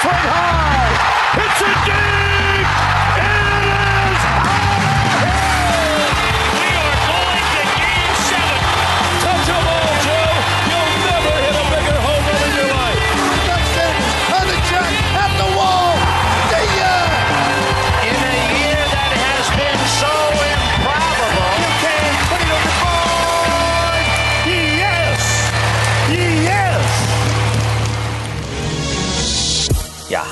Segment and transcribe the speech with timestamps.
[0.00, 0.37] Fred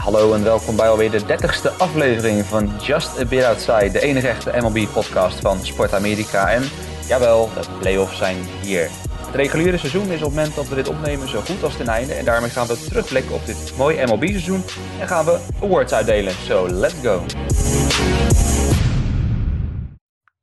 [0.06, 4.28] hallo en welkom bij alweer de 30ste aflevering van Just a Bit Outside, de enige
[4.28, 6.50] echte MLB-podcast van Sport Amerika.
[6.50, 6.62] En
[7.08, 8.88] jawel, de playoffs zijn hier.
[9.26, 11.88] Het reguliere seizoen is op het moment dat we dit opnemen zo goed als ten
[11.88, 12.14] einde.
[12.14, 14.62] En daarmee gaan we terugblikken op dit mooie MLB-seizoen
[15.00, 16.32] en gaan we awards uitdelen.
[16.32, 17.22] So, let's go!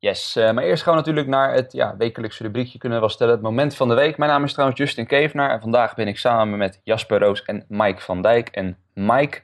[0.03, 3.13] Yes, eh, maar eerst gaan we natuurlijk naar het ja, wekelijkse rubriekje kunnen we wel
[3.13, 3.33] stellen.
[3.33, 4.17] Het moment van de week.
[4.17, 7.65] Mijn naam is trouwens Justin Kevenaar en vandaag ben ik samen met Jasper Roos en
[7.67, 8.47] Mike van Dijk.
[8.47, 9.41] En Mike,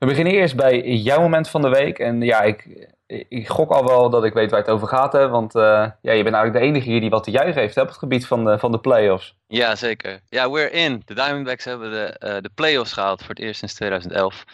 [0.00, 1.98] we beginnen eerst bij jouw moment van de week.
[1.98, 2.88] En ja, ik,
[3.28, 5.12] ik gok al wel dat ik weet waar het over gaat.
[5.12, 5.28] Hè?
[5.28, 5.62] Want eh,
[6.00, 8.26] ja, je bent eigenlijk de enige hier die wat te juichen heeft op het gebied
[8.26, 9.34] van de, van de playoffs.
[9.46, 10.20] Ja, zeker.
[10.28, 11.02] Ja, we're in.
[11.04, 14.44] De Diamondbacks hebben de, eh, de playoffs gehaald voor het eerst sinds 2011.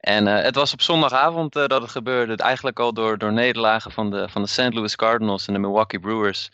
[0.00, 2.36] En eh, het was op zondagavond dat het gebeurde.
[2.36, 4.74] Eigenlijk al door, door nederlagen van de, van de St.
[4.74, 6.50] Louis Cardinals en de Milwaukee Brewers.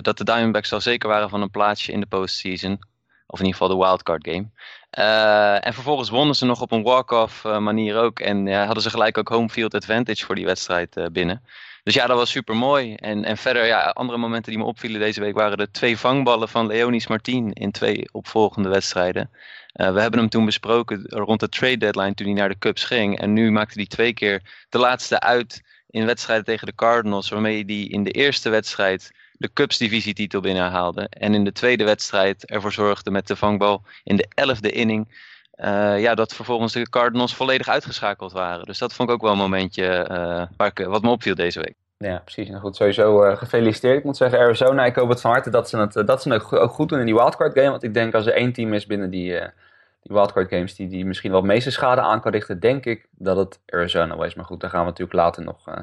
[0.00, 2.78] dat de Diamondbacks al zeker waren van een plaatsje in de postseason.
[3.26, 4.50] Of in ieder geval de wildcard game.
[4.90, 8.20] Eh, en vervolgens wonnen ze nog op een walk-off eh, manier ook.
[8.20, 11.42] En ja, hadden ze gelijk ook home field advantage voor die wedstrijd eh, binnen.
[11.82, 12.94] Dus ja, dat was super mooi.
[12.94, 16.48] En, en verder, ja, andere momenten die me opvielen deze week waren de twee vangballen
[16.48, 19.30] van Leonis Martin in twee opvolgende wedstrijden.
[19.72, 23.18] We hebben hem toen besproken rond de trade deadline toen hij naar de Cubs ging.
[23.18, 27.28] En nu maakte hij twee keer de laatste uit in wedstrijden tegen de Cardinals.
[27.28, 29.10] Waarmee hij in de eerste wedstrijd
[29.40, 31.06] de Cubs divisietitel binnenhaalde.
[31.10, 35.28] En in de tweede wedstrijd ervoor zorgde met de vangbal in de elfde inning.
[35.50, 38.64] eh, ja, dat vervolgens de Cardinals volledig uitgeschakeld waren.
[38.66, 41.60] Dus dat vond ik ook wel een momentje eh, waar ik, wat me opviel deze
[41.60, 41.74] week.
[41.98, 42.48] Ja, precies.
[42.48, 43.98] Nou goed, sowieso eh, gefeliciteerd.
[43.98, 46.32] Ik moet zeggen, Arizona, ik hoop het van harte dat ze het, eh, dat ze
[46.32, 47.70] het ook goed doen in die wildcard game.
[47.70, 49.48] Want ik denk als er één team is binnen die, eh,
[50.02, 53.06] die wildcard games die, die misschien wel het meeste schade aan kan richten, denk ik
[53.10, 54.34] dat het Arizona is.
[54.34, 55.74] Maar goed, daar gaan we natuurlijk later nog eh,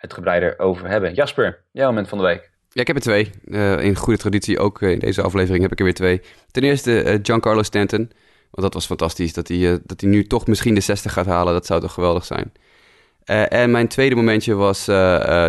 [0.00, 1.14] uitgebreider over hebben.
[1.14, 2.50] Jasper, jouw moment van de week.
[2.72, 3.30] Ja, ik heb er twee.
[3.50, 6.20] Eh, in goede traditie ook eh, in deze aflevering heb ik er weer twee.
[6.50, 8.10] Ten eerste eh, Giancarlo Stanton.
[8.50, 9.32] Want dat was fantastisch.
[9.32, 11.52] Dat hij, dat hij nu toch misschien de 60 gaat halen.
[11.52, 12.52] Dat zou toch geweldig zijn.
[13.48, 14.84] En mijn tweede momentje was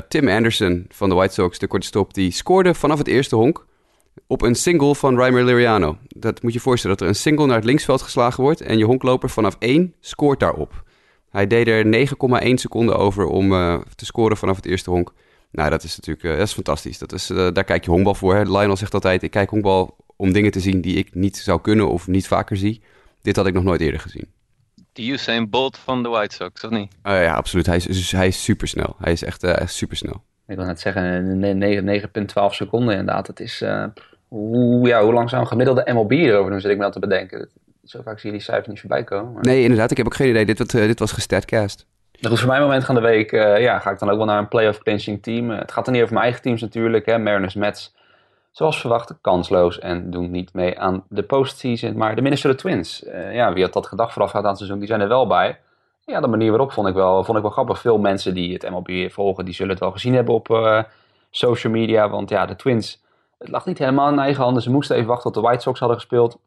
[0.07, 2.13] Tim Anderson van de White Sox, de korte stop.
[2.13, 3.65] Die scoorde vanaf het eerste honk
[4.27, 5.97] op een single van Reimer Liriano.
[6.07, 8.61] Dat moet je voorstellen, dat er een single naar het linksveld geslagen wordt...
[8.61, 10.83] en je honkloper vanaf één scoort daarop.
[11.29, 12.07] Hij deed er
[12.43, 13.49] 9,1 seconden over om
[13.95, 15.13] te scoren vanaf het eerste honk.
[15.53, 16.97] Nou, dat is natuurlijk eh, dat is fantastisch.
[16.97, 18.35] Dat is, eh, daar kijk je honkbal voor.
[18.35, 18.41] Hè.
[18.41, 21.89] Lionel zegt altijd, ik kijk honkbal om dingen te zien die ik niet zou kunnen
[21.89, 22.81] of niet vaker zie.
[23.21, 24.27] Dit had ik nog nooit eerder gezien.
[24.93, 26.91] De Usain Bolt van de White Sox, of niet?
[27.01, 27.65] Eh, ja, absoluut.
[27.65, 28.95] Hij is, hij is supersnel.
[28.99, 30.23] Hij is echt, eh, echt supersnel.
[30.47, 33.27] Ik wil net zeggen, ne- ne- 9,12 seconden inderdaad.
[33.27, 33.85] Het is, eh,
[34.27, 36.99] hoe, ja, hoe lang zou een gemiddelde MLB erover doen, zit ik me dat te
[36.99, 37.49] bedenken.
[37.83, 39.33] Zo vaak zie je die cijfers niet voorbij komen.
[39.33, 39.43] Maar...
[39.43, 39.91] Nee, inderdaad.
[39.91, 40.45] Ik heb ook geen idee.
[40.45, 41.85] Dit, wat, eh, dit was gestatcast.
[42.27, 44.37] Goed, voor mijn moment van de week eh, ja, ga ik dan ook wel naar
[44.37, 45.51] een playoff clinching team.
[45.51, 47.05] Eh, het gaat dan niet over mijn eigen teams natuurlijk.
[47.05, 47.17] Hè.
[47.17, 47.95] Mariners, Mets,
[48.51, 51.97] zoals verwacht, kansloos en doen niet mee aan de postseason.
[51.97, 54.87] Maar de Minnesota Twins, eh, ja, wie had dat gedacht voorafgaand aan het seizoen, die
[54.87, 55.59] zijn er wel bij.
[56.05, 57.79] Ja, de manier waarop vond ik wel, vond ik wel grappig.
[57.79, 60.47] Veel mensen die het MLB volgen, die zullen het wel gezien hebben op
[61.29, 62.09] social media.
[62.09, 63.03] Want ja, de Twins,
[63.37, 64.63] het lag niet helemaal in eigen handen.
[64.63, 66.39] Ze moesten even wachten tot de White Sox hadden gespeeld.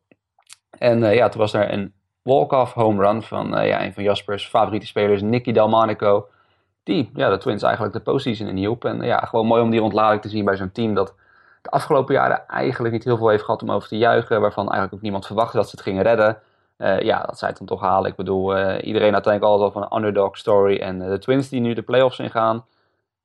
[0.79, 1.93] En ja, toen was er een
[2.27, 6.29] walk-off home run van eh, ja, een van Jaspers favoriete spelers, Nicky Delmonico.
[6.83, 8.85] Die ja, de Twins eigenlijk de postseason in hielp.
[8.85, 11.15] En ja, gewoon mooi om die ontlading te zien bij zo'n team dat
[11.63, 14.41] de afgelopen jaren eigenlijk niet heel veel heeft gehad om over te juichen.
[14.41, 16.39] Waarvan eigenlijk ook niemand verwachtte dat ze het gingen redden.
[16.77, 18.11] Eh, ja, dat zij het dan toch halen.
[18.11, 20.77] Ik bedoel, eh, iedereen had denk ik altijd al van een underdog story.
[20.77, 22.65] En de Twins die nu de playoffs ingaan,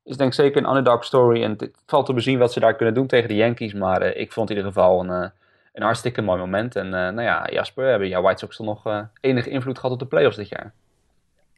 [0.03, 1.43] is denk ik zeker een underdog story.
[1.43, 3.73] En het valt te bezien wat ze daar kunnen doen tegen de Yankees.
[3.73, 5.31] Maar ik vond in ieder geval een,
[5.73, 6.75] een hartstikke mooi moment.
[6.75, 9.91] En eh, nou ja, Jasper, hebben jouw White Sox toch nog eh, enige invloed gehad
[9.91, 10.73] op de playoffs dit jaar?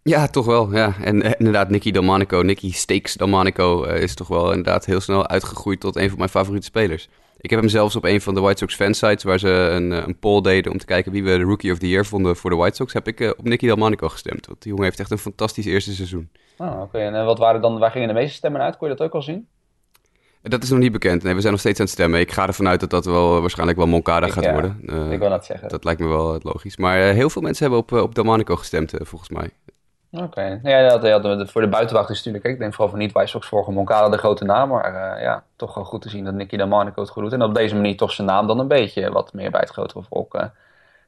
[0.03, 0.73] Ja, toch wel.
[0.75, 0.93] Ja.
[1.03, 5.79] En eh, inderdaad, Nicky Delmonico, Nicky Steaks Delmonico is toch wel inderdaad heel snel uitgegroeid
[5.79, 7.09] tot een van mijn favoriete spelers.
[7.37, 10.19] Ik heb hem zelfs op een van de White Sox fansites, waar ze een, een
[10.19, 12.55] poll deden om te kijken wie we de Rookie of the Year vonden voor de
[12.55, 14.45] White Sox, heb ik op Nicky Delmonico gestemd.
[14.45, 16.29] Want die jongen heeft echt een fantastisch eerste seizoen.
[16.57, 16.97] Oh, oké.
[16.97, 18.77] En wat waren dan, waar gingen de meeste stemmen uit?
[18.77, 19.47] Kon je dat ook al zien?
[20.49, 21.23] Dat is nog niet bekend.
[21.23, 22.19] Nee, we zijn nog steeds aan het stemmen.
[22.19, 24.81] Ik ga ervan uit dat dat wel, waarschijnlijk wel Moncada Ik, gaat ja, worden.
[24.85, 25.69] Eh, ik wil dat zeggen.
[25.69, 26.77] dat lijkt me wel eh, logisch.
[26.77, 29.49] Maar eh, heel veel mensen hebben op, eh, op Delmonico gestemd, eh, volgens mij.
[30.21, 30.59] Oké.
[30.63, 33.71] Nou Ja, dat, voor de buitenwacht is natuurlijk, ik denk vooral voor niet-White Sox vorige
[33.71, 34.69] Moncada de grote naam.
[34.69, 37.33] Maar eh, ja, toch wel goed te zien dat Nicky Delmonico het goed doet.
[37.33, 40.03] En op deze manier toch zijn naam dan een beetje wat meer bij het grotere
[40.09, 40.45] volk eh,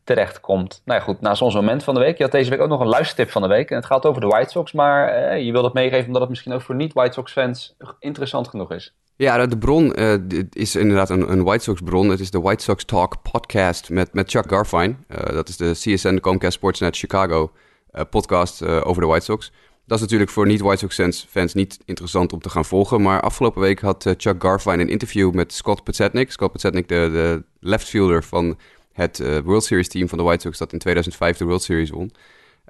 [0.04, 0.82] terechtkomt.
[0.86, 2.18] Nou ja, goed, naast ons moment van de week.
[2.18, 3.70] Je had deze week ook nog een luistertip van de week.
[3.70, 6.30] En het gaat over de White Sox, maar eh, je wil het meegeven omdat het
[6.30, 8.94] misschien ook voor niet-White Sox fans interessant genoeg is.
[9.18, 10.14] Ja, de bron uh,
[10.52, 12.10] is inderdaad een, een, White Sox bron.
[12.10, 14.96] Het is de White Sox Talk podcast met, met Chuck Garfine.
[15.10, 17.52] Uh, dat is de CSN, de Comcast Sportsnet Chicago
[17.94, 19.52] uh, podcast over de White Sox.
[19.86, 23.02] Dat is natuurlijk voor niet-White Sox fans, niet interessant om te gaan volgen.
[23.02, 26.32] Maar afgelopen week had Chuck Garfine een interview met Scott Petzetnik.
[26.32, 28.58] Scott Petzetnik, de, de left fielder van
[28.94, 30.58] het World Series team van de White Sox...
[30.58, 32.12] dat in 2005 de World Series won.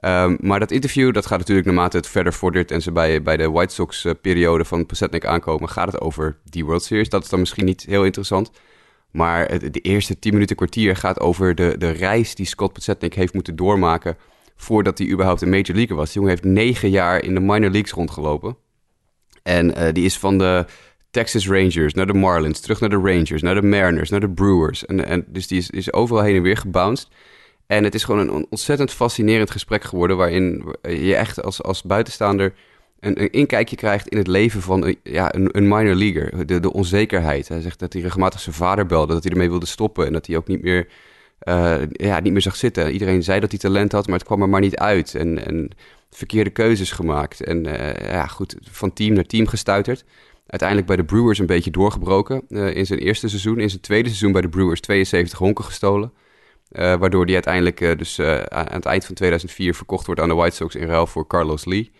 [0.05, 3.37] Um, maar dat interview, dat gaat natuurlijk naarmate het verder vordert en ze bij, bij
[3.37, 7.09] de White Sox-periode uh, van Pasetnik aankomen, gaat het over die World Series.
[7.09, 8.51] Dat is dan misschien niet heel interessant.
[9.11, 13.33] Maar de eerste 10 minuten kwartier gaat over de, de reis die Scott Pasetnik heeft
[13.33, 14.17] moeten doormaken
[14.55, 16.05] voordat hij überhaupt een major leaguer was.
[16.05, 18.57] Die jongen heeft negen jaar in de minor leagues rondgelopen.
[19.43, 20.65] En uh, die is van de
[21.11, 24.85] Texas Rangers naar de Marlins, terug naar de Rangers, naar de Mariners, naar de Brewers.
[24.85, 27.07] En, en dus die is, is overal heen en weer gebounced.
[27.67, 32.53] En het is gewoon een ontzettend fascinerend gesprek geworden, waarin je echt als, als buitenstaander
[32.99, 36.47] een, een inkijkje krijgt in het leven van een, ja, een, een minor leaguer.
[36.47, 37.47] De, de onzekerheid.
[37.47, 40.27] Hij zegt dat hij regelmatig zijn vader belde, dat hij ermee wilde stoppen en dat
[40.27, 40.87] hij ook niet meer,
[41.43, 42.91] uh, ja, niet meer zag zitten.
[42.91, 45.15] Iedereen zei dat hij talent had, maar het kwam er maar niet uit.
[45.15, 45.69] En, en
[46.09, 47.43] verkeerde keuzes gemaakt.
[47.43, 50.05] En uh, ja, goed, van team naar team gestuiterd.
[50.47, 53.59] Uiteindelijk bij de Brewers een beetje doorgebroken uh, in zijn eerste seizoen.
[53.59, 56.11] In zijn tweede seizoen bij de Brewers 72 honken gestolen.
[56.71, 60.29] Uh, waardoor die uiteindelijk uh, dus uh, aan het eind van 2004 verkocht wordt aan
[60.29, 61.91] de White Sox in ruil voor Carlos Lee.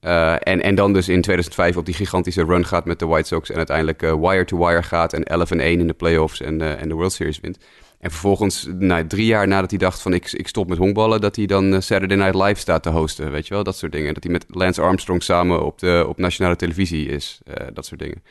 [0.00, 3.50] en, en dan dus in 2005 op die gigantische run gaat met de White Sox
[3.50, 6.94] en uiteindelijk wire-to-wire -wire gaat en 11 en 1 in de playoffs en, en de
[6.94, 7.58] World Series wint.
[7.98, 11.36] En vervolgens, nou, drie jaar nadat hij dacht van ik, ik stop met honkballen, dat
[11.36, 14.14] hij dan Saturday Night Live staat te hosten, weet je wel, dat soort dingen.
[14.14, 17.40] Dat hij met Lance Armstrong samen op, de, op nationale televisie is,
[17.72, 18.22] dat soort dingen.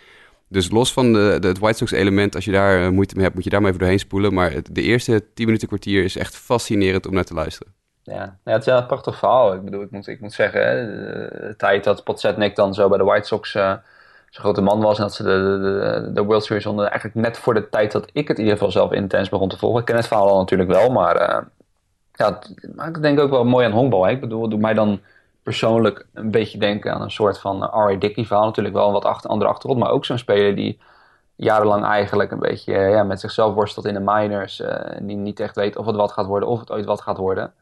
[0.51, 3.23] Dus los van de, de, het White Sox element, als je daar uh, moeite mee
[3.23, 4.33] hebt, moet je daar maar even doorheen spoelen.
[4.33, 7.73] Maar de eerste 10 minuten kwartier is echt fascinerend om naar te luisteren.
[8.03, 9.53] Ja, ja het is een prachtig verhaal.
[9.53, 12.97] Ik bedoel, ik moet, ik moet zeggen, hè, de, tijd dat Potsetnik dan zo bij
[12.97, 13.73] de White Sox uh,
[14.29, 17.37] zo'n grote man was en dat ze de, de, de World Series wonnen, eigenlijk net
[17.37, 19.79] voor de tijd dat ik het in ieder geval zelf intens begon te volgen.
[19.79, 21.37] Ik ken het verhaal al natuurlijk wel, maar uh,
[22.13, 24.05] ja, het maakt denk ik ook wel mooi aan honkbal.
[24.05, 24.11] Hè.
[24.11, 24.99] Ik bedoel, doet mij dan
[25.43, 27.95] persoonlijk een beetje denken aan een soort van R.A.
[27.95, 28.45] Dickey verhaal.
[28.45, 30.79] Natuurlijk wel een wat achter, andere achtergrond, maar ook zo'n speler die
[31.35, 34.59] jarenlang eigenlijk een beetje ja, met zichzelf worstelt in de minors.
[34.59, 37.17] Uh, die niet echt weet of het wat gaat worden, of het ooit wat gaat
[37.17, 37.53] worden.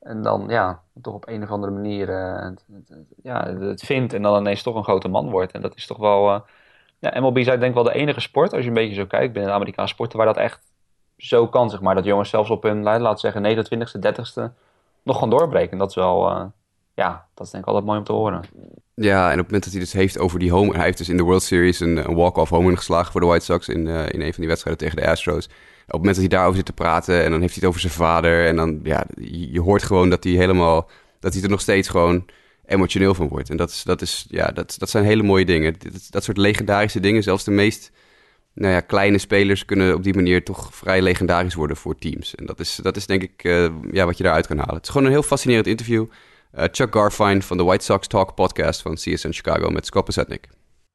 [0.00, 2.08] En dan ja, toch op een of andere manier
[2.42, 2.64] het,
[3.22, 5.52] ja, het vindt en dan ineens toch een grote man wordt.
[5.52, 6.44] En dat is toch wel...
[6.98, 9.32] Ja, MLB is denk ik wel de enige sport, als je een beetje zo kijkt,
[9.32, 10.72] binnen de Amerikaanse sporten, waar dat echt
[11.16, 11.94] zo kan, zeg maar.
[11.94, 14.52] Dat jongens zelfs op hun, laten zeggen, 29ste, 30ste
[15.02, 15.78] nog gewoon doorbreken.
[15.78, 16.52] Dat is wel
[16.96, 18.42] ja, dat is denk ik altijd mooi om te horen.
[18.94, 20.74] Ja, en op het moment dat hij dus heeft over die home...
[20.74, 23.44] Hij heeft dus in de World Series een, een walk-off home geslagen voor de White
[23.44, 23.68] Sox...
[23.68, 25.46] In, uh, in een van die wedstrijden tegen de Astros.
[25.46, 25.52] Op
[25.86, 27.24] het moment dat hij daarover zit te praten...
[27.24, 28.46] en dan heeft hij het over zijn vader...
[28.46, 30.88] en dan, ja, je, hoort gewoon dat hij helemaal...
[31.20, 32.24] dat hij er nog steeds gewoon
[32.66, 33.50] emotioneel van wordt.
[33.50, 35.74] En dat, is, dat, is, ja, dat, dat zijn hele mooie dingen.
[35.78, 37.92] Dat, dat soort legendarische dingen, zelfs de meest
[38.54, 42.34] nou ja, kleine spelers kunnen op die manier toch vrij legendarisch worden voor teams.
[42.34, 44.74] En dat is, dat is denk ik uh, ja, wat je daaruit kan halen.
[44.74, 46.06] Het is gewoon een heel fascinerend interview.
[46.56, 50.48] Uh, Chuck Garfine van de White Sox Talk podcast van CSN Chicago met Scott Pasetnik.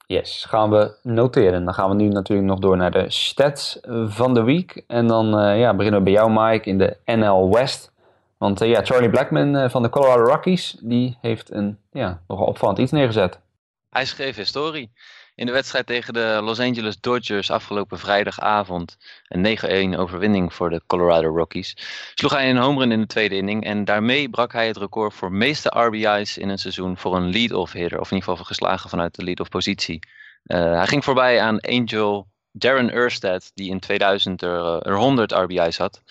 [0.08, 1.66] Yes, gaan we noteren.
[1.66, 4.84] Dan gaan we nu natuurlijk nog door naar de stats van de week.
[4.88, 7.92] En dan uh, ja, beginnen we bij jou, Mike, in de NL West.
[8.38, 12.80] Want uh, ja, Charlie Blackman van de Colorado Rockies, die heeft een ja, nogal opvallend
[12.80, 13.40] iets neergezet.
[13.90, 14.92] Hij schreef historie.
[15.42, 20.82] In de wedstrijd tegen de Los Angeles Dodgers afgelopen vrijdagavond, een 9-1 overwinning voor de
[20.88, 21.78] Colorado Rockies,
[22.16, 25.14] sloeg hij een home run in de tweede inning en daarmee brak hij het record
[25.14, 28.90] voor meeste RBI's in een seizoen voor een lead-off hitter, of in ieder geval geslagen
[28.90, 30.00] vanuit de lead-off positie.
[30.46, 35.32] Uh, hij ging voorbij aan Angel Darren Erstad, die in 2000 er, uh, er 100
[35.32, 36.02] RBI's had.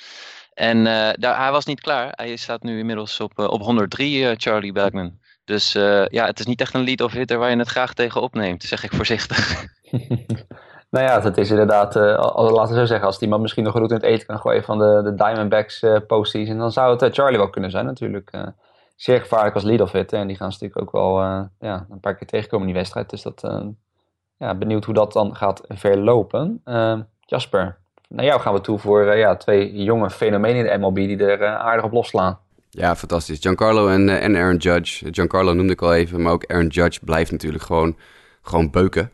[0.54, 2.12] En uh, daar, hij was niet klaar.
[2.14, 5.19] Hij staat nu inmiddels op, op 103, Charlie Bergman.
[5.50, 7.94] Dus uh, ja, het is niet echt een lead of hitter waar je het graag
[7.94, 9.64] tegen opneemt, zeg ik voorzichtig.
[10.90, 12.02] nou ja, het is inderdaad, uh,
[12.34, 14.64] laten we zo zeggen, als die man misschien nog goed in het eten kan gooien
[14.64, 18.30] van de, de Diamondbacks uh, postseason, dan zou het Charlie wel kunnen zijn natuurlijk.
[18.96, 21.20] zeer gevaarlijk als lead of hitter en die gaan ze natuurlijk ook wel
[21.58, 23.10] ja, een paar keer tegenkomen in die wedstrijd.
[23.10, 23.40] Dus dat,
[24.36, 26.62] ja, benieuwd hoe dat dan gaat verlopen.
[27.20, 27.78] Jasper,
[28.08, 31.46] naar jou gaan we toe voor ja, twee jonge fenomenen in de MLB die er
[31.46, 32.38] aardig op losslaan.
[32.70, 33.38] Ja, fantastisch.
[33.40, 35.08] Giancarlo en, uh, en Aaron Judge.
[35.10, 37.96] Giancarlo noemde ik al even, maar ook Aaron Judge blijft natuurlijk gewoon,
[38.42, 39.10] gewoon beuken.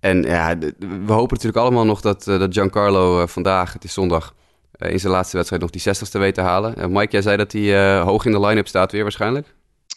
[0.00, 3.92] En ja, we hopen natuurlijk allemaal nog dat, uh, dat Giancarlo uh, vandaag, het is
[3.92, 4.34] zondag,
[4.78, 6.92] in zijn laatste wedstrijd nog die 60ste weet te halen.
[6.92, 9.54] Mike, jij zei dat hij hoog in de line-up staat weer waarschijnlijk?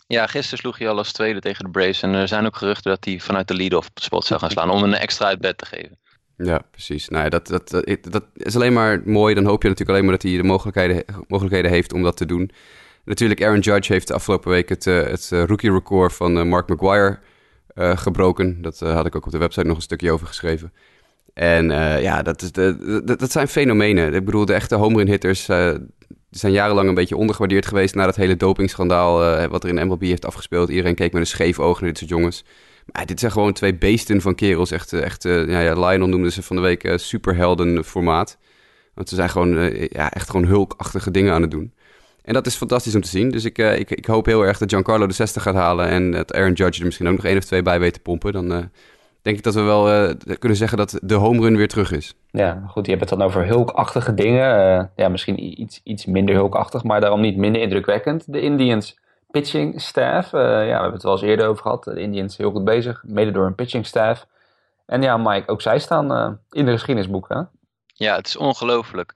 [0.07, 2.01] Ja, gisteren sloeg hij al als tweede tegen de Braves.
[2.01, 4.83] En er zijn ook geruchten dat hij vanuit de lead-off spot zou gaan slaan om
[4.83, 5.97] een extra uit bed te geven.
[6.37, 7.09] Ja, precies.
[7.09, 9.33] Nou ja, dat, dat, dat, dat is alleen maar mooi.
[9.33, 12.25] Dan hoop je natuurlijk alleen maar dat hij de mogelijkheden, mogelijkheden heeft om dat te
[12.25, 12.51] doen.
[13.09, 16.43] Natuurlijk, Aaron Judge heeft de afgelopen week het, uh, het uh, rookie record van uh,
[16.43, 17.19] Mark Maguire
[17.75, 18.61] gebroken.
[18.61, 20.73] Dat had ik ook op de website nog een stukje over geschreven.
[21.33, 21.69] En
[22.01, 24.13] ja, dat, is de, dat, zijn fenomenen.
[24.13, 25.45] Ik bedoel, de echte home run hitters
[26.29, 30.25] zijn jarenlang een beetje ondergewaardeerd geweest na dat hele dopingschandaal wat er in MLB heeft
[30.25, 30.69] afgespeeld.
[30.69, 32.45] Iedereen keek met een scheef oog naar dit soort jongens.
[32.91, 34.71] Maar dit zijn gewoon twee beesten van kerels.
[34.71, 38.37] Echt, echt ja, ja, Lionel noemde ze van de week superhelden formaat.
[38.93, 41.73] Want ze zijn gewoon, ja, echt gewoon hulkachtige dingen aan het doen.
[42.23, 43.29] En dat is fantastisch om te zien.
[43.29, 45.87] Dus ik, uh, ik, ik hoop heel erg dat Giancarlo de 60 gaat halen.
[45.87, 48.33] En dat Aaron Judge er misschien ook nog één of twee bij weet te pompen.
[48.33, 48.57] Dan uh,
[49.21, 52.15] denk ik dat we wel uh, kunnen zeggen dat de home run weer terug is.
[52.31, 52.85] Ja, goed.
[52.85, 54.91] Je hebt het dan over hulkachtige dingen.
[54.95, 58.33] ja, misschien iets, iets minder hulkachtig, maar daarom niet minder indrukwekkend.
[58.33, 58.99] De Indians
[59.31, 60.31] pitching staff.
[60.31, 61.83] ja, we hebben het wel eens eerder over gehad.
[61.83, 64.25] De Indians heel goed bezig, mede door een pitching staff.
[64.85, 67.49] En ja, Mike, ook zij staan in de geschiedenisboeken.
[67.85, 69.13] Ja, het is ongelooflijk.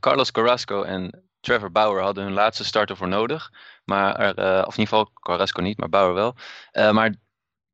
[0.00, 3.52] Carlos Carrasco en Trevor Bauer hadden hun laatste starter voor nodig.
[3.84, 6.34] Maar, uh, of in ieder geval Carrasco niet, maar Bauer wel.
[6.72, 7.14] Uh, maar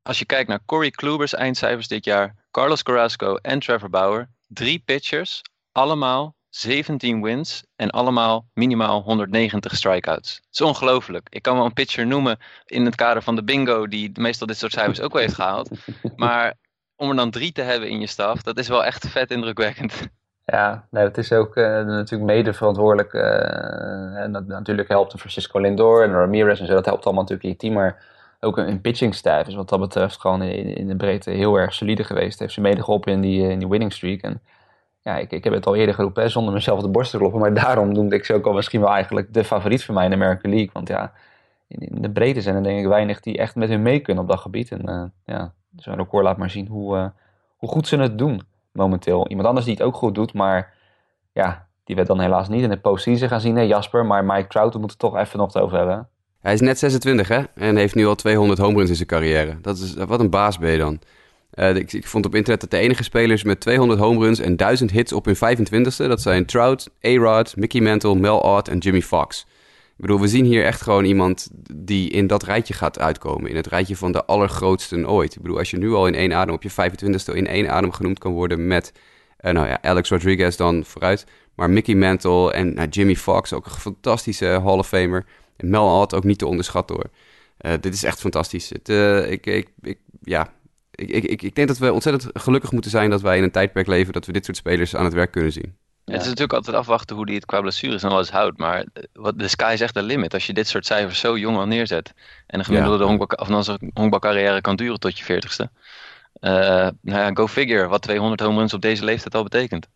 [0.03, 4.83] als je kijkt naar Corey Kluber's eindcijfers dit jaar, Carlos Carrasco en Trevor Bauer, drie
[4.85, 10.35] pitchers, allemaal 17 wins en allemaal minimaal 190 strikeouts.
[10.35, 11.27] Het is ongelooflijk.
[11.31, 14.59] Ik kan wel een pitcher noemen in het kader van de bingo die meestal dit
[14.59, 15.71] soort cijfers ook wel heeft gehaald.
[16.17, 16.55] Maar
[16.97, 20.09] om er dan drie te hebben in je staf, dat is wel echt vet indrukwekkend.
[20.45, 23.13] Ja, nee, dat is ook uh, natuurlijk mede verantwoordelijk.
[24.15, 26.75] En dat, natuurlijk helpt Francisco Lindor en Ramirez en zo.
[26.75, 27.75] Dat helpt allemaal natuurlijk in team.
[27.75, 28.05] Maar
[28.41, 31.75] ook een, pitching staff is wat dat betreft gewoon in, in de breedte heel erg
[31.75, 32.39] solide geweest.
[32.39, 34.21] Heeft ze mede geholpen in die, in die winning streak.
[34.21, 34.41] En
[35.01, 37.41] ja, ik, ik heb het al eerder geroepen, zonder mezelf de borst te kloppen.
[37.41, 40.11] Maar daarom noemde ik ze ook al misschien wel eigenlijk de favoriet voor mij in
[40.11, 40.71] de American League.
[40.73, 41.13] Want ja,
[41.69, 44.23] in, in de breedte zijn er denk ik weinig die echt met hun mee kunnen
[44.23, 44.71] op dat gebied.
[44.71, 47.13] En uh, ja, zo'n record laat maar zien hoe,
[47.57, 48.43] hoe goed ze het doen
[48.73, 49.29] momenteel.
[49.29, 50.75] Iemand anders die het ook goed doet, maar
[51.33, 53.55] ja, die werd dan helaas niet in de postseason gaan zien.
[53.55, 56.09] Nee, Jasper, maar Mike Trout, moet het toch even nog over hebben.
[56.41, 59.59] Hij is net 26 hè, en heeft nu al 200 home runs in zijn carrière.
[59.61, 61.01] Dat is, wat een baas ben je dan.
[61.55, 64.57] Uh, ik, ik, vond op internet dat de enige spelers met 200 home runs en
[64.57, 69.03] 1000 hits op hun 25ste, dat zijn Trout, A-Rod, Mickey Mantle, Mel Ott en Jimmy
[69.03, 69.47] Fox.
[70.03, 73.51] Bedoel, we zien hier echt gewoon iemand die in dat rijtje gaat uitkomen.
[73.51, 75.35] In het rijtje van de allergrootsten ooit.
[75.35, 77.93] Ik bedoel, als je nu al in één adem op je 25ste in één adem
[77.93, 78.93] genoemd kan worden met,
[79.41, 81.27] uh, nou ja, Alex Rodriguez dan vooruit.
[81.55, 85.25] Maar Mickey Mantle en uh, Jimmy Fox, ook een fantastische Hall of Famer.
[85.57, 87.11] En Mel Ott ook niet te onderschatten hoor.
[87.61, 88.69] Uh, dit is echt fantastisch.
[88.69, 88.89] Het,
[89.29, 90.53] ik, ik, ik, ja,
[90.91, 93.87] ik, ik, ik denk dat we ontzettend gelukkig moeten zijn dat wij in een tijdperk
[93.87, 95.77] leven dat we dit soort spelers aan het werk kunnen zien.
[96.05, 98.59] Het is natuurlijk altijd afwachten hoe die het qua blessures en alles houdt.
[98.59, 98.85] Maar
[99.35, 100.35] de sky is echt de limit.
[100.35, 102.13] Als je dit soort cijfers zo jong al neerzet.
[102.47, 103.79] En een gemiddelde ja.
[103.95, 105.71] honkbalcarrière kan duren tot je veertigste.
[106.41, 107.87] Uh, nou ja, go figure.
[107.87, 109.89] Wat 200 home runs op deze leeftijd al betekent.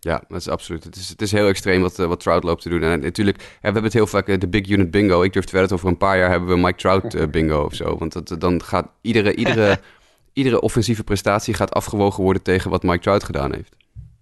[0.00, 0.84] Ja, dat is absoluut.
[0.84, 2.82] Het is, het is heel extreem wat, wat Trout loopt te doen.
[2.82, 5.22] En natuurlijk, ja, we hebben het heel vaak de big unit bingo.
[5.22, 7.98] Ik durf te wedden over een paar jaar hebben we Mike Trout bingo of zo.
[7.98, 9.80] Want dat, dan gaat iedere, iedere,
[10.32, 13.76] iedere offensieve prestatie gaat afgewogen worden tegen wat Mike Trout gedaan heeft.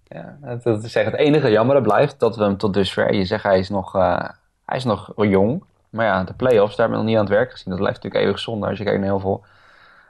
[0.09, 3.59] Ja, dat is het enige jammer blijft dat we hem tot dusver, je zegt hij
[3.59, 4.29] is nog, uh,
[4.65, 7.33] hij is nog jong, maar ja, de play-offs, daar hebben we nog niet aan het
[7.33, 7.69] werk gezien.
[7.69, 9.43] Dat blijft natuurlijk eeuwig zonde als je kijkt naar heel veel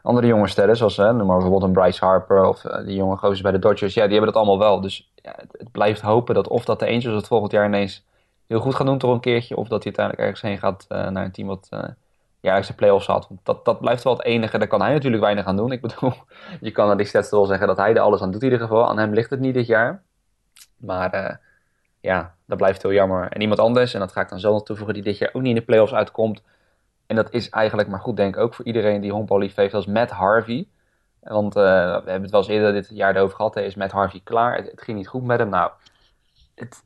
[0.01, 3.17] andere jonge sterren, zoals hè, noem maar bijvoorbeeld een Bryce Harper of uh, die jonge
[3.17, 3.93] gozers bij de Dodgers.
[3.93, 4.81] Ja, die hebben dat allemaal wel.
[4.81, 8.05] Dus ja, het, blijft hopen dat of dat de Angels het volgend jaar ineens
[8.47, 11.25] heel goed gaan doen toch een keertje, of dat hij uiteindelijk ergens heen gaat naar
[11.25, 11.69] een team wat
[12.41, 13.27] jaarlijks de play-offs had.
[13.27, 14.57] Want dat, dat blijft wel het enige.
[14.57, 15.71] Daar kan hij natuurlijk weinig aan doen.
[15.71, 16.13] Ik bedoel,
[16.61, 18.67] je kan aan die stats wel zeggen dat hij er alles aan doet in ieder
[18.67, 18.89] geval.
[18.89, 20.03] Aan hem ligt het niet dit jaar.
[20.77, 21.35] Maar uh,
[21.99, 23.31] ja, dat blijft heel jammer.
[23.31, 25.41] En iemand anders, en dat ga ik dan zelf nog toevoegen, die dit jaar ook
[25.41, 26.41] niet in de playoffs uitkomt.
[27.07, 29.73] En dat is eigenlijk maar goed, denk ik, ook voor iedereen die honkbal lief heeft,
[29.73, 30.67] als Matt Harvey.
[31.19, 33.55] Want uh, we hebben het wel eens eerder dit jaar erover gehad.
[33.55, 34.55] Is Matt Harvey klaar?
[34.55, 35.49] Het, het, ging niet goed met hem.
[35.49, 35.71] Nou,
[36.55, 36.83] het,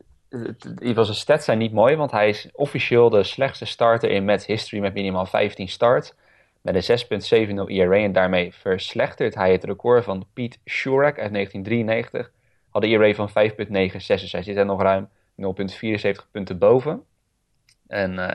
[0.93, 4.45] was zijn stats zijn niet mooi, want hij is officieel de slechtste starter in Mets
[4.45, 6.13] history met minimaal 15 starts.
[6.61, 6.99] Met een
[7.67, 12.31] 6.70 ERA en daarmee verslechtert hij het record van Pete Shurak uit 1993
[12.73, 13.91] had een ERA van 5,96.
[14.01, 15.09] Dus hij zit er nog ruim
[15.41, 17.03] 0,74 punten boven.
[17.87, 18.33] En uh,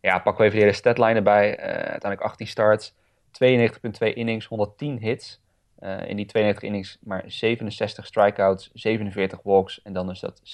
[0.00, 1.58] ja, pakken we even de hele statline erbij.
[1.58, 5.40] Uh, uiteindelijk 18 starts, 92,2 innings, 110 hits.
[5.84, 9.82] Uh, in die 92 innings maar 67 strikeouts, 47 walks.
[9.82, 10.44] En dan is dat 6,70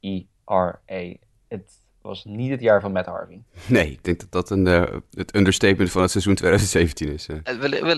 [0.00, 1.16] ERA.
[1.48, 3.42] Het was niet het jaar van Matt Harvey.
[3.66, 7.28] Nee, ik denk dat dat een, uh, het understatement van het seizoen 2017 is.
[7.28, 7.36] Uh.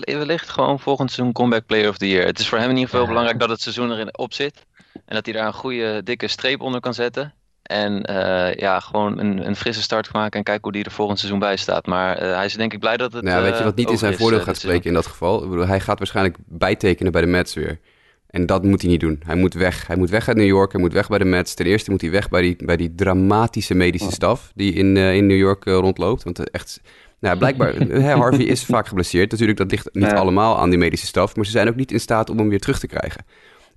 [0.05, 2.25] Wellicht gewoon volgend seizoen comeback player of the year.
[2.25, 3.07] Het is voor hem in ieder geval ja.
[3.07, 4.65] belangrijk dat het seizoen erin op zit.
[4.93, 7.33] En dat hij daar een goede dikke streep onder kan zetten.
[7.67, 11.19] En uh, ja, gewoon een, een, frisse start maken en kijken hoe die er volgend
[11.19, 11.85] seizoen bij staat.
[11.85, 13.23] Maar uh, hij is denk ik blij dat het.
[13.23, 15.43] Nou, weet je wat niet in zijn voordeel gaat spreken in dat geval?
[15.43, 17.79] Ik bedoel, hij gaat waarschijnlijk bijtekenen bij de Mets weer.
[18.27, 19.21] En dat moet hij niet doen.
[19.25, 19.87] Hij moet weg.
[19.87, 20.71] Hij moet weg uit New York.
[20.71, 21.53] Hij moet weg bij de Mets.
[21.53, 25.15] Ten eerste moet hij weg bij die, bij die dramatische medische staf die in, uh,
[25.15, 26.23] in New York rondloopt.
[26.23, 26.81] Want echt,
[27.19, 29.31] nou, blijkbaar, Harvey is vaak geblesseerd.
[29.31, 30.15] Natuurlijk, dat ligt niet ja.
[30.15, 31.35] allemaal aan die medische staf.
[31.35, 33.25] Maar ze zijn ook niet in staat om hem weer terug te krijgen.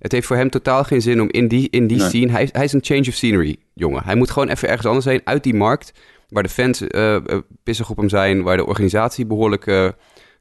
[0.01, 2.31] Het heeft voor hem totaal geen zin om in die, in die scene...
[2.31, 4.03] Hij, hij is een change of scenery, jongen.
[4.03, 5.93] Hij moet gewoon even ergens anders heen, uit die markt...
[6.29, 7.17] waar de fans uh,
[7.63, 8.43] pissig op hem zijn...
[8.43, 9.89] waar de organisatie behoorlijk uh,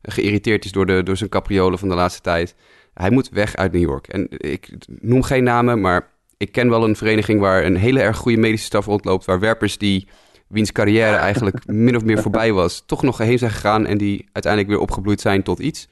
[0.03, 2.55] geïrriteerd is door, de, door zijn capriolen van de laatste tijd.
[2.95, 4.09] Hij moet weg uit New York.
[4.09, 7.41] En ik noem geen namen, maar ik ken wel een vereniging...
[7.41, 9.25] waar een hele erg goede medische staf rondloopt...
[9.25, 10.09] waar werpers die
[10.49, 12.83] wiens carrière eigenlijk min of meer voorbij was...
[12.87, 15.89] toch nog heen zijn gegaan en die uiteindelijk weer opgebloeid zijn tot iets...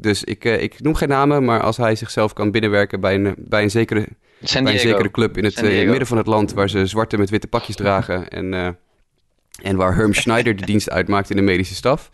[0.00, 3.34] Dus ik, uh, ik noem geen namen, maar als hij zichzelf kan binnenwerken bij een,
[3.38, 4.06] bij een, zekere,
[4.38, 7.30] bij een zekere club in het uh, midden van het land, waar ze zwarte met
[7.30, 8.68] witte pakjes dragen en, uh,
[9.62, 12.10] en waar Herm Schneider de dienst uitmaakt in de medische staf,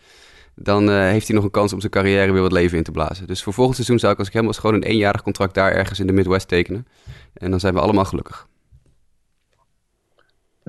[0.54, 3.26] dan heeft hij nog een kans om zijn carrière weer wat leven in te blazen.
[3.26, 5.72] Dus voor volgend seizoen zou ik als ik hem was gewoon een eenjarig contract daar
[5.72, 6.86] ergens in de Midwest tekenen.
[7.34, 8.46] En dan zijn we allemaal gelukkig.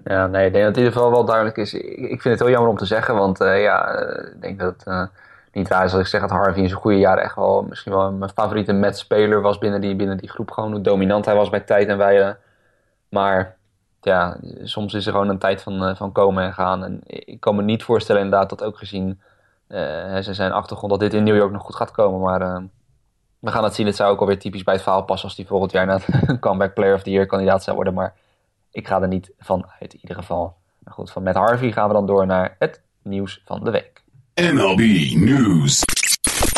[0.03, 1.73] Ja, nee, ik denk dat het in ieder geval wel duidelijk is.
[1.73, 3.99] Ik, ik vind het heel jammer om te zeggen, want ja,
[4.33, 4.83] ik denk dat
[5.55, 8.31] niet waar ik zeg dat Harvey in zijn goede jaren echt wel misschien wel mijn
[8.31, 10.51] favoriete Met-speler was binnen die, binnen die groep.
[10.51, 12.37] Gewoon hoe dominant hij was bij tijd en wijle.
[13.09, 13.57] Maar
[14.01, 16.83] ja, soms is er gewoon een tijd van, van komen en gaan.
[16.83, 19.21] En ik kan me niet voorstellen inderdaad dat ook gezien
[19.67, 22.19] uh, zijn achtergrond dat dit in New York nog goed gaat komen.
[22.19, 22.57] Maar uh,
[23.39, 23.85] we gaan het zien.
[23.85, 26.39] Het zou ook alweer typisch bij het verhaal passen als hij volgend jaar naar een
[26.45, 27.93] comeback player of the year kandidaat zou worden.
[27.93, 28.13] Maar
[28.71, 30.55] ik ga er niet van uit in ieder geval.
[30.85, 34.03] Goed, van met Harvey gaan we dan door naar het nieuws van de week.
[34.41, 34.79] MLB
[35.13, 35.83] News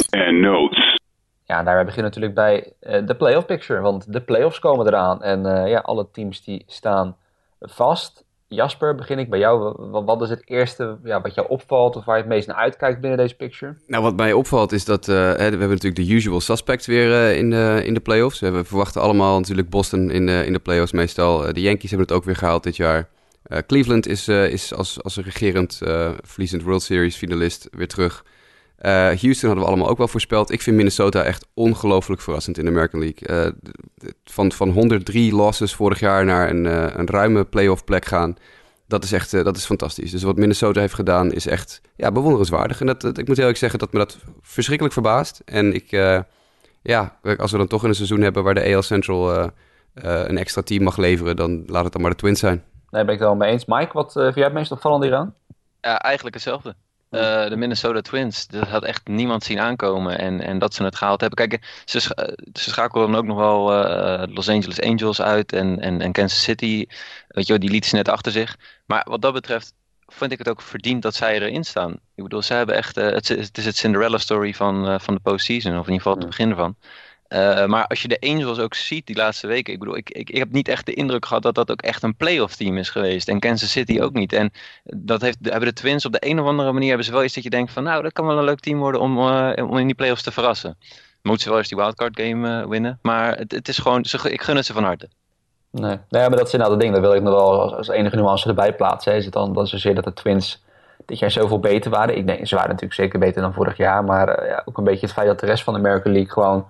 [0.10, 1.00] and Notes.
[1.44, 5.24] Ja, daar beginnen natuurlijk bij uh, de playoff picture, want de playoffs komen eraan.
[5.24, 7.16] En uh, ja, alle teams die staan
[7.60, 8.26] vast.
[8.48, 9.76] Jasper, begin ik bij jou.
[9.92, 12.56] Wat, wat is het eerste ja, wat jou opvalt of waar je het meest naar
[12.56, 13.76] uitkijkt binnen deze picture?
[13.88, 17.50] Nou, wat mij opvalt is dat uh, we hebben natuurlijk de usual suspects weer in,
[17.50, 18.40] de, in de playoffs.
[18.40, 21.54] We verwachten allemaal natuurlijk Boston in, in de playoffs meestal.
[21.54, 23.08] de Yankees hebben het ook weer gehaald dit jaar.
[23.50, 27.88] Uh, Cleveland is, uh, is als, als een regerend uh, verliezend World Series finalist weer
[27.88, 28.26] terug.
[28.82, 30.52] Houston hadden we allemaal ook wel voorspeld.
[30.52, 33.54] Ik vind Minnesota echt ongelooflijk verrassend in de American League.
[34.24, 36.66] van, van 103 losses vorig jaar naar een,
[37.00, 38.36] een ruime playoff plek gaan.
[38.88, 40.12] Dat is echt dat is fantastisch.
[40.12, 42.80] Dus wat Minnesota heeft gedaan is echt ja, bewonderenswaardig.
[42.80, 45.42] En dat, dat, ik moet heel eerlijk zeggen dat me dat verschrikkelijk verbaast.
[45.46, 45.90] En ik,
[46.82, 49.52] ja, als we dan toch in een seizoen hebben waar de AL Central
[49.94, 52.64] een extra team mag leveren, dan laat het dan maar de Twins zijn.
[52.90, 53.66] Nee, ben ik het wel mee eens.
[53.66, 55.36] Mike, wat uh, vind jij het meest opvallend hieraan?
[55.82, 56.76] Ja, eigenlijk hetzelfde.
[57.12, 60.20] Uh, de Minnesota Twins, dat had echt niemand zien aankomen.
[60.20, 61.48] En, en dat ze het gehaald hebben.
[61.48, 62.12] Kijk, ze, sch
[62.54, 66.44] ze schakelen dan ook nog wel uh, Los Angeles Angels uit en, en, en Kansas
[66.44, 66.86] City.
[67.28, 68.58] Weet je wel, die lieten ze net achter zich.
[68.86, 69.74] Maar wat dat betreft
[70.08, 71.92] vind ik het ook verdiend dat zij erin staan.
[72.16, 75.20] Ik bedoel, ze hebben echt, uh, het, het, is het Cinderella story van, van de
[75.20, 75.72] postseason.
[75.80, 76.76] Of in ieder geval het begin ervan.
[77.30, 80.30] Uh, maar als je de Angels ook ziet die laatste weken, ik bedoel, ik, ik,
[80.30, 82.90] ik heb niet echt de indruk gehad dat dat ook echt een playoff team is
[82.90, 83.28] geweest.
[83.28, 84.34] En Kansas City ook niet.
[84.34, 84.52] En
[84.84, 87.34] dat heeft, hebben de Twins op de een of andere manier hebben ze wel iets
[87.34, 89.78] dat je denkt van, nou, dat kan wel een leuk team worden om, uh, om
[89.78, 90.78] in die playoffs te verrassen.
[91.22, 94.42] Moeten ze wel eens die wildcard game uh, winnen, maar het, het, is gewoon, ik
[94.42, 95.10] gun het ze van harte.
[95.72, 95.98] Nee.
[96.10, 96.94] nee, maar dat is inderdaad het ding.
[96.94, 99.16] Dat wil ik nog wel als, enige nuance erbij plaatsen.
[99.16, 100.64] Is het dan dat zozeer dat de Twins
[101.06, 102.18] dit jaar zoveel beter waren?
[102.18, 104.04] Ik denk, ze waren natuurlijk zeker beter dan vorig jaar.
[104.04, 106.68] Maar ja, ook een beetje het feit dat de rest van de American League gewoon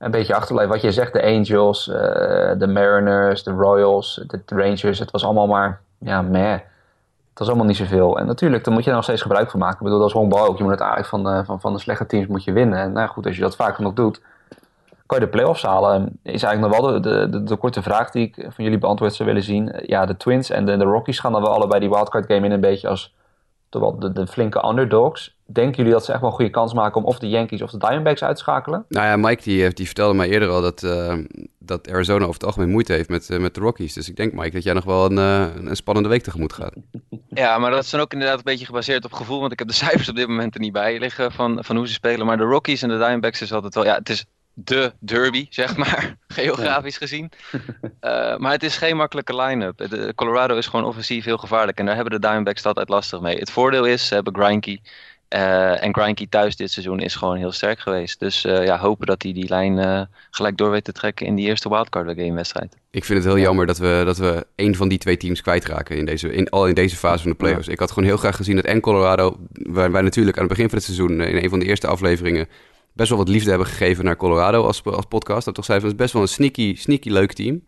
[0.00, 0.74] een beetje achterblijven.
[0.74, 1.94] Wat je zegt, de Angels, uh,
[2.58, 4.98] de Mariners, de Royals, de, Rangers.
[4.98, 6.52] Het was allemaal maar, ja, meh.
[7.30, 8.18] Het was allemaal niet zoveel.
[8.18, 9.76] En natuurlijk, daar moet je er nog steeds gebruik van maken.
[9.76, 10.56] Ik bedoel, dat is honkbal ook.
[10.56, 12.78] Je moet het eigenlijk van de, van, van de slechte teams moet je winnen.
[12.78, 14.20] En nou goed, als je dat vaak genoeg doet,
[15.06, 16.18] kan je de playoffs halen.
[16.22, 19.28] Is eigenlijk nog wel de, de, de, korte vraag die ik van jullie beantwoord zou
[19.28, 19.72] willen zien.
[19.82, 22.52] Ja, de Twins en de, de Rockies gaan dan wel allebei die wildcard game in
[22.52, 23.14] een beetje als
[23.70, 25.36] terwijl de, de flinke underdogs.
[25.46, 27.70] Denken jullie dat ze echt wel een goede kans maken om of de Yankees of
[27.70, 28.84] de Diamondbacks uit te schakelen?
[28.88, 31.14] Nou ja, Mike die, die vertelde mij eerder al dat, uh,
[31.58, 33.92] dat Arizona over het algemeen moeite heeft met, uh, met de Rockies.
[33.92, 36.74] Dus ik denk, Mike, dat jij nog wel een, uh, een spannende week tegemoet gaat.
[37.34, 39.40] Ja, maar dat is dan ook inderdaad een beetje gebaseerd op gevoel.
[39.40, 41.86] Want ik heb de cijfers op dit moment er niet bij liggen van, van hoe
[41.86, 42.26] ze spelen.
[42.26, 43.84] Maar de Rockies en de Diamondbacks is altijd wel...
[43.84, 44.24] Ja, het is
[44.54, 47.30] de derby, zeg maar, geografisch gezien.
[48.00, 50.12] Uh, maar het is geen makkelijke line-up.
[50.14, 51.78] Colorado is gewoon offensief heel gevaarlijk.
[51.78, 53.38] En daar hebben de Diamondbacks altijd lastig mee.
[53.38, 54.78] Het voordeel is, ze hebben Greinke.
[55.34, 58.18] Uh, en Greinke thuis dit seizoen is gewoon heel sterk geweest.
[58.18, 61.46] Dus uh, ja, hopen dat hij die lijn gelijk door weet te trekken in die
[61.46, 62.76] eerste wildcard game wedstrijd.
[62.90, 65.96] Ik vind het heel jammer dat we, dat we een van die twee teams kwijtraken
[65.96, 67.66] in deze, in, al in deze fase van de playoffs.
[67.66, 67.72] Ja.
[67.72, 70.68] Ik had gewoon heel graag gezien dat en Colorado, waar wij natuurlijk aan het begin
[70.68, 72.48] van het seizoen in een van de eerste afleveringen
[73.00, 75.44] best wel wat liefde hebben gegeven naar Colorado als, als podcast.
[75.44, 77.64] Dat toch zei het is best wel een sneaky, sneaky leuk team.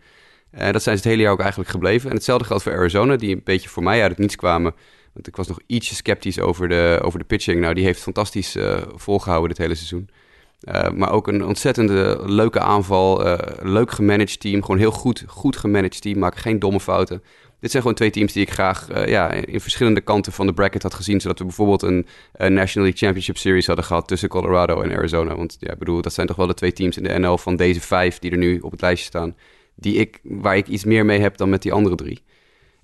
[0.51, 2.11] dat zijn ze het hele jaar ook eigenlijk gebleven.
[2.11, 4.75] En hetzelfde geldt voor Arizona, die een beetje voor mij uit het niets kwamen.
[5.13, 7.61] Want ik was nog ietsje sceptisch over de, over de pitching.
[7.61, 8.57] Nou, die heeft fantastisch
[8.95, 10.09] volgehouden dit hele seizoen.
[10.99, 13.37] maar ook een ontzettende leuke aanval.
[13.63, 14.61] leuk gemanaged team.
[14.61, 16.19] Gewoon heel goed, goed gemanaged team.
[16.19, 17.23] Maken geen domme fouten
[17.63, 20.53] dit zijn gewoon twee teams die ik graag uh, ja, in verschillende kanten van de
[20.53, 21.21] bracket had gezien.
[21.21, 25.37] Zodat we bijvoorbeeld een, een, National League Championship Series hadden gehad tussen Colorado en Arizona.
[25.37, 27.57] Want ja, ik bedoel, dat zijn toch wel de twee teams in de NL van
[27.57, 29.37] deze vijf die er nu op het lijstje staan.
[29.75, 32.23] Die ik, waar ik iets meer mee heb dan met die andere drie.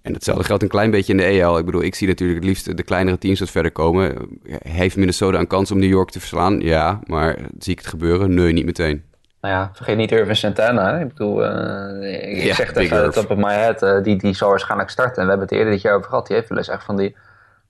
[0.03, 1.59] En hetzelfde geldt een klein beetje in de EL.
[1.59, 4.29] Ik bedoel, ik zie natuurlijk het liefst de kleinere teams wat verder komen.
[4.63, 6.61] Heeft Minnesota een kans om New York te verslaan?
[6.61, 8.35] Ja, maar zie ik het gebeuren?
[8.35, 9.03] Nee, niet meteen.
[9.41, 10.99] Nou ja, vergeet niet Irvin Santana.
[10.99, 14.49] Ik bedoel, uh, ik zeg tegen het top of my head, uh, die, die zal
[14.49, 15.17] waarschijnlijk starten.
[15.17, 16.27] En we hebben het eerder dit jaar over gehad.
[16.27, 17.17] Die heeft wel eens echt van die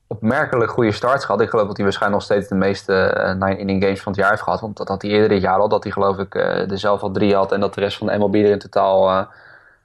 [0.07, 1.41] opmerkelijk goede starts gehad.
[1.41, 4.31] Ik geloof dat hij waarschijnlijk nog steeds de meeste uh, nine-inning games van het jaar
[4.31, 4.61] heeft gehad.
[4.61, 5.69] Want dat had hij eerder dit jaar al.
[5.69, 7.53] Dat hij geloof ik er zelf al drie had.
[7.53, 9.29] En dat de rest van de MLB er in totaal,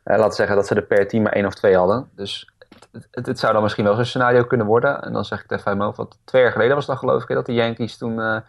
[0.04, 2.10] laten zeggen dat ze er per team maar één of twee hadden.
[2.15, 2.52] Dus
[2.91, 5.02] het, het, het zou dan misschien wel zo'n scenario kunnen worden.
[5.04, 5.98] En dan zeg ik het even uit mijn hoofd.
[5.98, 8.43] Want twee jaar geleden was dat geloof ik dat de Yankees toen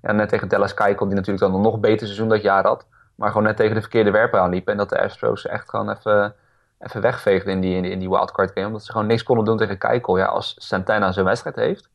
[0.00, 2.86] net tegen Dallas Keuchel, die natuurlijk dan een nog beter seizoen dat jaar had.
[3.14, 4.72] Maar gewoon net tegen de verkeerde werper aanliepen.
[4.72, 6.34] En dat de Astros echt gewoon even,
[6.78, 8.66] even wegveegden in die, in, die, in die wildcard game.
[8.66, 10.18] Omdat ze gewoon niks konden doen tegen Keuchel.
[10.18, 11.88] Ja, als Santana zijn wedstrijd heeft,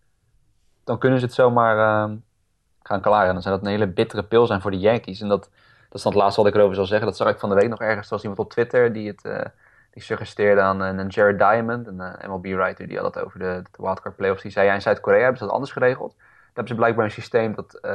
[0.84, 2.16] dan kunnen ze het zomaar uh,
[2.84, 3.28] gaan klaren.
[3.28, 5.22] En dan zou dat een hele bittere pil zijn voor de Yankees.
[5.22, 5.42] En dat,
[5.89, 7.08] dat is dan het laatste wat ik erover zal zeggen.
[7.08, 8.06] Dat zag ik van de week nog ergens.
[8.06, 9.26] Er was iemand op Twitter die het...
[9.26, 9.39] Uh,
[9.94, 13.84] die suggereerde aan een Jared Diamond, een uh, MLB-writer, die had het over de, de
[13.84, 14.42] wildcard playoffs.
[14.42, 16.16] Die zei, ja, in Zuid-Korea hebben ze dat anders geregeld
[16.54, 17.92] hebben ze blijkbaar een systeem dat uh,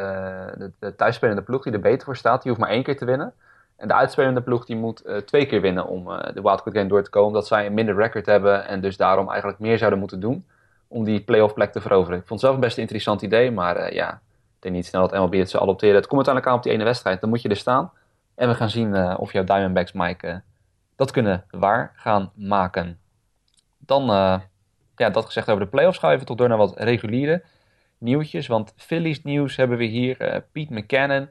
[0.57, 3.05] de, de thuisspelende ploeg die er beter voor staat, die hoeft maar één keer te
[3.05, 3.33] winnen.
[3.77, 6.88] En de uitspelende ploeg die moet uh, twee keer winnen om uh, de wildcard game
[6.88, 7.33] door te komen.
[7.33, 10.47] Dat zij een minder record hebben en dus daarom eigenlijk meer zouden moeten doen
[10.88, 12.18] om die playoff plek te veroveren.
[12.18, 15.21] Ik vond het zelf een best interessant idee, maar ja, ik denk niet snel dat
[15.21, 15.97] MLB het zou adopteren.
[15.97, 17.21] Het komt uiteindelijk aan op die ene wedstrijd.
[17.21, 17.92] Dan moet je er staan.
[18.35, 20.42] En we gaan zien of jouw Diamondbacks, Mike,
[20.97, 22.99] dat kunnen waar gaan maken.
[23.79, 24.05] Dan,
[24.97, 27.42] ja, dat gezegd over de playoffs, we even toch door naar wat reguliere
[27.98, 28.46] nieuwtjes.
[28.46, 30.16] Want Phillies nieuws hebben we hier.
[30.20, 31.28] Uh, Pete McCannon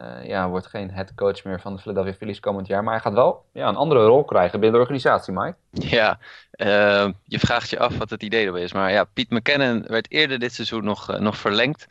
[0.00, 2.82] uh, ja, wordt geen headcoach meer van de Philadelphia Phillies komend jaar.
[2.82, 5.54] Maar hij gaat wel ja, een andere rol krijgen binnen de organisatie, Mike.
[5.70, 6.18] Ja,
[6.56, 8.72] uh, je vraagt je af wat het idee erbij is.
[8.72, 11.86] Maar ja, Pete McCannon werd eerder dit seizoen nog, nog verlengd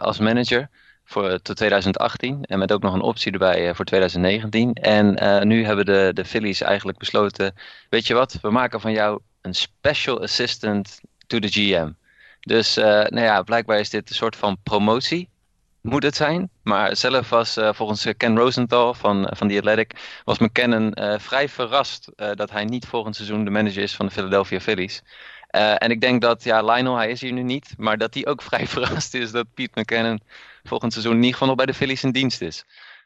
[0.00, 0.68] als manager
[1.04, 2.44] voor, tot 2018.
[2.44, 4.74] En met ook nog een optie erbij voor 2019.
[4.74, 7.54] En nu hebben de, de Phillies eigenlijk besloten...
[7.88, 11.90] Weet je wat, we maken van jou een special assistant to the GM.
[12.44, 15.28] Dus uh, nou ja, blijkbaar is dit een soort van promotie.
[15.80, 16.50] Moet het zijn.
[16.62, 20.20] Maar zelf was uh, volgens Ken Rosenthal van, van The Athletic...
[20.24, 24.12] was McKinnon uh, vrij verrast dat hij niet volgend seizoen de manager is van de
[24.12, 25.02] Philadelphia Phillies.
[25.48, 27.74] en ik denk dat, ja, Lionel, hij is hier nu niet...
[27.76, 30.20] maar dat hij ook vrij verrast is dat Pete McKinnon
[30.62, 32.64] volgend seizoen ieder geval nog bij de Phillies in dienst is.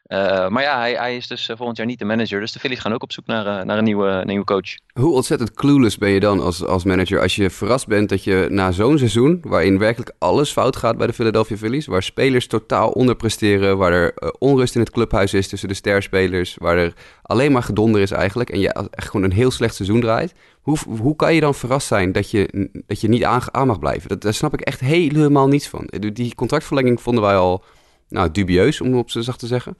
[0.09, 2.39] Uh, maar ja, hij, hij, is dus eh, volgend jaar niet de manager.
[2.39, 4.75] Dus de Phillies gaan ook op zoek naar, uh, naar een nieuwe, nieuwe coach.
[4.93, 8.47] Hoe ontzettend clueless ben je dan als, als manager als je verrast bent dat je
[8.49, 12.89] na zo'n seizoen, waarin werkelijk alles fout gaat bij de Philadelphia Phillies, waar spelers totaal
[12.89, 17.63] onderpresteren, waar er onrust in het clubhuis is tussen de sterspelers, waar er alleen maar
[17.63, 20.33] gedonder is eigenlijk en je echt gewoon een heel slecht seizoen draait.
[20.61, 23.79] Hoe, hoe kan je dan verrast zijn dat je, dat je niet aan, aan mag
[23.79, 24.09] blijven?
[24.09, 25.89] Dat, daar snap ik echt helemaal niets van.
[26.13, 27.63] Die contractverlenging vonden wij al
[28.07, 29.75] nou, dubieus, om op ze zacht te zeggen.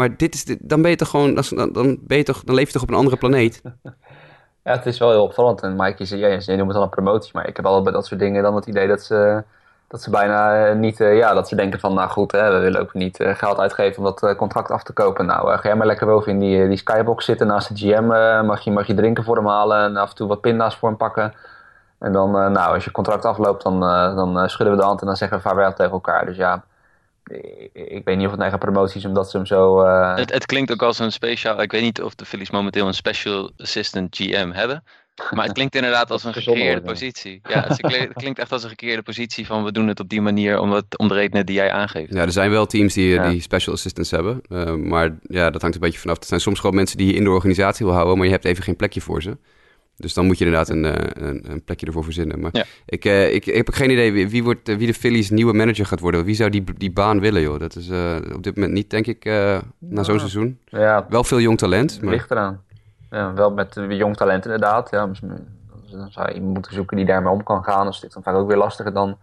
[0.00, 2.72] Maar dit is, dan ben je toch gewoon, dan, dan, ben toch, dan leef je
[2.72, 3.62] toch op een andere planeet?
[4.64, 5.60] Ja, het is wel heel opvallend.
[5.62, 8.06] En Mike, je, je noemt het dan een promotie, maar ik heb al bij dat
[8.06, 9.42] soort dingen dan het idee dat ze,
[9.88, 12.58] dat ze bijna eh, niet, uh, ja, dat ze denken van, nou goed, hè, we
[12.58, 15.26] willen ook niet uh, geld uitgeven om dat contract af te kopen.
[15.26, 18.06] Nou, ga jij maar lekker boven in die, die skybox zitten naast de GM,
[18.46, 20.88] mag, je, mag je drinken voor hem halen en af en toe wat pinda's voor
[20.88, 21.34] hem pakken.
[21.98, 23.80] En dan, nou, als je contract afloopt, dan,
[24.16, 26.26] dan schudden we de hand en dan zeggen we vaarwel tegen elkaar.
[26.26, 26.64] Dus ja,
[27.72, 29.84] ik weet niet of het eigen promotie is omdat ze hem zo...
[29.84, 30.16] Uh...
[30.16, 31.62] Het, het, klinkt ook als een speciaal...
[31.62, 34.82] Ik weet niet of de Phillies momenteel een special assistant GM hebben.
[35.30, 37.40] Maar het klinkt inderdaad als een gekeerde positie.
[37.48, 40.58] Ja, het klinkt, echt als een gekeerde positie van we doen het op die manier
[40.58, 42.12] om, het, om de redenen die jij aangeeft.
[42.12, 44.40] Ja, er zijn wel teams die, die special assistants hebben.
[44.48, 46.16] Uh, maar ja, dat hangt een beetje vanaf.
[46.16, 48.44] Er zijn soms gewoon mensen die je in de organisatie wil houden, maar je hebt
[48.44, 49.36] even geen plekje voor ze.
[50.00, 52.40] Dus dan moet je inderdaad een, eh, een, een plekje ervoor verzinnen.
[52.40, 55.52] Maar ik, uh, ik, ik, heb geen idee wie, wie, wordt, wie de Phillies nieuwe
[55.52, 56.24] manager gaat worden.
[56.24, 57.58] Wie zou die, die baan willen, joh?
[57.58, 59.24] Dat is uh, op dit moment niet, denk ik,
[59.78, 60.58] na zo'n seizoen.
[60.64, 62.02] Ja, wel veel jong talent.
[62.02, 62.12] Maar...
[62.12, 62.62] Ligt eraan.
[63.10, 64.90] Ja, wel met jong talent inderdaad.
[64.90, 65.10] Ja,
[65.90, 67.86] dan zou je iemand moeten zoeken die daarmee om kan gaan.
[67.86, 69.18] Dus dit is dan vaak ook weer lastiger dan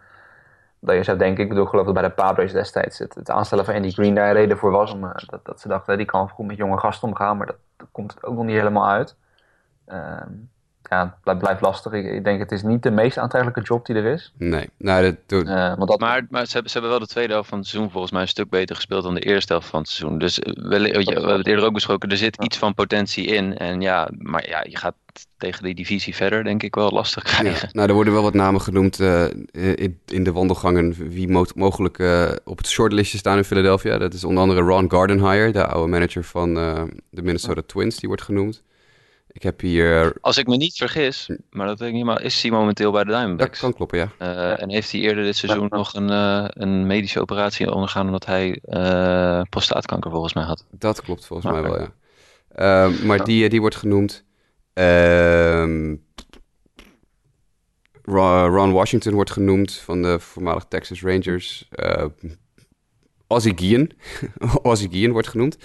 [0.80, 1.44] dat je zou denken.
[1.44, 4.16] Ik bedoel, ik geloof dat bij de Padres destijds het, het aanstellen van Andy Green
[4.16, 4.92] daar een reden voor was.
[4.92, 7.38] Om, dat, dat ze dachten, die kan goed met jonge gasten omgaan.
[7.38, 9.16] Maar dat, dat komt ook nog niet helemaal uit.
[9.86, 10.32] Ehm,
[10.89, 11.91] ja, het blijft lastig.
[11.91, 14.34] Ik, ik, denk het is niet de meest aantrekkelijke job die er is.
[14.38, 15.47] Nee, nou, dat doet...
[15.47, 16.00] Uh, want dat...
[16.00, 18.21] Maar, maar ze, hebben, ze hebben wel de tweede helft van het seizoen volgens mij
[18.21, 20.19] een stuk beter gespeeld dan de eerste helft van het seizoen.
[20.19, 23.58] Dus we, we hebben het eerder ook besproken, er zit iets van potentie in.
[23.58, 24.95] En ja, maar ja, je gaat
[25.38, 27.67] tegen die divisie verder denk ik wel lastig krijgen.
[27.67, 31.45] Ja, nou, er worden wel wat namen genoemd uh, in, in, de wandelgangen wie mo
[31.56, 33.97] mogelijk uh, op het shortlistje staan in Philadelphia.
[33.97, 38.08] Dat is onder andere Ron Gardenhire, de oude manager van uh, de Minnesota Twins, die
[38.08, 38.63] wordt genoemd.
[39.38, 40.13] Ik heb hier...
[40.21, 43.04] Als ik me niet vergis, maar dat weet ik niet, maar is hij momenteel bij
[43.04, 43.52] de Diamondbacks?
[43.52, 44.12] Dat kan kloppen, ja.
[44.19, 48.26] Uh, en heeft hij eerder dit seizoen nog een, uh, een medische operatie ondergaan omdat
[48.26, 50.65] hij uh, prostaatkanker volgens mij had?
[50.71, 51.62] Dat klopt volgens okay.
[51.62, 51.91] mij wel, ja.
[52.50, 54.23] Ehm, maar die, die wordt genoemd.
[54.73, 55.95] Ehm,
[58.04, 61.69] Ron Washington wordt genoemd van de voormalig Texas Rangers.
[63.28, 63.91] Ozzie Guillen.
[64.62, 65.58] Ozzie Guillen wordt genoemd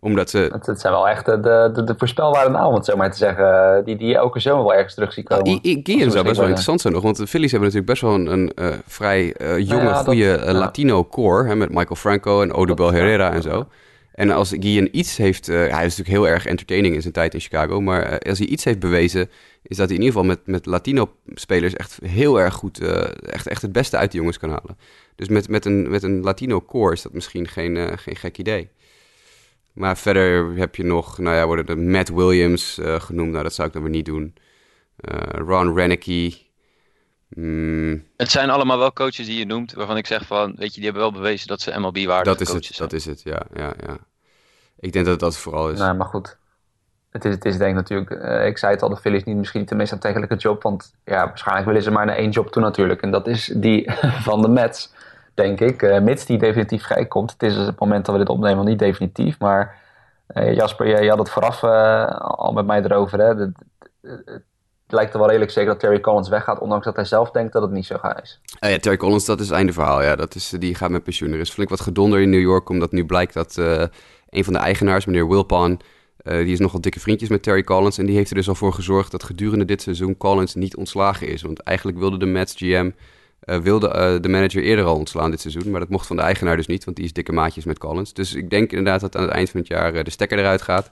[0.00, 0.38] omdat ze...
[0.52, 3.16] Het, het, zijn wel echt de, de, de voorspelbare namen, om het zo maar te
[3.16, 3.84] zeggen.
[3.84, 5.58] Die, die je elke zomer wel ergens terug ziet komen.
[5.62, 7.02] Ja, Guillen zou best wel interessant zijn nog.
[7.02, 10.02] Want de Phillies hebben natuurlijk best wel een, een uh, vrij uh, jonge, nou ja,
[10.02, 11.48] goede Latino core.
[11.48, 13.66] Hè, met Michael Franco en Odubel Herrera en zo.
[14.14, 15.46] En als Guillen iets heeft...
[15.46, 17.80] hij is natuurlijk heel erg entertaining in zijn tijd in Chicago.
[17.80, 19.30] Maar als hij iets heeft bewezen...
[19.62, 22.80] is dat hij in ieder geval met, met Latino-spelers echt heel erg goed...
[23.26, 24.78] echt, echt het beste uit de jongens kan halen.
[25.16, 28.70] Dus met, met, een, met een Latino core is dat misschien geen, geen gek idee.
[29.72, 33.30] Maar verder heb je nog, nou ja, worden de Matt Williams uh, genoemd.
[33.30, 34.34] Nou, dat zou ik dan weer niet doen.
[35.00, 36.34] Uh, Ron Renicky.
[37.28, 38.04] Mm.
[38.16, 40.84] Het zijn allemaal wel coaches die je noemt, waarvan ik zeg van, weet je, die
[40.84, 42.88] hebben wel bewezen dat ze MLB-waardige coaches het, zijn.
[42.88, 43.98] Dat is het, ja, ja, ja.
[44.78, 45.78] Ik denk dat dat vooral is.
[45.78, 46.38] Nou, maar goed.
[47.10, 49.36] Het is, het is denk ik natuurlijk, uh, ik zei het al, de Phillies niet
[49.36, 50.62] misschien de meest aantrekkelijke job.
[50.62, 53.02] Want ja, waarschijnlijk willen ze maar naar één job toe natuurlijk.
[53.02, 53.90] En dat is die
[54.28, 54.92] van de Mets
[55.34, 55.82] denk ik.
[55.82, 57.32] Uh, mits die definitief vrijkomt.
[57.32, 59.38] Het is dus het moment dat we dit opnemen niet definitief.
[59.38, 59.78] Maar
[60.34, 63.18] uh, Jasper, je, had het vooraf uh, al met mij erover.
[63.18, 63.34] Hè?
[63.34, 64.42] Het,
[64.86, 66.58] lijkt er wel redelijk zeker dat Terry Collins weggaat.
[66.58, 68.40] Ondanks dat hij zelf denkt dat het niet zo gaat is.
[68.60, 70.02] ja, Terry Collins, dat is het einde verhaal.
[70.02, 70.16] Ja.
[70.16, 71.32] Dat is, die gaat met pensioen.
[71.32, 72.68] Er is flink wat gedonder in New York.
[72.68, 73.56] Omdat nu blijkt dat
[74.28, 75.80] een van de eigenaars, meneer Wilpon...
[76.22, 77.98] die is nogal dikke vriendjes met Terry Collins.
[77.98, 81.28] En die heeft er dus al voor gezorgd dat gedurende dit seizoen Collins niet ontslagen
[81.28, 81.42] is.
[81.42, 82.90] Want eigenlijk wilde de Mets GM
[83.44, 85.70] uh, wilde uh, de manager eerder al ontslaan dit seizoen.
[85.70, 88.12] Maar dat mocht van de eigenaar dus niet, want die is dikke maatjes met Collins.
[88.12, 90.62] Dus ik denk inderdaad dat aan het eind van het jaar uh, de stekker eruit
[90.62, 90.90] gaat.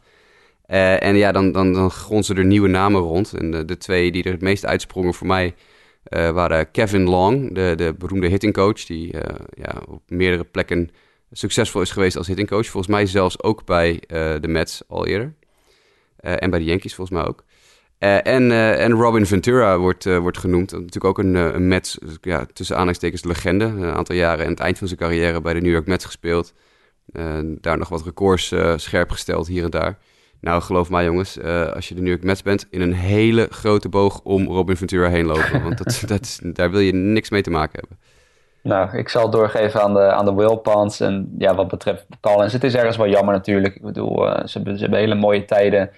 [0.67, 3.33] en ja, dan, dan, dan gronzen er nieuwe namen rond.
[3.33, 5.55] En de, de twee die er het meest uitsprongen voor mij
[6.11, 8.85] waren Kevin Long, de, de beroemde hittingcoach.
[8.85, 9.15] Die
[9.51, 10.91] ja, op meerdere plekken
[11.33, 12.67] succesvol is geweest als hittingcoach.
[12.67, 14.03] Volgens mij zelfs ook bij
[14.41, 15.35] de Mets al eerder.
[16.21, 17.45] en bij de Yankees volgens mij ook.
[17.99, 20.73] Uh, en, uh, en Robin Ventura wordt, uh, wordt genoemd.
[20.73, 23.65] Natuurlijk ook een, een Mets, ja, tussen aanhalingstekens legende.
[23.65, 26.53] Een aantal jaren aan het eind van zijn carrière bij de New York Mets gespeeld.
[27.61, 29.99] daar nog wat records scherp gesteld hier en daar.
[30.41, 31.41] Nou, geloof mij jongens,
[31.75, 32.67] als je de New York Mets bent...
[32.71, 35.63] in een hele grote boog om Robin Ventura heen lopen.
[35.63, 37.99] want dat, dat is, daar wil je niks mee te maken hebben.
[38.63, 41.01] Nou, ik zal doorgeven aan de, aan de Wilpons.
[41.01, 43.75] En ja, wat betreft Collins, het is ergens wel jammer natuurlijk.
[43.75, 45.91] Ik bedoel, ze, ze hebben hele mooie tijden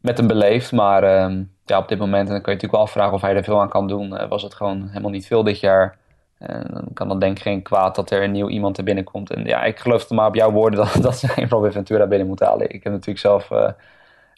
[0.00, 0.72] met hem beleefd.
[0.72, 3.34] Maar uh, ja, op dit moment, en dan kun je natuurlijk wel afvragen of hij
[3.36, 5.98] er veel aan kan doen, uh, was het gewoon helemaal niet veel dit jaar.
[6.38, 9.30] En dan kan dan denk ik geen kwaad dat er een nieuw iemand er binnenkomt.
[9.30, 12.26] En ja, ik geloof het maar op jouw woorden dat, dat geen Robin Ventura binnen
[12.26, 12.70] moeten halen.
[12.70, 13.68] Ik heb natuurlijk zelf uh,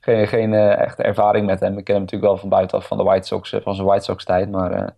[0.01, 1.79] geen, geen echte ervaring met hem.
[1.79, 4.25] Ik ken hem natuurlijk wel van buitenaf van de White Sox, van zijn White Sox
[4.25, 4.51] tijd.
[4.51, 4.95] Maar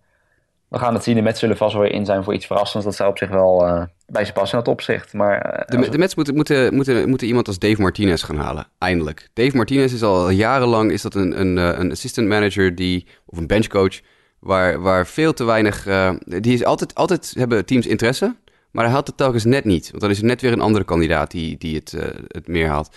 [0.69, 1.15] we gaan het zien.
[1.15, 2.87] De Mets zullen vast wel weer in zijn voor iets verrassends.
[2.87, 5.13] Dat zou op zich wel uh, bij ze passen in dat opzicht.
[5.13, 8.67] Maar, uh, de, de Mets moeten, moeten, moeten, moeten iemand als Dave Martinez gaan halen.
[8.79, 9.29] Eindelijk.
[9.33, 13.47] Dave Martinez is al jarenlang is dat een, een, een assistant manager die, of een
[13.47, 14.01] benchcoach.
[14.39, 15.87] Waar, waar veel te weinig.
[15.87, 18.37] Uh, die is altijd, altijd hebben teams interesse.
[18.71, 19.91] Maar hij haalt het telkens net niet.
[19.91, 21.97] Want dan is er net weer een andere kandidaat die, die het,
[22.29, 22.97] het meer haalt.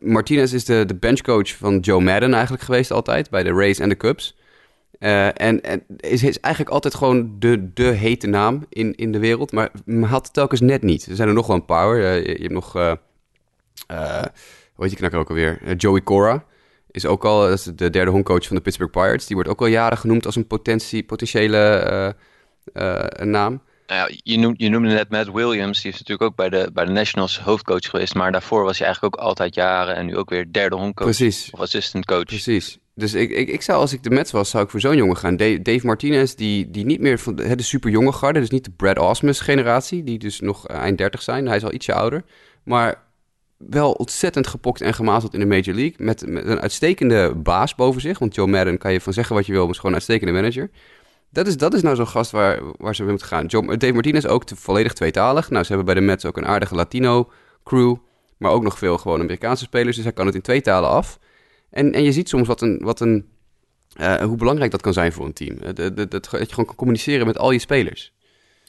[0.00, 3.30] Martinez is de, de benchcoach van Joe Madden eigenlijk geweest altijd.
[3.30, 4.36] Bij de Rays en de Cubs.
[5.00, 9.18] Uh, en, en is, is, eigenlijk altijd gewoon de, de hete naam in, in de
[9.18, 11.06] wereld, maar had telkens net niet.
[11.06, 11.96] Er zijn er nog wel een paar.
[11.96, 12.92] Uh, je, je, hebt nog, uh,
[13.86, 15.76] hoe heet die knakker ook alweer?
[15.76, 16.44] Joey Cora
[16.90, 19.26] is ook al dat is de derde homecoach van de Pittsburgh Pirates.
[19.26, 22.16] Die wordt ook al jaren genoemd als een potentie, potentiële
[23.22, 23.60] naam.
[23.88, 26.70] Nou ja, je, noem, je noemde net Matt Williams, die is natuurlijk ook bij de,
[26.72, 28.14] bij de Nationals hoofdcoach geweest.
[28.14, 31.50] Maar daarvoor was hij eigenlijk ook altijd jaren en nu ook weer derde homecoach Precies.
[31.50, 32.24] of assistant coach.
[32.24, 32.78] Precies.
[32.98, 35.16] Dus ik, ik, ik zou, als ik de Mets was, zou ik voor zo'n jongen
[35.16, 35.36] gaan.
[35.36, 38.70] Dave Martinez, die, die niet meer van de, de super jonge garde, dus niet de
[38.70, 41.46] Brad Osmus generatie, die dus nog eind 30 zijn.
[41.46, 42.24] Hij is al ietsje ouder.
[42.62, 43.02] Maar
[43.56, 45.94] wel ontzettend gepokt en gemazeld in de Major League.
[45.96, 48.18] Met, met een uitstekende baas boven zich.
[48.18, 50.32] Want Joe Madden kan je van zeggen wat je wil, maar is gewoon een uitstekende
[50.32, 50.70] manager.
[51.30, 53.46] Dat is, dat is nou zo'n gast waar, waar ze mee moeten gaan.
[53.46, 55.50] Joe, Dave Martinez ook volledig tweetalig.
[55.50, 57.30] Nou, ze hebben bij de Mets ook een aardige Latino
[57.64, 57.96] crew.
[58.38, 59.96] Maar ook nog veel gewoon Amerikaanse spelers.
[59.96, 61.18] Dus hij kan het in twee talen af.
[61.70, 63.28] En, en je ziet soms wat een, wat een
[64.22, 65.58] hoe belangrijk dat kan zijn voor een team.
[65.60, 68.12] Dat, dat, dat je gewoon kan communiceren met al je spelers.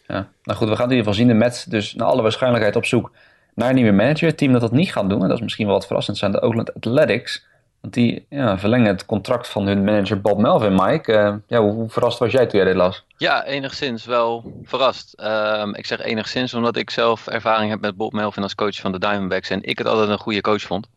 [0.07, 2.75] Ja, nou goed, we gaan in ieder geval zien de Mets dus naar alle waarschijnlijkheid
[2.75, 3.11] op zoek
[3.59, 4.27] naar een nieuwe manager.
[4.27, 6.31] Het team dat dat niet gaat doen, en dat is misschien wel wat verrassend, zijn
[6.31, 7.47] de Oakland Athletics.
[7.81, 11.11] Want die ja, verlengen het contract van hun manager Bob Melvin, Mike.
[11.11, 13.05] Uh, ja, hoe, hoe, verrast was jij toen jij dit las?
[13.17, 15.13] Ja, enigszins wel verrast.
[15.17, 18.91] Uh, ik zeg enigszins omdat ik zelf ervaring heb met Bob Melvin als coach van
[18.91, 19.49] de Diamondbacks.
[19.49, 20.87] En ik het altijd een goede coach vond.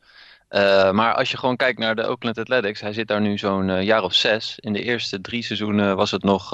[0.52, 3.84] Uh, maar als je gewoon kijkt naar de Oakland Athletics, hij zit daar nu zo'n
[3.84, 4.58] jaar of zes.
[4.58, 6.50] In de eerste drie seizoenen was het nog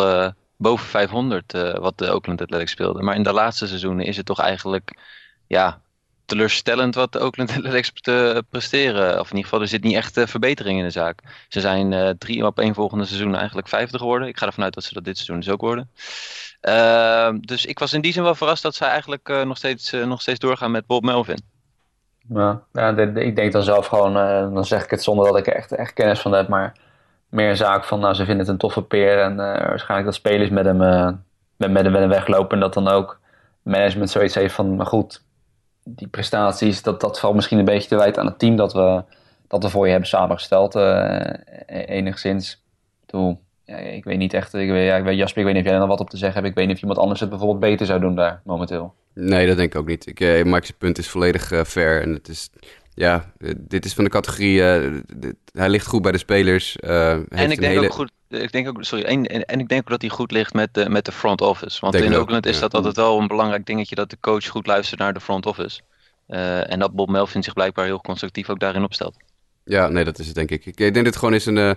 [0.57, 3.03] boven 500 wat de Oakland Athletics speelde.
[3.03, 4.99] Maar in de laatste seizoenen is het toch eigenlijk
[5.47, 5.83] ja,
[6.25, 9.21] teleurstellend wat de Oakland Athletics te presteren.
[9.21, 11.47] Of in ieder geval, er zit niet echt verbetering in de zaak.
[11.49, 14.29] Ze zijn drie op één volgende seizoen eigenlijk vijfde geworden.
[14.29, 15.91] Ik ga ervan uit dat ze dat dit seizoen dus ook worden.
[17.45, 20.39] Dus ik was in die zin wel verrast dat zij eigenlijk nog, steeds, nog steeds
[20.39, 21.58] doorgaan met Bob Melvin.
[22.29, 24.13] Ja, ja ik denk dan zelf gewoon,
[24.55, 26.73] dan zeg ik het zonder dat ik er echt, echt kennis van heb, maar
[27.29, 30.51] meer een zaak van, nou, ze vinden het een toffe peer en waarschijnlijk dat spelers
[30.51, 30.77] met hem,
[31.57, 33.21] met, met hem weglopen en dat dan ook
[33.63, 35.23] management zoiets heeft van, maar goed,
[35.85, 39.03] die prestaties, dat, dat valt misschien een beetje te wijten aan het team dat we,
[39.49, 40.77] dat we voor je hebben samengesteld.
[40.77, 41.21] Uh,
[41.67, 42.63] enigszins.
[43.07, 45.63] Toen, ja, ik weet niet echt, ik weet, ja, ik weet, Jasper, ik weet niet
[45.63, 46.49] of jij er nog wat op te zeggen hebt.
[46.49, 48.95] Ik weet niet of iemand anders het bijvoorbeeld beter zou doen daar momenteel.
[49.15, 50.07] Nee, dat denk ik ook niet.
[50.07, 52.03] Ik, Mike's punt is volledig uh, fair.
[52.03, 52.51] En het is,
[52.95, 54.63] ja, dit is van de categorie,
[55.53, 56.77] hij ligt goed bij de spelers.
[56.77, 57.87] en ik denk hele...
[57.87, 60.31] ook goed, ik denk ook, sorry, en, en, en, ik denk ook dat hij goed
[60.31, 61.81] ligt met de, met de front office.
[61.81, 65.01] Want in Oakland is dat altijd wel een belangrijk dingetje dat de coach goed luistert
[65.01, 65.81] naar de front office.
[66.29, 69.17] Uh, en dat Bob Melvin zich blijkbaar heel constructief ook daarin opstelt.
[69.65, 70.67] Ja, nee, dat is het denk ik.
[70.67, 71.71] Ik denk dat het gewoon is een, uh,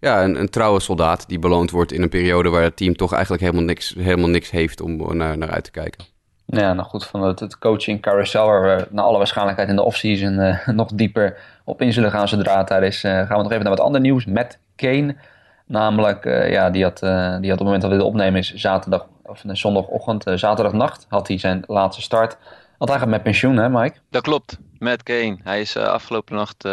[0.00, 3.12] ja, een, een, trouwe soldaat die beloond wordt in een periode waar het team toch
[3.12, 6.04] eigenlijk helemaal niks, helemaal niks heeft om naar, naar uit te kijken.
[6.46, 9.82] Ja, nou goed, van het, het coaching carousel waar we naar alle waarschijnlijkheid in de
[9.82, 13.50] offseason uh, nog dieper op in zullen gaan zodra het daar is, gaan we nog
[13.50, 14.24] even naar wat ander nieuws.
[14.24, 15.14] Matt Kane
[15.68, 18.38] Namelijk, uh, ja, die had, uh, die had op het moment dat we dit opnemen
[18.38, 22.36] is zaterdag, of nee, zondagochtend, uh, zaterdagnacht, had hij zijn laatste start.
[22.78, 23.98] Want hij gaat met pensioen, hè Mike?
[24.10, 25.38] Dat klopt, Matt Kane.
[25.42, 26.68] Hij is afgelopen nacht,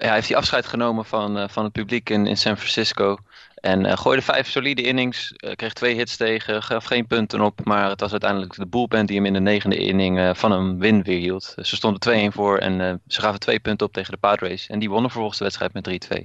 [0.00, 3.18] ja, heeft hij afscheid genomen van, van het publiek in, in San Francisco.
[3.60, 7.64] En uh, gooide vijf solide innings, uh, kreeg twee hits tegen, gaf geen punten op.
[7.64, 10.78] Maar het was uiteindelijk de bullpen die hem in de negende inning uh, van een
[10.78, 11.54] win weerhield.
[11.62, 14.66] ze stonden 2-1 voor en ze gaven twee punten op tegen de Padres.
[14.66, 16.20] En die wonnen vervolgens de wedstrijd met 3-2.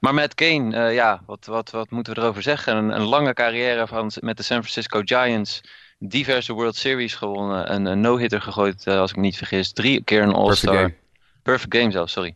[0.00, 2.76] Maar Matt Kane, ja, wat, wat, wat moeten we erover zeggen?
[2.76, 5.60] Een, een lange carrière van, met de San Francisco Giants.
[5.98, 7.74] Diverse World Series gewonnen.
[7.74, 9.72] Een, een no-hitter gegooid, als ik me niet vergis.
[9.72, 10.72] Drie keer een All-Star.
[10.72, 11.06] Perfect game.
[11.42, 12.34] Perfect game zelfs, sorry.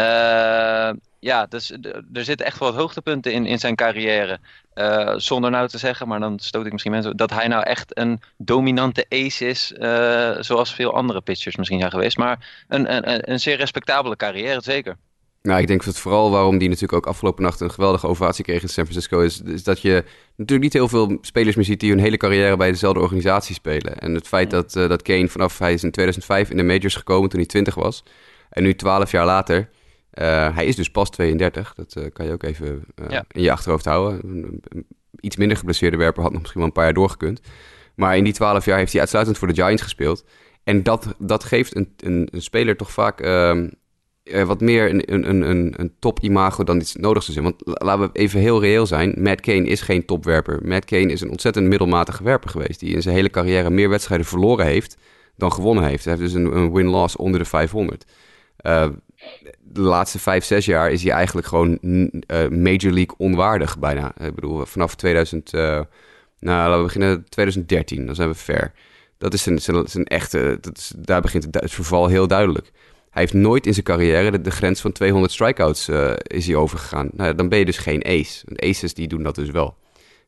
[0.00, 1.70] Ja ja, dus
[2.12, 4.38] er zitten echt wel wat hoogtepunten in, in zijn carrière.
[4.74, 7.16] Uh, zonder nou te zeggen, maar dan stoot ik misschien mensen...
[7.16, 9.72] dat hij nou echt een dominante ace is...
[9.78, 12.16] Uh, zoals veel andere pitchers misschien zijn geweest.
[12.16, 14.96] Maar een, een, een zeer respectabele carrière, zeker.
[15.42, 17.60] Nou, ik denk dat vooral waarom die natuurlijk ook afgelopen nacht...
[17.60, 19.20] een geweldige ovatie kreeg in San Francisco...
[19.20, 20.04] is, is dat je
[20.36, 21.80] natuurlijk niet heel veel spelers meer ziet...
[21.80, 23.98] die hun hele carrière bij dezelfde organisatie spelen.
[23.98, 25.58] En het feit dat, uh, dat Kane vanaf...
[25.58, 28.02] hij is in 2005 in de majors gekomen toen hij 20 was...
[28.50, 29.68] en nu 12 jaar later
[30.14, 31.74] uh, hij is dus pas 32.
[31.74, 33.24] Dat uh, kan je ook even uh, ja.
[33.30, 34.20] in je achterhoofd houden.
[34.22, 34.62] Een,
[35.20, 37.40] iets minder geblesseerde werper had nog misschien wel een paar jaar doorgekund.
[37.94, 40.24] Maar in die 12 jaar heeft hij uitsluitend voor de Giants gespeeld.
[40.64, 43.68] En dat, dat geeft een, een, een speler toch vaak ehm,
[44.44, 47.44] wat meer een, een, een, een top-imago dan iets nodig zou zijn.
[47.44, 49.14] Want laten we even heel reëel zijn.
[49.18, 50.60] Matt Kane is geen topwerper.
[50.62, 52.80] Matt Kane is een ontzettend middelmatige werper geweest.
[52.80, 54.96] Die in zijn hele carrière meer wedstrijden verloren heeft
[55.36, 56.04] dan gewonnen heeft.
[56.04, 58.04] Hij heeft dus een, een win-loss onder de 500
[59.74, 64.12] de laatste vijf, zes jaar is hij eigenlijk gewoon uh, Major League onwaardig bijna.
[64.20, 65.88] Ik bedoel, vanaf 2000, uh, nou
[66.40, 68.72] laten we beginnen 2013, dan zijn we ver.
[69.18, 72.70] Dat is een, zijn, echte, dat daar begint het, verval heel duidelijk.
[73.10, 77.08] Hij heeft nooit in zijn carrière de, grens van 200 strikeouts uh, is hij overgegaan.
[77.12, 78.44] Nou, dan ben je dus geen ace.
[78.56, 79.76] Aces die doen dat dus wel.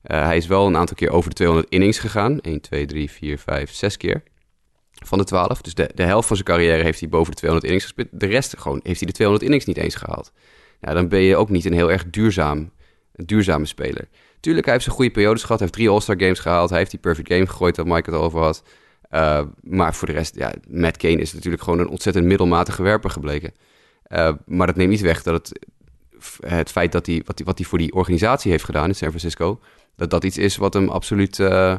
[0.03, 2.41] hij is wel een aantal keer over de 200 innings gegaan.
[2.41, 4.23] 1, 2, 3, 4, 5, 6 keer
[5.07, 5.63] van de 12.
[5.63, 8.21] Dus de, de helft van zijn carrière heeft hij boven de 200 innings gespeeld.
[8.21, 10.33] De rest gewoon heeft hij de 200 innings niet eens gehaald.
[10.81, 12.71] Ja, dan ben je ook niet een heel erg duurzaam,
[13.13, 14.09] een duurzame speler.
[14.41, 15.59] Tuurlijk, hij heeft zijn goede periodes gehad.
[15.59, 16.71] Hij heeft drie All-Star games gehaald.
[16.71, 18.63] Hij heeft die perfect game gegooid, dat Mike het over had.
[19.11, 23.11] Uh, maar voor de rest, ja, Matt Kane is natuurlijk gewoon een ontzettend middelmatige werper
[23.11, 23.53] gebleken.
[24.09, 25.67] Uh, maar dat neemt niet weg dat het,
[26.47, 29.09] het feit dat hij, wat, hij, wat hij voor die organisatie heeft gedaan in San
[29.09, 29.61] Francisco,
[29.97, 31.75] dat dat iets is wat hem absoluut uh,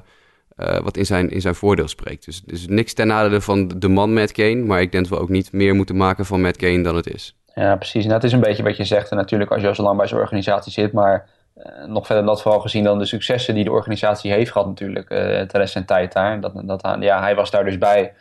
[0.57, 2.25] uh, wat in zijn, in zijn voordeel spreekt.
[2.25, 5.23] Dus, dus niks ten nadele van de man Matt Kane, maar ik denk dat we
[5.23, 7.35] ook niet meer moeten maken van Matt Kane dan het is.
[7.55, 8.03] Ja, precies.
[8.03, 9.11] En dat is een beetje wat je zegt.
[9.11, 12.25] En natuurlijk als je al zo lang bij zo'n organisatie zit, maar uh, nog verder
[12.25, 15.71] dat vooral gezien dan de successen die de organisatie heeft gehad natuurlijk uh, de rest
[15.71, 16.41] zijn tijd daar.
[16.41, 18.13] Dat, dat, ja, hij was daar dus bij,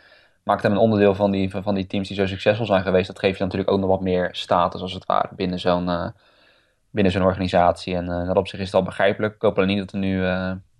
[0.43, 3.07] maakte hem een onderdeel van die, van die teams die zo succesvol zijn geweest.
[3.07, 6.13] Dat geeft je natuurlijk ook nog wat meer status als het ware binnen zo'n
[6.89, 7.95] binnen zo'n organisatie.
[7.95, 9.35] En dat op zich is het al begrijpelijk.
[9.35, 10.23] Ik hoop niet dat er nu,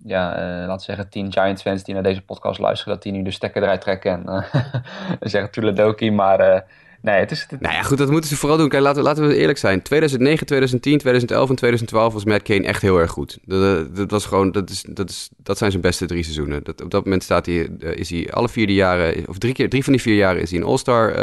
[0.04, 3.12] ja, uh, laten we zeggen, tien Giants fans die naar deze podcast luisteren, dat die
[3.12, 4.46] nu de stekker eruit trekken en
[5.30, 6.12] zeggen Tuledoki.
[6.12, 6.66] Maar
[7.02, 7.46] nee, het is...
[7.50, 7.62] Het...
[7.62, 8.70] Nou ja, goed, dat moeten ze vooral doen.
[8.70, 9.82] Kijk, laten, laten we eerlijk zijn.
[9.82, 13.38] 2009, 2010, 2011 en 2012 was Matt Kane echt heel erg goed.
[13.46, 16.64] Dat, dat, was gewoon, dat, is, dat, is, dat zijn zijn beste drie seizoenen.
[16.64, 19.84] Dat, op dat moment staat hij, is hij alle vier jaren, of drie, keer, drie
[19.84, 21.14] van die vier jaren is hij een All-Star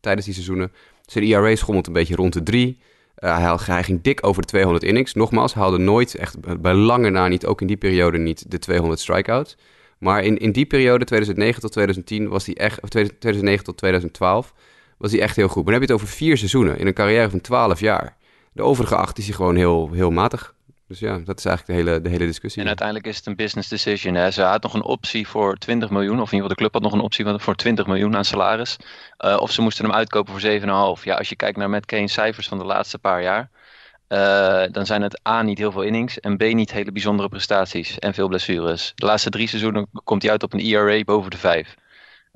[0.00, 0.72] tijdens die seizoenen.
[1.06, 2.78] Zijn ERA schommelt een beetje rond de drie.
[3.24, 5.14] Uh, hij, ging dik over de 200 innings.
[5.14, 9.00] Nogmaals, haalde nooit, echt bij lange na niet, ook in die periode niet, de 200
[9.00, 9.56] strikeouts.
[9.98, 14.54] Maar in, in die periode, 2009 tot 2010, was hij echt, of 2009 tot 2012,
[14.98, 15.64] was hij echt heel goed.
[15.64, 18.16] Maar dan heb je het over vier seizoenen in een carrière van 12 jaar.
[18.52, 20.54] De overige acht is hij gewoon heel, heel matig.
[20.92, 22.62] Dus ja, dat is eigenlijk de hele, de hele discussie.
[22.62, 24.14] En uiteindelijk is het een business decision.
[24.14, 24.30] Hè.
[24.30, 26.82] Ze had nog een optie voor 20 miljoen, of in ieder geval de club had
[26.82, 28.76] nog een optie voor 20 miljoen aan salaris.
[29.24, 30.50] Uh, of ze moesten hem uitkopen voor
[30.98, 31.02] 7,5.
[31.02, 33.50] Ja, als je kijkt naar Matt Kane's cijfers van de laatste paar jaar,
[34.08, 37.98] uh, dan zijn het A, niet heel veel innings en B, niet hele bijzondere prestaties
[37.98, 38.92] en veel blessures.
[38.94, 41.74] De laatste drie seizoenen komt hij uit op een ERA boven de 5.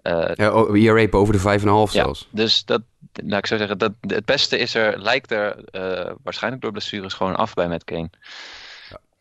[0.03, 2.29] Uh, ja, oh, ERA boven de 5,5 ja, zelfs.
[2.31, 2.83] Dus dat,
[3.25, 7.15] nou, ik zou zeggen, dat, het beste is er, lijkt er uh, waarschijnlijk door blessures
[7.15, 8.11] gewoon af bij Matt Kane.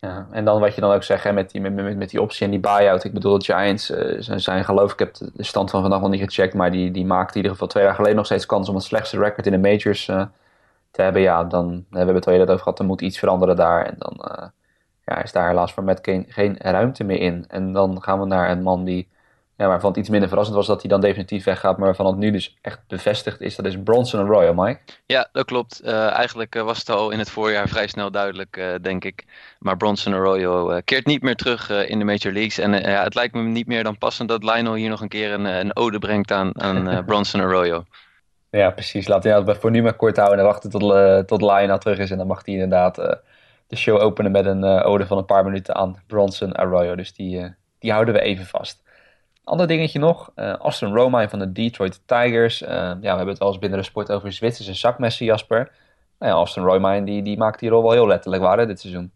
[0.00, 2.44] Ja, en dan wat je dan ook zegt met, die, met, met, met die optie
[2.44, 3.04] en die buy-out.
[3.04, 6.20] Ik bedoel, de Giants uh, zijn, geloof ik, heb de stand van vandaag nog niet
[6.20, 8.74] gecheckt, maar die, die maakte in ieder geval twee jaar geleden nog steeds kans om
[8.74, 10.24] het slechtste record in de majors uh,
[10.90, 11.22] te hebben.
[11.22, 13.86] Ja, dan hebben we het al eerder over gehad, er moet iets veranderen daar.
[13.86, 14.50] En dan
[15.04, 17.44] ja, is daar helaas voor Matt Kane geen ruimte meer in.
[17.48, 19.08] En dan gaan we naar een man die
[19.56, 21.76] ja, waarvan het iets minder verrassend was dat hij dan definitief weggaat.
[21.76, 23.56] Maar waarvan het nu dus echt bevestigd is.
[23.56, 24.80] Dat is Bronson en Royal, Mike.
[25.06, 25.80] Ja, dat klopt.
[25.84, 29.24] Uh, eigenlijk uh, was het al in het voorjaar vrij snel duidelijk, uh, denk ik.
[29.58, 32.58] Maar Bronson Arroyo keert niet meer terug in de Major Leagues.
[32.58, 35.32] En ja, het lijkt me niet meer dan passend dat Lionel hier nog een keer
[35.32, 37.84] een, een ode brengt aan, aan Bronson Arroyo.
[38.50, 39.08] Ja, precies.
[39.08, 40.94] Laten we het voor nu maar kort houden en wachten tot,
[41.26, 42.10] tot Lionel terug is.
[42.10, 42.94] En dan mag hij inderdaad
[43.66, 46.94] de show openen met een ode van een paar minuten aan Bronson Arroyo.
[46.94, 48.84] Dus die, die houden we even vast.
[49.46, 52.62] Ander dingetje nog, uh, Austin Romine van de Detroit Tigers.
[52.62, 55.72] Uh, ja, we hebben het wel eens binnen de sport over Zwitserse zakmessen, Jasper.
[56.18, 59.10] Nou ja, Austin Romine die, die maakt die rol wel heel letterlijk waar dit seizoen.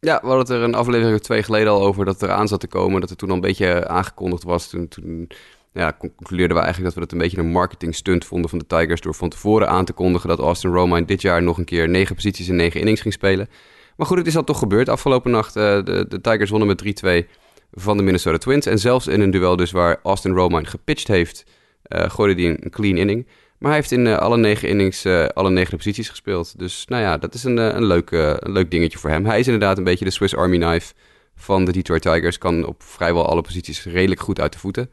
[0.00, 2.48] Ja, we hadden het er een aflevering of twee geleden al over dat er aan
[2.48, 3.00] zat te komen.
[3.00, 4.68] Dat het toen al een beetje aangekondigd was.
[4.68, 5.28] Toen, toen
[5.72, 8.66] ja, concludeerden we eigenlijk dat we het een beetje een marketing stunt vonden van de
[8.66, 9.00] Tigers.
[9.00, 12.14] Door van tevoren aan te kondigen dat Austin Romine dit jaar nog een keer negen
[12.14, 13.48] posities en negen innings ging spelen.
[13.96, 14.88] Maar goed, het is al toch gebeurd.
[14.88, 17.38] Afgelopen nacht, uh, de, de Tigers wonnen met 3-2
[17.70, 18.66] van de Minnesota Twins.
[18.66, 21.44] En zelfs in een duel dus waar Austin Romine gepitcht heeft,
[21.88, 23.26] uh, gooide hij een clean inning.
[23.58, 26.58] Maar hij heeft in uh, alle negen innings uh, alle negen posities gespeeld.
[26.58, 28.10] Dus nou ja, dat is een, een, leuk,
[28.40, 29.26] leuk dingetje voor hem.
[29.26, 30.94] Hij is inderdaad een beetje de Swiss Army knife
[31.34, 32.38] van de Detroit Tigers.
[32.38, 34.90] Kan op vrijwel alle posities redelijk goed uit de voeten.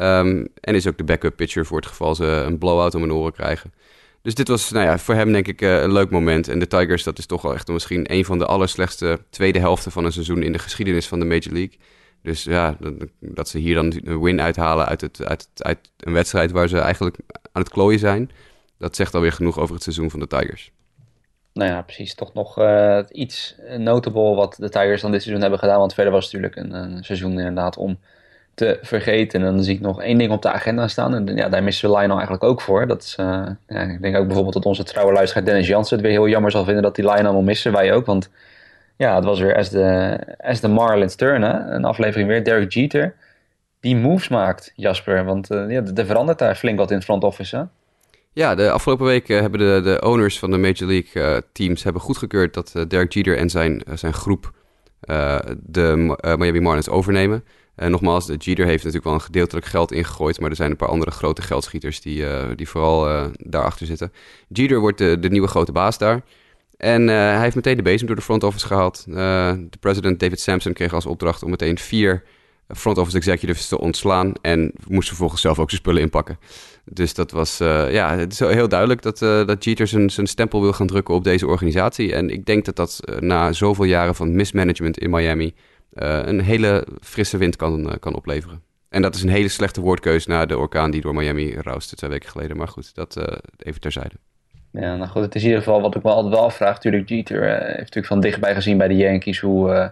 [0.00, 3.12] Um, en is ook de backup pitcher voor het geval ze een blowout om hun
[3.12, 3.72] oren krijgen.
[4.22, 6.48] Dus dit was nou ja, voor hem denk ik een leuk moment.
[6.48, 9.92] En de Tigers, dat is toch wel echt misschien een van de allerslechtste tweede helften
[9.92, 11.78] van een seizoen in de geschiedenis van de Major League.
[12.22, 12.76] Dus ja,
[13.20, 16.78] dat ze hier dan een win uithalen uit, het, uit, uit een wedstrijd waar ze
[16.78, 17.16] eigenlijk
[17.52, 18.30] aan het klooien zijn,
[18.78, 20.72] dat zegt alweer genoeg over het seizoen van de Tigers.
[21.52, 22.14] Nou ja, precies.
[22.14, 25.78] Toch nog uh, iets notable wat de Tigers dan dit seizoen hebben gedaan.
[25.78, 27.98] Want verder was het natuurlijk een, een, seizoen inderdaad om
[28.54, 29.40] te vergeten.
[29.40, 31.14] En dan zie ik nog één ding op de agenda staan.
[31.14, 32.86] En ja, daar missen we Lionel eigenlijk ook voor.
[32.86, 36.06] Dat is, uh, ja, ik denk ook bijvoorbeeld dat onze trouwe luisteraar Dennis Jansen het
[36.06, 37.72] weer heel jammer zal vinden dat die Lionel wil missen.
[37.72, 38.30] Wij ook, want
[38.98, 41.42] ja, het was weer as the, as the Marlins turn,
[41.74, 42.44] een aflevering weer.
[42.44, 43.14] Derek Jeter,
[43.80, 45.24] die moves maakt, Jasper.
[45.24, 47.62] Want uh, ja, er verandert daar flink wat in het front office, hè?
[48.32, 52.02] Ja, de afgelopen weken hebben de, de owners van de Major League uh, teams hebben
[52.02, 54.52] goedgekeurd dat Derek Jeter en zijn, zijn groep
[55.56, 57.44] de Miami Marlins overnemen.
[57.74, 60.76] En nogmaals, de Jeter heeft natuurlijk wel een gedeeltelijk geld ingegooid, maar er zijn een
[60.76, 62.24] paar andere grote geldschieters die,
[62.54, 64.12] die vooral daarachter zitten.
[64.48, 66.22] Jeter wordt de, de nieuwe grote baas daar.
[66.78, 69.04] En uh, hij heeft meteen de bezem door de front office gehaald.
[69.08, 69.14] Uh,
[69.70, 72.24] de president David Sampson kreeg als opdracht om meteen vier
[72.68, 74.32] front office executives te ontslaan.
[74.42, 76.38] En moest vervolgens zelf ook zijn spullen inpakken.
[76.84, 80.60] Dus dat was, uh, ja, het is heel duidelijk dat, dat Jeter zijn, zijn stempel
[80.60, 82.12] wil gaan drukken op deze organisatie.
[82.14, 85.54] En ik denk dat dat na zoveel jaren van mismanagement in Miami
[85.90, 88.62] een hele frisse wind kan, kan opleveren.
[88.88, 92.10] En dat is een hele slechte woordkeus na de orkaan die door Miami rauste twee
[92.10, 92.56] weken geleden.
[92.56, 93.16] Maar goed, dat
[93.56, 94.14] even terzijde.
[94.70, 96.74] Ja, nou goed, het is in ieder geval wat ik me altijd wel afvraag.
[96.74, 99.88] Natuurlijk, Jeter uh, heeft natuurlijk van dichtbij gezien bij de Yankees hoe, uh,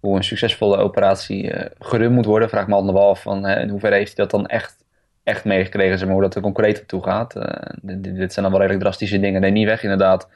[0.00, 2.48] hoe een succesvolle operatie uh, gerund moet worden.
[2.48, 4.84] Vraag me altijd wel af van in hoeverre heeft hij dat dan echt,
[5.22, 7.34] echt meegekregen, zeg maar, hoe dat er concreet toe gaat.
[7.82, 9.40] Dit, dit, zijn dan wel redelijk drastische dingen.
[9.40, 10.28] Nee, niet weg inderdaad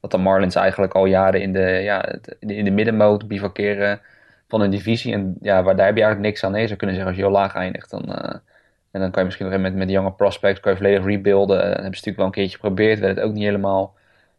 [0.00, 4.00] dat de Marlins eigenlijk al jaren in de, ja, in de middenmoot bivakeren
[4.48, 5.12] van een divisie.
[5.12, 6.52] En ja, waar, daar heb je eigenlijk niks aan.
[6.52, 8.40] Nee, zou kunnen zeggen als je heel laag eindigt, dan
[8.90, 11.56] en dan kan je misschien nog met, met de jonge prospects kan je volledig rebuilden.
[11.56, 12.98] Dat hebben ze natuurlijk wel een keertje geprobeerd.
[12.98, 13.94] Werd het ook niet helemaal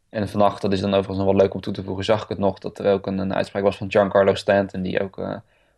[0.09, 2.29] En vannacht, dat is dan overigens nog wel leuk om toe te voegen, zag ik
[2.29, 5.35] het nog dat er ook een, een uitspraak was van Giancarlo Stanton, die ook uh,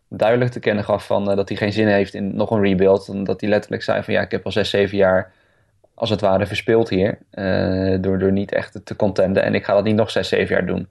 [0.08, 3.08] duidelijk te kennen gaf van, uh, dat hij geen zin heeft in nog een rebuild.
[3.08, 5.32] En dat hij letterlijk zei van ja, ik heb al zes, zeven jaar
[5.94, 9.42] als het ware verspeeld hier, uh, door, door niet echt te contenden.
[9.42, 10.88] En ik ga dat niet nog zes, zeven jaar doen.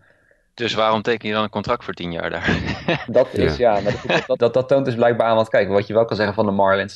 [0.53, 2.59] Dus waarom teken je dan een contract voor tien jaar daar?
[3.07, 5.69] dat is, ja, ja maar dat, dat, dat, dat, toont dus blijkbaar aan, want kijk,
[5.69, 6.95] wat je wel kan zeggen van de Marlins,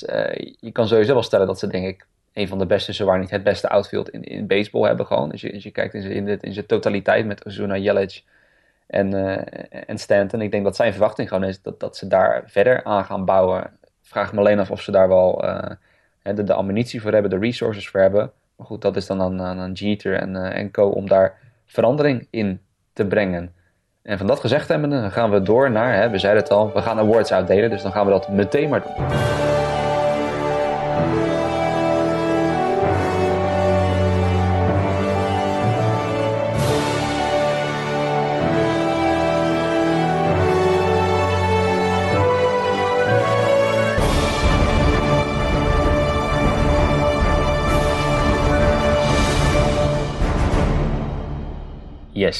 [0.60, 3.20] je kan sowieso wel stellen dat ze denk ik een van de beste, zo waar
[3.20, 5.32] niet het beste outfield in, in baseball hebben gewoon.
[5.32, 8.22] Als je, als je kijkt in zijn, in, totaliteit met Ozuna, Yelich
[8.88, 9.38] en, uh,
[9.90, 10.42] en Stanton.
[10.42, 13.72] Ik denk dat zijn verwachting gewoon is dat, dat ze daar verder aan gaan bouwen.
[14.02, 15.70] Vraag me alleen af of ze daar wel uh,
[16.22, 18.32] de, de ammunitie voor hebben, de resources voor hebben.
[18.56, 22.28] Maar goed, dat is dan aan, aan Jeter en, uh, en co om daar verandering
[22.30, 22.62] in
[22.96, 23.54] te brengen.
[24.04, 26.74] En van dat gezegd hebben, dan gaan we door naar, hè, we zeiden het al,
[26.74, 27.70] we gaan awards uitdelen.
[27.70, 29.65] Dus dan gaan we dat meteen maar doen.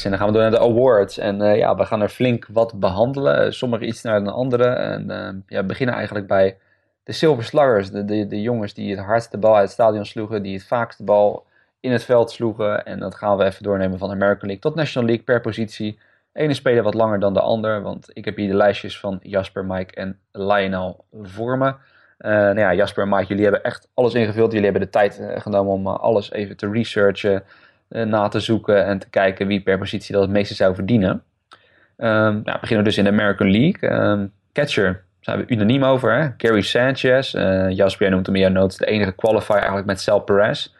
[0.04, 1.18] En dan gaan we door naar de awards.
[1.18, 3.54] En uh, ja, we gaan er flink wat behandelen.
[3.54, 4.64] Sommige iets naar de andere.
[4.64, 6.58] En uh, ja, we beginnen eigenlijk bij
[7.04, 7.90] de Silver Sluggers.
[7.90, 10.42] De, de, de jongens die het hardste bal uit het stadion sloegen.
[10.42, 11.46] Die het vaakste de bal
[11.80, 12.84] in het veld sloegen.
[12.84, 15.98] En dat gaan we even doornemen van American League tot National League per positie.
[16.32, 17.82] Ene speler wat langer dan de ander.
[17.82, 21.74] Want ik heb hier de lijstjes van Jasper, Mike en Lionel voor me.
[22.18, 24.52] Uh, nou ja, Jasper en Mike, jullie hebben echt alles ingevuld.
[24.52, 27.44] Jullie hebben de tijd genomen om alles even te researchen
[27.88, 31.10] na te zoeken en te kijken wie per positie dat het meeste zou verdienen.
[31.10, 33.90] Um, nou, we beginnen dus in de American League.
[33.90, 36.12] Um, catcher zijn we unaniem over.
[36.18, 36.28] Hè?
[36.36, 37.34] Gary Sanchez.
[37.34, 40.74] Uh, Jasper noemt hem in jouw notes de enige qualifier eigenlijk met Sal Perez.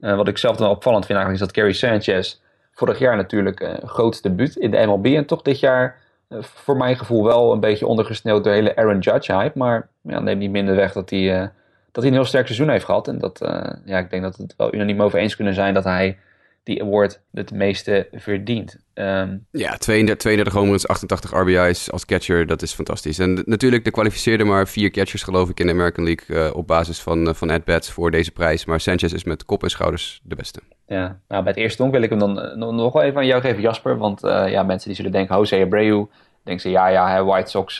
[0.00, 2.40] Uh, wat ik zelf dan opvallend vind eigenlijk is dat Gary Sanchez
[2.72, 5.06] vorig jaar natuurlijk een groot debuut in de MLB.
[5.06, 5.96] En toch dit jaar
[6.40, 9.58] voor mijn gevoel wel een beetje ondergesneeuwd door de hele Aaron Judge hype.
[9.58, 11.50] Maar ja, neemt niet minder weg dat hij,
[11.92, 13.08] dat hij een heel sterk seizoen heeft gehad.
[13.08, 13.38] En dat,
[13.84, 16.18] ja, ik denk dat het wel unaniem over eens kunnen zijn dat hij
[16.62, 18.76] die award het meeste verdient.
[18.94, 23.18] Um, ja, 32, 32 home runs, 88 RBI's als catcher, dat is fantastisch.
[23.18, 26.66] En natuurlijk, de kwalificeerde maar vier catchers geloof ik in de American League uh, op
[26.66, 28.64] basis van, uh, van at-bats voor deze prijs.
[28.64, 30.60] Maar Sanchez is met kop en schouders de beste.
[30.86, 33.26] Ja, nou, bij het eerste donk wil ik hem dan uh, nog wel even aan
[33.26, 33.98] jou geven, Jasper.
[33.98, 36.06] Want ja, mensen die zullen denken, Jose Abreu,
[36.42, 37.74] denken ze, ja, ja, hè, White Sox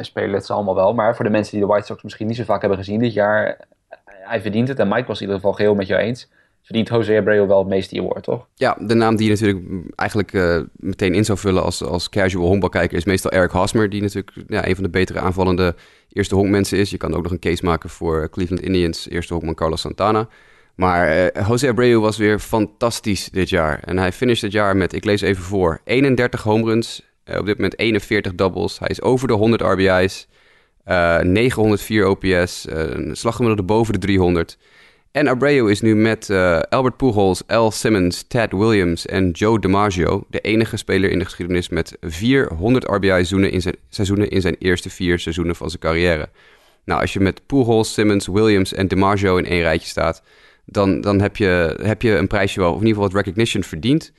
[0.00, 0.94] spelen het ze allemaal wel.
[0.94, 3.12] Maar voor de mensen die de White Sox misschien niet zo vaak hebben gezien dit
[3.12, 3.58] jaar,
[4.04, 4.78] hij verdient het.
[4.78, 6.28] En Mike was in ieder geval geheel met jou eens
[6.62, 8.46] verdient Jose Abreu wel het meeste award, toch?
[8.54, 12.46] Ja, de naam die je natuurlijk eigenlijk uh, meteen in zou vullen als, als casual
[12.46, 15.74] honkbalkijker is meestal Eric Hosmer, die natuurlijk ja, een van de betere aanvallende
[16.12, 16.90] eerste honkmensen is.
[16.90, 20.28] Je kan ook nog een case maken voor Cleveland Indians, eerste honkman Carlos Santana.
[20.74, 23.80] Maar uh, Jose Abreu was weer fantastisch dit jaar.
[23.84, 27.08] En hij finished dit jaar met, ik lees even voor, 31 home runs.
[27.24, 28.78] Uh, op dit moment 41 doubles.
[28.78, 30.28] Hij is over de 100 RBI's.
[31.22, 32.66] 904 OPS.
[32.68, 34.58] een slaggemiddelde boven de 300.
[35.10, 37.70] En Abreu is nu met uh, Albert Pujols, L.
[37.70, 43.50] Simmons, Ted Williams en Joe DiMaggio de enige speler in de geschiedenis met 400 RBI-seizoenen
[43.50, 46.28] in, zijn, seizoenen in zijn eerste vier seizoenen van zijn carrière.
[46.84, 50.22] Nou, als je met Pujols, Simmons, Williams en DiMaggio in één rijtje staat,
[50.64, 53.62] dan, dan heb, je, heb je een prijsje wel, of in ieder geval wat recognition
[53.62, 54.12] verdiend.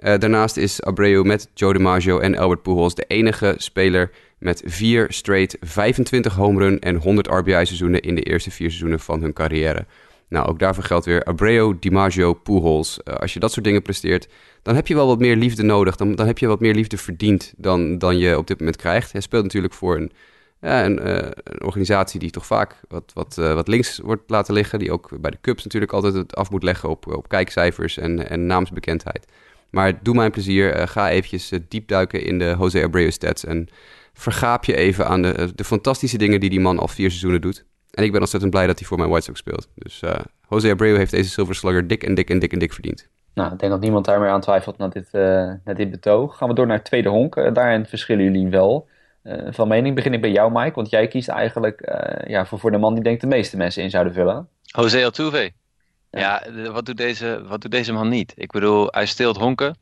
[0.00, 5.06] Uh, daarnaast is Abreu met Joe DiMaggio en Albert Pujols de enige speler met vier
[5.08, 9.86] straight 25 home run en 100 RBI-seizoenen in de eerste vier seizoenen van hun carrière.
[10.32, 13.00] Nou, ook daarvoor geldt weer Abreu, DiMaggio, Pujols.
[13.04, 14.28] Uh, als je dat soort dingen presteert,
[14.62, 15.96] dan heb je wel wat meer liefde nodig.
[15.96, 19.12] Dan, dan heb je wat meer liefde verdiend dan, dan je op dit moment krijgt.
[19.12, 20.12] Hij speelt natuurlijk voor een,
[20.60, 24.78] ja, een, een organisatie die toch vaak wat, wat, uh, wat links wordt laten liggen.
[24.78, 28.28] Die ook bij de Cubs natuurlijk altijd het af moet leggen op, op kijkcijfers en,
[28.28, 29.26] en naamsbekendheid.
[29.70, 33.68] Maar doe mij plezier, ga eventjes diep duiken in de Jose Abreu stats en
[34.12, 37.64] vergaap je even aan de, de fantastische dingen die die man al vier seizoenen doet.
[37.92, 39.68] En ik ben ontzettend blij dat hij voor mijn White Sox speelt.
[39.74, 40.14] Dus uh,
[40.48, 43.08] Jose Abreu heeft deze Silver Slugger dik en dik en dik en dik verdiend.
[43.34, 45.22] Nou, ik denk dat niemand daar meer aan twijfelt na dit, uh,
[45.64, 46.36] na dit betoog.
[46.36, 47.36] Gaan we door naar het tweede honk.
[47.36, 48.88] Uh, daarin verschillen jullie wel
[49.50, 49.94] van mening.
[49.94, 50.74] Begin ik bij jou, Mike.
[50.74, 51.92] Want jij kiest eigenlijk
[52.26, 54.48] ja, voor, voor de man die denkt de meeste mensen in zouden vullen.
[54.62, 55.52] Jose Altuve.
[56.10, 58.32] Ja, ja wat, doet deze, wat doet deze man niet?
[58.36, 59.76] Ik bedoel, hij steelt honken.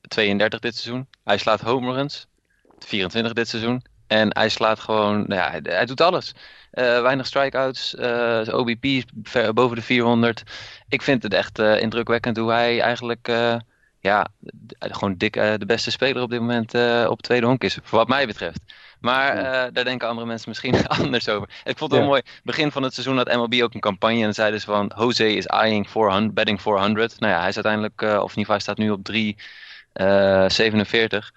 [0.00, 1.06] 32 dit seizoen.
[1.24, 2.26] Hij slaat home runs.
[2.78, 3.82] 24 dit seizoen.
[4.08, 6.34] En hij slaat gewoon, nou ja, hij, hij doet alles.
[6.72, 8.86] Uh, weinig strikeouts, uh, OBP
[9.22, 10.42] ver, boven de 400.
[10.88, 13.30] Ik vind het echt uh, indrukwekkend hoe hij eigenlijk
[14.00, 14.26] ja,
[14.78, 16.74] gewoon dik de beste speler op dit moment
[17.08, 17.78] op tweede honk is.
[17.82, 18.60] Voor wat mij betreft.
[19.00, 19.34] Maar
[19.72, 21.48] daar denken andere mensen misschien anders over.
[21.64, 22.22] Ik vond het wel mooi.
[22.42, 24.24] Begin van het seizoen had MLB ook een campagne.
[24.24, 27.20] En zeiden ze van, Jose is eyeing 400, betting 400.
[27.20, 29.36] Nou ja, hij is uiteindelijk, of in ieder geval hij staat nu op 3,
[30.46, 31.32] 47.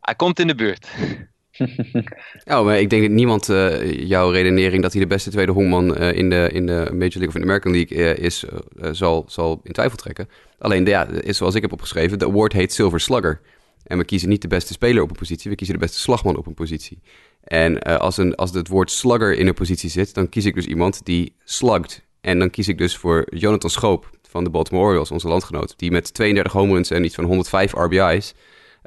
[0.00, 0.88] Hij komt in de buurt.
[2.52, 6.02] oh, maar ik denk dat niemand uh, jouw redenering dat hij de beste tweede hongman
[6.02, 8.44] uh, in, de, in de Major League of in de American League uh, is,
[8.90, 10.28] zal, zal in twijfel trekken.
[10.58, 13.40] Alleen, ja, is zoals ik heb opgeschreven, de award heet Silver Slugger.
[13.86, 16.36] En we kiezen niet de beste speler op een positie, we kiezen de beste slagman
[16.36, 16.98] op een positie.
[17.44, 20.66] En als, een, als het woord slugger in een positie zit, dan kies ik dus
[20.66, 22.04] iemand die slugt.
[22.20, 25.74] En dan kies ik dus voor Jonathan Schoop van de Baltimore Orioles, onze landgenoot.
[25.76, 28.34] Die met 32 home runs en iets van 105 RBI's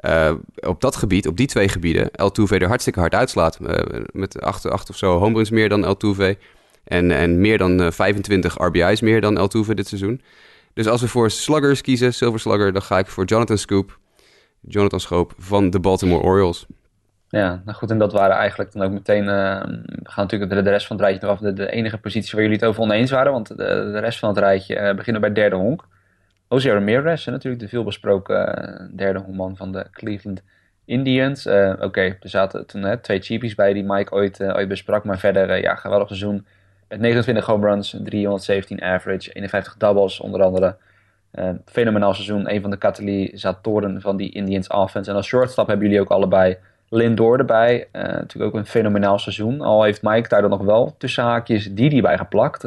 [0.00, 3.58] uh, op dat gebied, op die twee gebieden, Altuve er hartstikke hard uitslaat.
[3.60, 3.78] Uh,
[4.12, 6.38] met 8, 8 of zo home runs meer dan Altuve.
[6.84, 10.22] En, en meer dan uh, 25 RBI's meer dan Altuve dit seizoen.
[10.74, 13.98] Dus als we voor sluggers kiezen, Silver Slugger, dan ga ik voor Jonathan Scoop.
[14.60, 16.66] Jonathan Schoop van de Baltimore Orioles.
[17.28, 19.24] Ja, nou goed, en dat waren eigenlijk dan ook meteen...
[19.24, 19.30] We
[20.02, 21.38] gaan natuurlijk de, rest van het rijtje af.
[21.38, 23.32] De, enige positie waar jullie het over oneens waren.
[23.32, 23.54] Want de,
[23.92, 25.84] de rest van het rijtje beginnen bij derde honk.
[26.52, 30.42] Jose Ramirez, natuurlijk de veelbesproken uh, derde hoeman van de Cleveland
[30.84, 31.46] Indians.
[31.46, 35.04] Uh, Oké, er zaten toen hè, twee cheapies bij die Mike ooit, uh, ooit besprak.
[35.04, 36.46] Maar verder, ja, geweldig seizoen.
[36.88, 40.76] Met 29 home runs, 317 average, 51 doubles onder andere.
[41.64, 45.10] fenomenaal seizoen, een van de katalysatoren van die Indians offense.
[45.10, 46.56] En als shortstop hebben jullie ook allebei
[46.88, 47.88] Lindor erbij.
[47.92, 49.60] natuurlijk ook een fenomenaal seizoen.
[49.60, 52.64] Al heeft Mike daar dan nog wel tussen haakjes Didi bij geplakt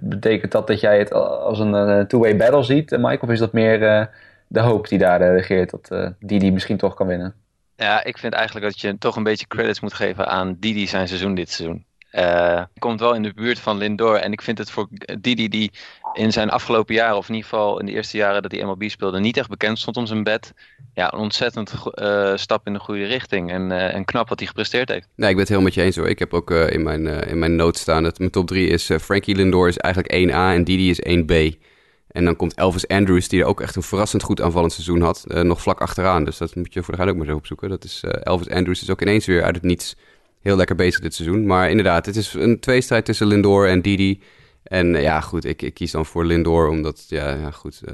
[0.00, 3.24] betekent dat dat jij het als een two-way battle ziet, uh, Mike?
[3.24, 4.04] Of is dat meer uh,
[4.46, 7.34] de hoop die daar regeert, dat die misschien toch kan winnen?
[7.76, 11.08] Ja, ik vind eigenlijk dat je toch een beetje credits moet geven aan Didi zijn
[11.08, 11.84] seizoen dit seizoen.
[12.18, 14.16] Uh, komt wel in de buurt van Lindor.
[14.16, 14.88] En ik vind het voor
[15.20, 15.70] Didi, die
[16.12, 18.88] in zijn afgelopen jaren, of in ieder geval in de eerste jaren dat hij MLB
[18.88, 20.52] speelde, niet echt bekend stond om zijn bed.
[20.94, 23.50] Ja, een ontzettend uh, stap in de goede richting.
[23.50, 25.08] En, uh, en knap wat hij gepresteerd heeft.
[25.14, 26.08] Nee, ik ben het helemaal met je eens hoor.
[26.08, 29.36] Ik heb ook in, mijn, in mijn notes staan dat mijn top 3 is Frankie
[29.36, 31.62] Lindor is eigenlijk 1A en Didi is 1B.
[32.08, 35.24] En dan komt Elvis Andrews, die er ook echt een verrassend goed aanvallend seizoen had,
[35.26, 36.24] nog vlak achteraan.
[36.24, 37.68] Dus dat moet je voor de ook maar zo opzoeken.
[37.68, 39.96] Dat is, Elvis Andrews is ook ineens weer uit het niets
[40.44, 41.46] heel lekker bezig dit seizoen.
[41.46, 44.22] Maar inderdaad, het is een tweestrijd tussen Lindor en Didi.
[44.62, 47.92] En ja, goed, ik, ik kies dan voor Lindor, omdat, ja, ja goed, uh,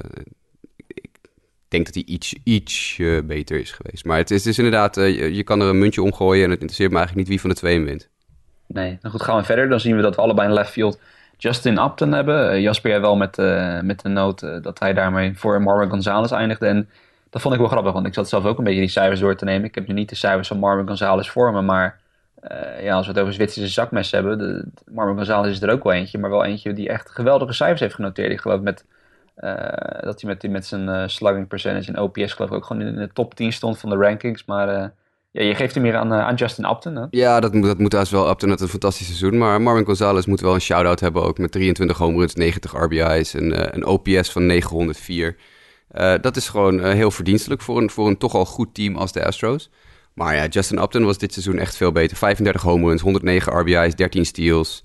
[0.87, 1.09] ik
[1.67, 4.05] denk dat hij iets, iets beter is geweest.
[4.05, 6.91] Maar het is, is inderdaad, uh, je, kan er een muntje omgooien en het interesseert
[6.91, 8.09] me eigenlijk niet wie van de twee wint.
[8.67, 9.69] Nee, nou goed, gaan we verder.
[9.69, 10.99] Dan zien we dat we allebei in left field
[11.37, 12.61] Justin Upton hebben.
[12.61, 13.37] Jasper, jij wel met,
[13.83, 16.65] met de noot dat hij daarmee voor Marvin Gonzalez eindigde.
[16.65, 16.89] En
[17.29, 19.35] dat vond ik wel grappig, want ik zat zelf ook een beetje die cijfers door
[19.35, 19.67] te nemen.
[19.67, 22.00] Ik heb nu niet de cijfers van Marvin Gonzalez voor me, maar
[22.49, 25.93] uh, ja, als we het over Zwitserse zakmes hebben, de, de is er ook wel
[25.93, 28.31] eentje, maar wel eentje die echt geweldige cijfers heeft genoteerd.
[28.31, 28.85] Ik geloof met,
[29.37, 29.53] uh,
[30.01, 32.95] dat hij met, met zijn uh, slugging percentage en OPS geloof ik ook gewoon in
[32.95, 34.45] de top 10 stond van de rankings.
[34.45, 34.67] Maar
[35.31, 36.95] ja, je geeft hem meer aan, aan Justin Upton.
[36.95, 37.05] Hè?
[37.09, 38.29] Ja, dat moet, dat moet als wel.
[38.29, 39.37] Upton had een fantastisch seizoen.
[39.37, 43.33] Maar Marvin Gonzalez moet wel een shout-out hebben ook met 23 home runs, 90 RBI's
[43.33, 45.35] en een OPS van 904.
[46.21, 49.25] dat is gewoon heel verdienstelijk voor een, voor een toch al goed team als de
[49.25, 49.69] Astros.
[50.13, 52.17] Maar ja, Justin Upton was dit seizoen echt veel beter.
[52.17, 54.83] 35 home runs, 109 RBI's, 13 steals.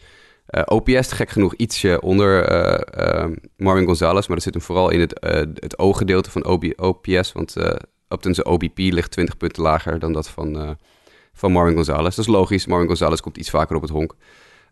[0.51, 4.27] Uh, eh, OPS gek genoeg ietsje onder uh, uh, Marvin Gonzalez.
[4.27, 5.19] Maar dat zit hem vooral in het,
[5.61, 6.47] het O-gedeelte van
[6.77, 7.33] OPS.
[7.33, 7.55] Want
[8.09, 10.77] Upton's OBP ligt 20 punten lager dan dat van,
[11.33, 12.17] van Marvin Gonzalez.
[12.17, 12.67] Dat is logisch.
[12.67, 14.15] Marvin Gonzalez komt iets vaker op het honk.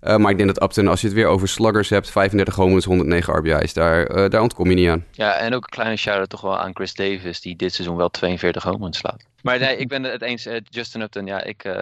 [0.01, 3.35] Maar ik denk dat Upton, als je het weer over sluggers hebt, 35 homers, 109
[3.35, 5.05] RBI's, daar, daar ontkom je niet aan.
[5.11, 8.11] Ja, en ook een kleine shout-out toch wel aan Chris Davis, die dit seizoen wel
[8.11, 9.25] 42 homers slaat.
[9.45, 11.77] Maar nee, ik ben het eens, uh, Justin Upton, ja, ik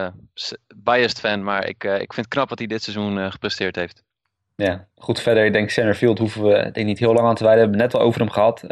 [0.76, 4.02] biased fan, maar ik, ik vind het knap wat hij dit seizoen gepresteerd heeft.
[4.56, 5.44] Ja, goed verder.
[5.44, 7.62] Ik denk Centerfield hoeven we denk niet heel lang aan te wijden.
[7.62, 8.62] We hebben het net al over hem gehad.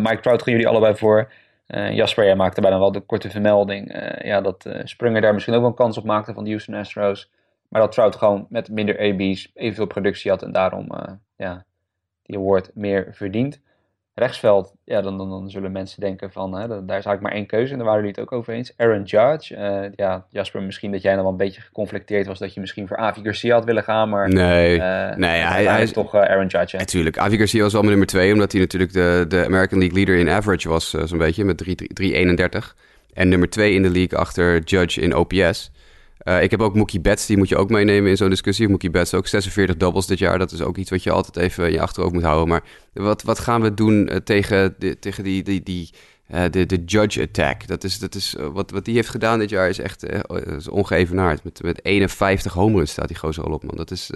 [0.00, 1.32] Mike Trout gaan jullie allebei voor.
[1.66, 3.92] Jasper, jij maakte bijna wel de korte vermelding.
[4.22, 7.30] ja, dat Sprunger daar misschien ook wel een kans op maakte van de Houston Astros.
[7.70, 11.64] Maar dat Trout gewoon met minder AB's evenveel productie had en daarom uh, ja,
[12.22, 13.60] die award meer verdient.
[14.20, 17.46] Rechtsveld, ja, dan, dan, dan zullen mensen denken van, hè, daar is eigenlijk maar één
[17.46, 18.72] keuze en daar waren jullie het ook over eens.
[18.76, 22.54] Aaron Judge, uh, ja, Jasper, misschien dat jij nog wel een beetje geconflicteerd was dat
[22.54, 24.28] je misschien voor Avi Garcia had willen gaan, maar...
[24.28, 26.76] Nee, uh, nee hij, hij, is toch Aaron Judge.
[26.76, 29.96] Natuurlijk, Avi Garcia was wel mijn nummer twee, omdat hij natuurlijk de, de American League
[29.96, 31.64] leader in average was, zo'n beetje, met
[32.02, 32.74] 3,31.
[33.12, 35.70] En nummer twee in de league achter Judge in OPS.
[36.24, 38.68] Uh, ik heb ook Mookie Betts, die moet je ook meenemen in zo'n discussie.
[38.68, 40.38] Mookie Betts ook 46 doubles dit jaar.
[40.38, 42.48] Dat is ook iets wat je altijd even in je achterhoofd moet houden.
[42.48, 42.62] Maar
[42.92, 45.90] wat, wat gaan we doen uh, tegen, de, tegen die, die, die,
[46.34, 47.66] uh, de, de judge attack?
[47.66, 50.06] Dat is, dat is, wat, wat die heeft gedaan dit jaar is echt
[50.56, 51.44] is ongeëvenaard.
[51.44, 53.76] Met, met 51 home runs staat die gozer al op, man.
[53.76, 54.10] Dat is,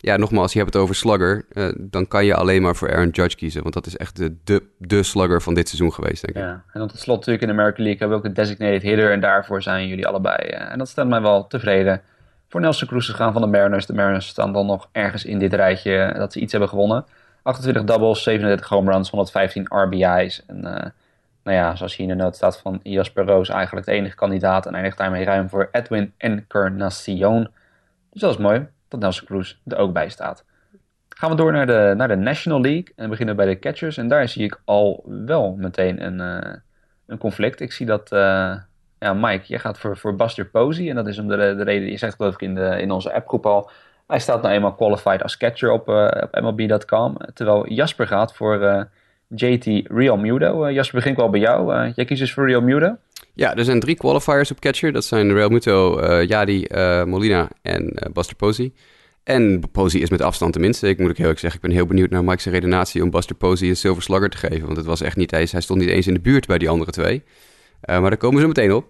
[0.00, 1.44] ja, nogmaals, je hebt het over slugger.
[1.52, 3.62] Uh, dan kan je alleen maar voor Aaron Judge kiezen.
[3.62, 6.42] Want dat is echt de, de, de slugger van dit seizoen geweest, denk ik.
[6.42, 8.82] Ja, en dan tot slot natuurlijk in de American League hebben we ook een designated
[8.82, 9.12] hitter.
[9.12, 10.48] En daarvoor zijn jullie allebei.
[10.48, 12.02] Uh, en dat stelt mij wel tevreden.
[12.48, 13.86] Voor Nelson Cruz te gaan van de Mariners.
[13.86, 17.04] De Mariners staan dan nog ergens in dit rijtje dat ze iets hebben gewonnen.
[17.42, 20.44] 28 doubles, 37 home runs, 115 RBI's.
[20.46, 20.60] En
[21.42, 24.66] nou ja, zoals hier in de noot staat van Jasper Roos eigenlijk de enige kandidaat.
[24.66, 27.48] En eindigt daarmee ruim voor Edwin Encarnacion.
[28.10, 30.44] Dus dat is mooi dat Nelson Cruz er ook bij staat.
[31.08, 33.96] Gaan we door naar de, naar de National League en beginnen bij de catchers.
[33.96, 36.52] En daar zie ik al wel meteen een, uh,
[37.06, 37.60] een conflict.
[37.60, 38.54] Ik zie dat, uh,
[38.98, 40.88] ja, Mike, jij gaat voor, voor Buster Posey.
[40.88, 43.12] En dat is om de, de reden, je zegt geloof ik in, de, in onze
[43.12, 43.70] appgroep al.
[44.06, 47.16] Hij staat nou eenmaal qualified als catcher op, uh, op MLB.com.
[47.34, 48.88] Terwijl Jasper gaat voor
[49.28, 50.70] JT Real Muto.
[50.70, 51.92] Jasper, begin wel bij jou.
[51.94, 52.96] jij kiest dus voor Real Muto.
[53.38, 54.92] Ja, er zijn drie qualifiers op catcher.
[54.92, 58.72] Dat zijn Real Muto, uh, Yadi, uh, Molina en uh, Buster Posey.
[59.24, 60.88] En Posey is met afstand de minste.
[60.88, 63.36] Ik moet ook heel erg zeggen, ik ben heel benieuwd naar Mike's redenatie om Buster
[63.36, 64.64] Posey een Silver Slugger te geven.
[64.64, 66.68] Want het was echt niet eens, hij stond niet eens in de buurt bij die
[66.68, 67.22] andere twee.
[67.86, 68.86] maar daar komen ze meteen op.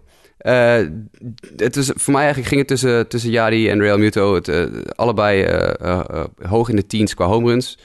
[1.56, 4.34] het is, voor mij eigenlijk ging het tussen, tussen Yadi en Real Muto.
[4.34, 4.50] Het,
[4.96, 5.46] allebei
[6.42, 7.78] hoog in de teens qua home runs.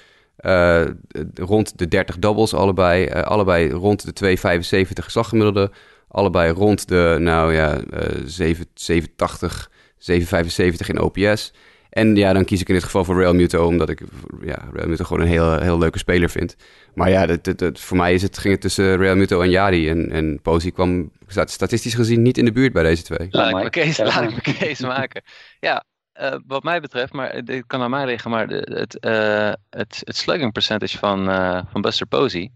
[1.33, 3.09] rond de 30 doubles allebei.
[3.09, 5.71] allebei rond de 2,75 slaggemiddelde.
[6.13, 11.53] Allebei rond de, nou ja, uh, 7, 780, 775 in OPS.
[11.89, 14.01] En ja, dan kies ik in dit geval voor Real Muto, omdat ik
[14.41, 16.55] ja, Real Muto gewoon een heel, heel leuke speler vind.
[16.93, 19.49] Maar ja, dat, dat, dat, voor mij is het, ging het tussen Real Muto en
[19.49, 19.89] Yadi.
[19.89, 23.27] En, en Posey kwam statistisch gezien niet in de buurt bij deze twee.
[23.29, 25.23] Laat ik mijn case, laat ik mijn case maken.
[25.59, 25.83] Ja,
[26.21, 30.17] uh, wat mij betreft, maar het kan aan mij liggen, maar het, uh, het, het
[30.17, 32.51] slugging percentage van, uh, van Buster Posey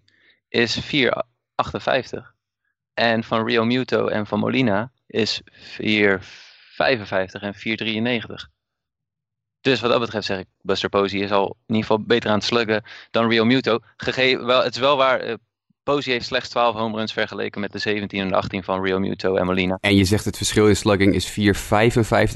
[0.49, 2.35] is 4,58.
[2.97, 5.47] En van Rio Muto en van Molina is 4,55
[7.31, 8.49] en 4,93.
[9.61, 12.35] Dus wat dat betreft zeg ik, Buster Posey is al in ieder geval beter aan
[12.35, 13.79] het sluggen dan Rio Muto.
[13.97, 15.33] Gegeven, wel, het is wel waar, uh,
[15.87, 18.99] Posey heeft slechts 12 home runs vergeleken met de 17 en de 18 van Rio
[18.99, 19.77] Muto en Molina.
[19.81, 21.35] En je zegt het verschil in slugging is 4,55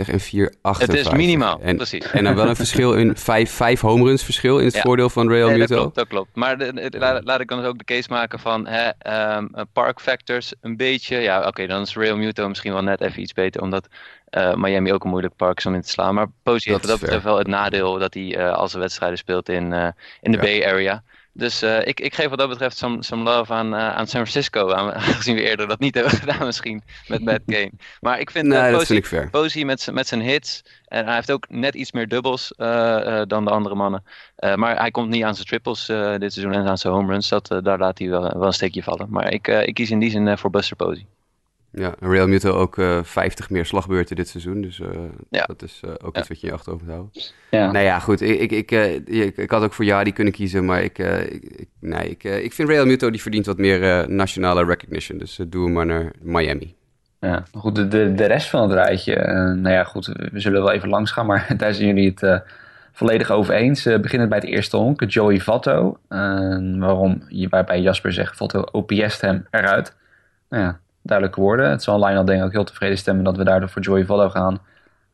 [0.09, 0.61] en 4,58.
[0.61, 2.11] Het is minimaal, en, precies.
[2.11, 4.81] En dan wel een verschil in 5, 5 home runs verschil in het ja.
[4.81, 5.57] voordeel van nee, Muto.
[5.57, 6.35] Dat klopt, dat klopt.
[6.35, 8.89] Maar de, de, laat, laat, ik dan dus ook de case maken van hè,
[9.37, 11.17] um, park factors een beetje.
[11.17, 13.87] Ja, oké, okay, dan is Rio Muto misschien wel net even iets beter, omdat
[14.29, 16.15] uh, Miami ook een moeilijk park is om in te slaan.
[16.15, 19.17] Maar Posey heeft wat dat betreft wel het nadeel dat hij uh, als een wedstrijden
[19.17, 19.87] speelt in, uh,
[20.21, 20.43] in de ja.
[20.43, 21.03] Bay Area.
[21.33, 24.27] Dus uh, ik, ik geef wat dat betreft some, some love aan, uh, aan San
[24.27, 24.71] Francisco.
[24.71, 27.71] Aangezien we eerder dat niet hebben gedaan misschien met Bad Game.
[27.99, 28.79] Maar ik vind, nee, dat
[29.31, 30.63] Posey, vind met, met zijn hits.
[30.85, 32.53] En hij heeft ook net iets meer dubbels
[33.27, 34.03] dan de andere mannen.
[34.55, 35.85] maar hij komt niet aan zijn triples
[36.19, 37.29] dit seizoen en aan zijn home runs.
[37.29, 39.07] Dat, daar laat hij wel, wel een steekje vallen.
[39.09, 41.05] Maar ik, ik kies in die zin voor Buster Posey.
[41.73, 44.61] Ja, Real Muto ook uh, 50 meer slagbeurten dit seizoen.
[44.61, 44.87] Dus uh,
[45.29, 45.43] ja.
[45.45, 46.19] dat is uh, ook ja.
[46.19, 47.11] iets wat je in je achterhoofd moet houden.
[47.49, 47.71] Ja.
[47.71, 48.21] Nou ja, goed.
[48.21, 50.65] Ik, ik, ik, ik, ik had ook voor Jadi kunnen kiezen.
[50.65, 55.17] Maar ik, ik, nee, ik, ik vind Real Muto die verdient wat meer nationale recognition.
[55.17, 56.75] Dus doe hem maar naar Miami.
[57.19, 57.75] Ja, goed.
[57.75, 59.15] De, de, de rest van het rijtje.
[59.55, 60.05] nou ja, goed.
[60.05, 61.25] We zullen wel even langs gaan.
[61.25, 62.43] Maar daar zijn jullie het
[62.91, 63.85] volledig over eens.
[63.85, 65.97] Uh, beginnen bij het eerste honk, Joey Votto.
[66.79, 69.95] waarom, waarbij Jasper zegt, Votto OPS hem eruit.
[70.49, 71.69] Nou ja, duidelijke woorden.
[71.69, 74.29] Het zal Lionel denk ik ook heel tevreden stemmen dat we daardoor voor Joey Votto
[74.29, 74.59] gaan.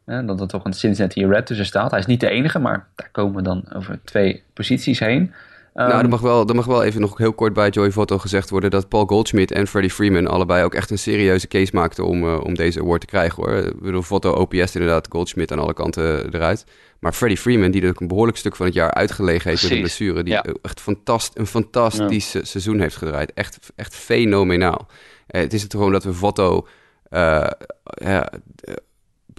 [0.06, 1.92] Ja, dat er toch een Cincinnati Red tussen staat.
[1.92, 5.34] Hij is niet de enige, maar daar komen we dan over twee posities heen.
[5.78, 8.18] Um, nou, er mag, wel, er mag wel even nog heel kort bij Joey Votto
[8.18, 12.06] gezegd worden dat Paul Goldschmidt en Freddie Freeman allebei ook echt een serieuze case maakten
[12.06, 13.54] om, uh, om deze award te krijgen hoor.
[13.54, 16.66] Ik bedoel, Votto OPS inderdaad, Goldschmidt aan alle kanten eruit.
[17.00, 19.72] Maar Freddie Freeman, die er ook een behoorlijk stuk van het jaar uitgelegen heeft met
[19.72, 20.46] een blessure, die ja.
[20.62, 22.44] echt fantast, een fantastisch ja.
[22.44, 23.34] seizoen heeft gedraaid.
[23.34, 24.88] Echt, echt fenomenaal.
[25.28, 26.68] Uh, het is het gewoon dat we Votto
[27.10, 27.48] uh,
[27.84, 28.30] ja,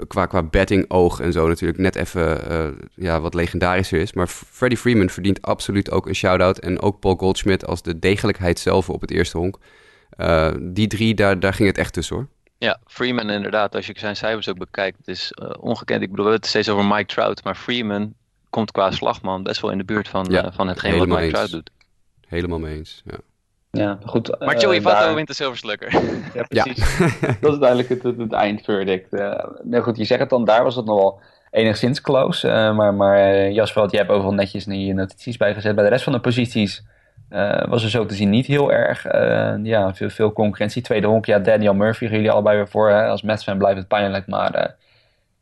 [0.07, 4.13] qua, qua betting oog en zo natuurlijk net even uh, ja, wat legendarischer is.
[4.13, 6.59] Maar Freddie Freeman verdient absoluut ook een shout-out.
[6.59, 9.59] En ook Paul Goldschmidt als de degelijkheid zelf op het eerste honk.
[10.17, 12.29] Uh, die drie, daar, daar ging het echt tussen hoor.
[12.59, 16.03] Ja, Freeman inderdaad, als je zijn cijfers ook bekijkt, het is uh, ongekend.
[16.03, 18.15] Ik bedoel, we hebben het steeds over Mike Trout, maar Freeman
[18.51, 21.29] komt qua slagman best wel in de buurt van, ja, van hetgeen wat Mike.
[21.29, 21.71] Trout doet.
[22.27, 23.19] Helemaal mee eens, ja.
[23.71, 24.39] Ja, goed.
[24.39, 25.15] Maar Joey uh, Votto daar...
[25.15, 25.93] wint de Silver Slugger.
[26.35, 26.99] Ja, precies.
[26.99, 27.37] Ja.
[27.41, 29.13] dat is duidelijk het, het, het eindverdict.
[29.13, 32.49] Uh, nou goed, je zegt het dan, daar was het nog wel enigszins close.
[32.49, 35.75] Uh, maar maar Jasper, jij hebt overal netjes je notities bijgezet.
[35.75, 36.85] Bij de rest van de posities
[37.69, 39.03] was er zo te zien niet heel erg
[39.63, 40.83] ja, veel, veel concurrentie.
[40.83, 42.91] Tweede honk, ja, Daniel Murphy gaan jullie allebei weer voor.
[42.91, 43.07] Hè?
[43.07, 44.77] Als Mets-fan blijft het pijnlijk, maar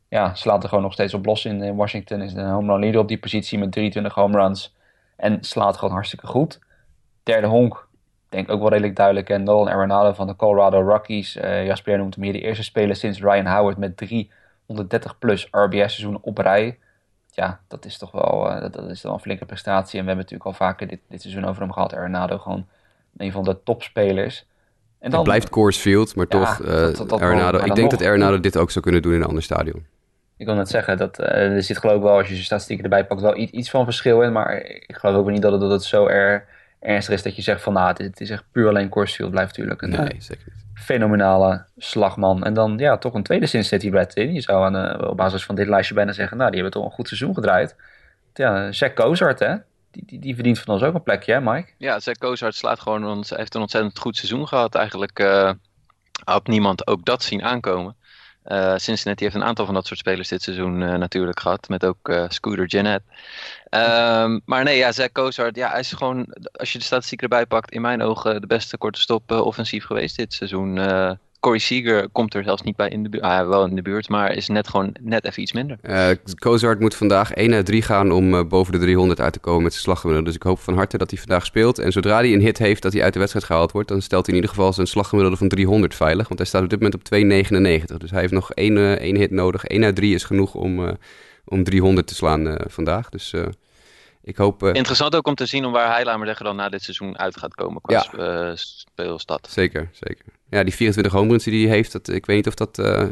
[0.09, 2.23] ja, slaat er gewoon nog steeds op los in, in Washington.
[2.23, 4.75] Is een home run leader op die positie met 23 home runs.
[5.17, 6.59] En slaat gewoon hartstikke goed.
[7.23, 7.86] Derde honk,
[8.29, 9.31] denk ook wel redelijk duidelijk.
[9.31, 11.37] En Nolan Arenado van de Colorado Rockies.
[11.37, 15.77] Uh, Jasper noemt hem hier de eerste speler sinds Ryan Howard met 330 plus RBS
[15.77, 16.79] seizoenen op rij.
[17.31, 19.99] ja, dat is toch wel, uh, dat, dat, is wel een flinke prestatie.
[19.99, 21.95] En we hebben natuurlijk al vaker dit, dit seizoen over hem gehad.
[21.95, 22.67] Arenado gewoon
[23.17, 24.47] een van de topspelers.
[24.99, 27.91] En dan, het blijft Coors Field, maar ja, toch, uh, dat, dat, Arenado, ik denk
[27.91, 29.87] nog, dat Arenado dit ook zou kunnen doen in een ander stadion.
[30.37, 33.07] Ik wil net zeggen, dat, er zit geloof ik wel, als je je statistieken erbij
[33.07, 34.33] pakt, wel iets, iets van verschil in.
[34.33, 36.47] Maar ik geloof ook niet dat het, dat het zo er,
[36.87, 39.31] ernstig is dat je zegt van, nou, het, is echt puur alleen Coors Field.
[39.31, 40.65] Blijft natuurlijk een nee, zeker niet.
[40.75, 42.45] fenomenale slagman.
[42.45, 44.35] En dan, ja, toch een tweede Cincinnati Red in.
[44.35, 46.91] Je zou aan, uh, op basis van dit lijstje bijna zeggen, nou, die hebben toch
[46.91, 47.77] een goed seizoen gedraaid.
[48.35, 49.55] Ja, Zach Cozart, hè.
[49.91, 51.71] Die, die, die, verdient van ons ook een plekje, hè, Mike?
[51.79, 54.75] Ja, Zach Cozart slaat gewoon, ons, heeft een ontzettend goed seizoen gehad.
[54.75, 55.51] Eigenlijk uh,
[56.25, 57.97] had niemand ook dat zien aankomen.
[58.49, 61.69] Uh, Cincinnati heeft een aantal van dat soort spelers dit seizoen uh, natuurlijk gehad.
[61.69, 63.05] Met ook uh, Scooter Jeanette.
[63.71, 67.47] Um, maar nee, ja, Zach Cozart, ja, hij is gewoon, als je de statistiek erbij
[67.47, 70.79] pakt, in mijn ogen de beste korte stop offensief geweest dit seizoen.
[71.41, 73.25] Corey Seager komt er zelfs niet bij in de buurt.
[73.25, 75.79] Ah, wel in de buurt, maar is net gewoon net even iets minder.
[75.83, 76.09] Uh,
[76.39, 79.63] Cozart moet vandaag 1 uit 3 gaan om uh, boven de 300 uit te komen
[79.63, 80.29] met zijn slaggemiddelde.
[80.29, 81.79] Dus ik hoop van harte dat hij vandaag speelt.
[81.79, 84.27] En zodra hij een hit heeft dat hij uit de wedstrijd gehaald wordt, dan stelt
[84.27, 86.29] hij in ieder geval zijn slaggemiddelde van 300 veilig.
[86.29, 87.15] Want hij staat op dit moment op
[87.91, 87.97] 2,99.
[87.97, 89.65] Dus hij heeft nog één, uh, één hit nodig.
[89.65, 90.97] 1 uit 3 is genoeg om,
[91.45, 93.09] om 300 te slaan vandaag.
[93.09, 93.35] Dus
[94.23, 94.63] ik hoop...
[94.63, 97.55] Interessant ook om te zien om waar maar zeggen, dan na dit seizoen uit gaat
[97.55, 98.57] komen qua ja.
[98.57, 99.49] speelstad.
[99.51, 102.55] Zeker, zeker ja, die 24 home runs die hij heeft, dat, ik weet niet of
[102.55, 103.03] dat uh,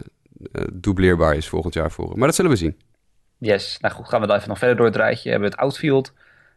[0.72, 2.18] dubleerbaar is volgend jaar voor hem.
[2.18, 2.76] Maar dat zullen we zien.
[3.38, 5.30] Yes, nou goed, gaan we dan even nog verder door het rijtje.
[5.30, 6.12] Hebben we het outfield.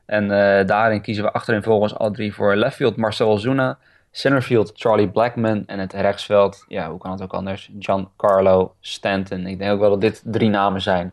[0.05, 0.29] En uh,
[0.65, 3.77] daarin kiezen we achterin volgens al drie voor leftfield Marcel Ozuna.
[4.11, 5.63] Centerfield Charlie Blackman.
[5.65, 7.71] En het rechtsveld, ja, hoe kan het ook anders?
[7.79, 9.45] Giancarlo Stanton.
[9.45, 11.11] Ik denk ook wel dat dit drie namen zijn.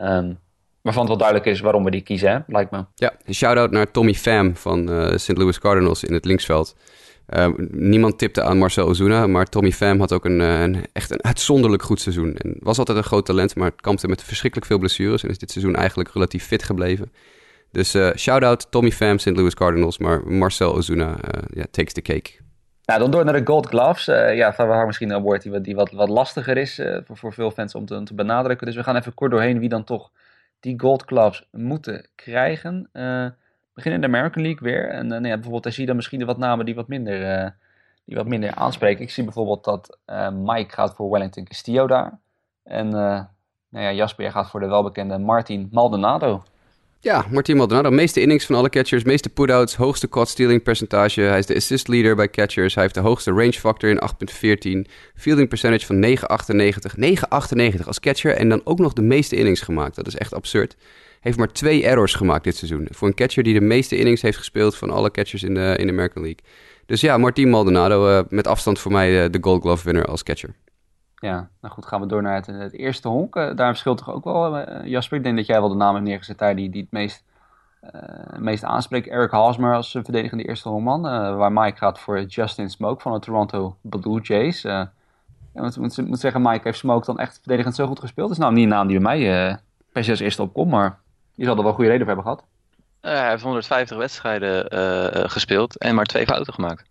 [0.00, 0.38] Um,
[0.82, 2.38] waarvan het wel duidelijk is waarom we die kiezen, hè?
[2.46, 2.84] lijkt me.
[2.94, 5.36] Ja, een shout-out naar Tommy Pham van uh, St.
[5.36, 6.76] Louis Cardinals in het linksveld.
[7.36, 11.24] Uh, niemand tipte aan Marcel Ozuna, maar Tommy Pham had ook een, een, echt een
[11.24, 12.36] uitzonderlijk goed seizoen.
[12.36, 15.22] En was altijd een groot talent, maar kampte met verschrikkelijk veel blessures.
[15.22, 17.12] En is dit seizoen eigenlijk relatief fit gebleven.
[17.72, 19.36] Dus uh, shout-out Tommy Pham, St.
[19.36, 21.16] Louis Cardinals, maar Marcel Ozuna
[21.52, 22.30] yeah, takes the cake.
[22.84, 24.04] Nou, dan door naar de Gold Gloves.
[24.34, 27.74] Ja, van waar misschien een woord die wat, wat lastiger is voor, voor veel fans
[27.74, 28.66] om te, te, benadrukken.
[28.66, 30.10] Dus we gaan even kort doorheen wie dan toch
[30.60, 32.90] die Gold Gloves moeten krijgen
[33.82, 34.88] beginnen in de American League weer.
[34.88, 37.42] En uh, nou ja, bijvoorbeeld, daar zie je dan misschien wat namen die wat minder,
[37.42, 37.50] uh,
[38.04, 39.02] die wat minder aanspreken.
[39.02, 42.18] Ik zie bijvoorbeeld dat uh, Mike gaat voor Wellington Castillo daar.
[42.64, 42.88] En
[43.70, 46.42] nou ja, Jasper gaat voor de welbekende Martin Maldonado.
[47.02, 47.90] Ja, Martin Maldonado.
[47.90, 51.20] Meeste innings van alle catchers, meeste putouts, hoogste caught stealing percentage.
[51.20, 52.74] Hij is de assist leader bij catchers.
[52.74, 54.00] Hij heeft de hoogste range factor in
[54.86, 54.90] 8.14.
[55.14, 57.78] Fielding percentage van 9.98.
[57.80, 59.96] 9.98 als catcher en dan ook nog de meeste innings gemaakt.
[59.96, 60.76] Dat is echt absurd
[61.20, 62.88] heeft maar twee errors gemaakt dit seizoen.
[62.90, 65.86] Voor een catcher die de meeste innings heeft gespeeld van alle catchers in de, in
[65.86, 66.44] de American League.
[66.86, 70.22] Dus ja, Martin Maldonado uh, met afstand voor mij uh, de Gold Glove winner als
[70.22, 70.54] catcher.
[71.14, 73.36] Ja, nou goed, gaan we door naar het, het eerste honk.
[73.36, 75.18] Uh, daar verschilt toch ook wel, Jasper?
[75.18, 77.24] Ik denk dat jij wel de naam hebt neergezet daar die, die het meest,
[78.38, 79.08] meest aanspreekt.
[79.08, 81.02] Eric Hosmer als verdedigende eerste honkman.
[81.36, 84.64] waar Mike gaat voor Justin Smoke van de Toronto Blue Jays.
[84.64, 84.88] ik
[85.52, 88.28] moet, moet, moet, zeggen, Mike heeft Smoke dan echt verdedigend zo goed gespeeld.
[88.28, 89.58] Dat is nou niet een naam die bij mij
[89.92, 90.98] per se als eerste opkomt, maar
[91.40, 92.44] je zal er wel goede reden voor hebben gehad.
[93.02, 96.82] Uh, hij heeft 150 wedstrijden uh, gespeeld en maar twee fouten gemaakt.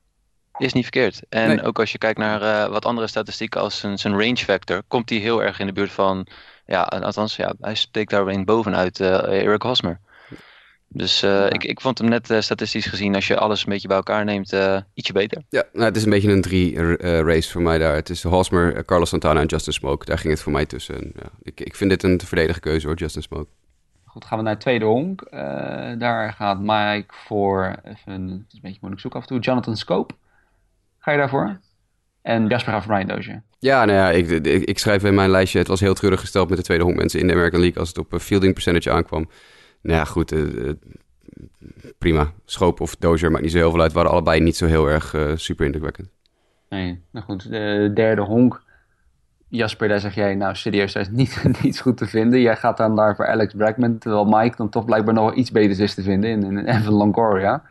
[0.58, 1.22] Is niet verkeerd.
[1.30, 4.82] En ook als je kijkt naar uh, wat andere statistieken als zijn, zijn range factor,
[4.88, 6.28] komt hij heel erg in de buurt van,
[6.66, 10.00] ja, althans, ja, hij steekt daarin bovenuit Eric Hosmer.
[10.88, 11.50] Dus uh, ja.
[11.50, 14.26] ik, ik vond hem net uh, statistisch gezien, als je alles een beetje bij elkaar
[14.26, 15.42] neemt, uh, ietsje beter.
[15.50, 17.96] Ja, nou, het is een beetje een drie-race voor mij daar.
[17.96, 20.06] Het is Hosmer, Carlos Santana en Justin Smoke.
[20.06, 21.12] Daar ging het voor mij tussen.
[21.16, 23.48] ja, ik, ik vind dit een te verdedigen keuze hoor, Justin Smoke.
[24.20, 25.22] Goed, gaan we naar het tweede honk.
[25.22, 25.40] Uh,
[25.98, 29.78] daar gaat Mike voor, even, het is een beetje moeilijk zoeken af en toe, Jonathan
[29.78, 30.14] Scope.
[31.00, 31.60] Ga je daarvoor?
[32.22, 33.44] En Jasper gaat voor Ryan Dozier.
[33.60, 36.50] Ja, nou ja, ik, ik, ik, schrijf in mijn lijstje, het was heel treurig gesteld
[36.50, 39.30] met de tweede honk mensen in de American League als het op fielding percentage aankwam.
[39.82, 40.72] Nou ja, goed, uh,
[41.98, 42.32] prima.
[42.46, 43.94] Schoop of Dozier maakt niet zo heel veel uit.
[43.94, 46.10] Waren allebei niet zo heel erg uh, super indrukwekkend.
[46.70, 48.64] Nee, nou goed, de derde honk
[49.50, 52.42] Jasper, daar zeg jij, nou serieus, daar is niet, niets goed te vinden.
[52.42, 55.80] Jij gaat dan daar voor Alex Bregman, terwijl Mike dan toch blijkbaar nog iets beters
[55.80, 57.64] is te vinden in, in Evan Longoria.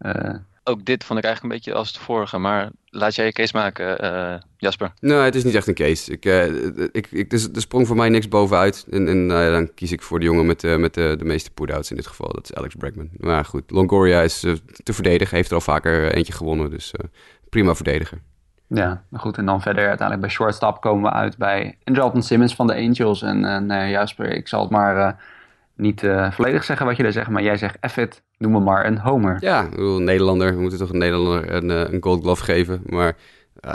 [0.00, 0.34] Uh,
[0.64, 3.56] ook dit vond ik eigenlijk een beetje als het vorige, maar laat jij je case
[3.56, 4.92] maken, uh, Jasper.
[5.00, 6.12] Nee, het is niet echt een case.
[6.12, 8.86] Ik, uh, ik, ik, er sprong voor mij niks bovenuit.
[8.90, 11.90] En, en uh, dan kies ik voor de jongen met, met de, de meeste put-outs
[11.90, 12.32] in dit geval.
[12.32, 13.08] Dat is Alex Bregman.
[13.16, 14.40] Maar goed, Longoria is
[14.82, 15.36] te verdedigen.
[15.36, 16.92] Heeft er al vaker eentje gewonnen, dus
[17.48, 18.22] prima verdediger.
[18.74, 19.38] Ja, goed.
[19.38, 23.22] En dan verder uiteindelijk bij shortstop komen we uit bij Andrelton Simmons van de Angels.
[23.22, 25.10] En uh, nee, Jasper, ik zal het maar uh,
[25.76, 28.86] niet uh, volledig zeggen wat je daar zegt, maar jij zegt it, noem me maar
[28.86, 29.36] een homer.
[29.40, 33.16] Ja, ik bedoel, Nederlander, we moeten toch een Nederlander een, een gold glove geven, maar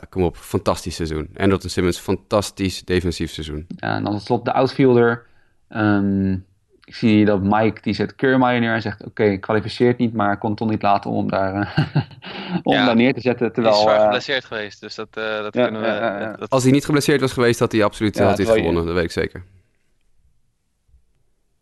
[0.09, 1.29] kom op, fantastisch seizoen.
[1.37, 3.65] Andrelton Simmons, fantastisch defensief seizoen.
[3.67, 5.25] Ja, en dan tot slot de outfielder.
[5.69, 6.45] Um,
[6.89, 10.55] ik zie dat Mike, die zet Keurmaier neer en zegt, oké, kwalificeert niet, maar kon
[10.55, 11.85] toch niet laten om daar, uh,
[12.63, 13.45] om Ja, daar neer te zetten.
[13.45, 15.87] Hij Terwijl, is zwaar eh, geblesseerd geweest, dus dat, eh, dat Ja, kunnen we...
[15.87, 18.51] ja, dat- Als hij niet geblesseerd was geweest, had hij absoluut Ja, had hij je-
[18.53, 18.85] gewonnen.
[18.85, 19.43] Dat weet ik zeker.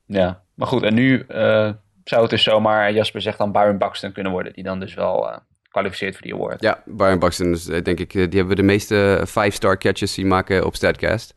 [0.06, 1.70] ja, maar goed, en nu eh,
[2.04, 5.30] zou het dus zomaar, Jasper zegt dan Byron Buxton kunnen worden, die dan dus wel
[5.32, 5.38] eh,
[5.70, 6.62] kwalificeert voor die award.
[6.62, 10.14] Ja, Brian Buxton is eh, denk ik, eh, die hebben we de meeste 5-star catches
[10.14, 11.34] zien maken op Statcast.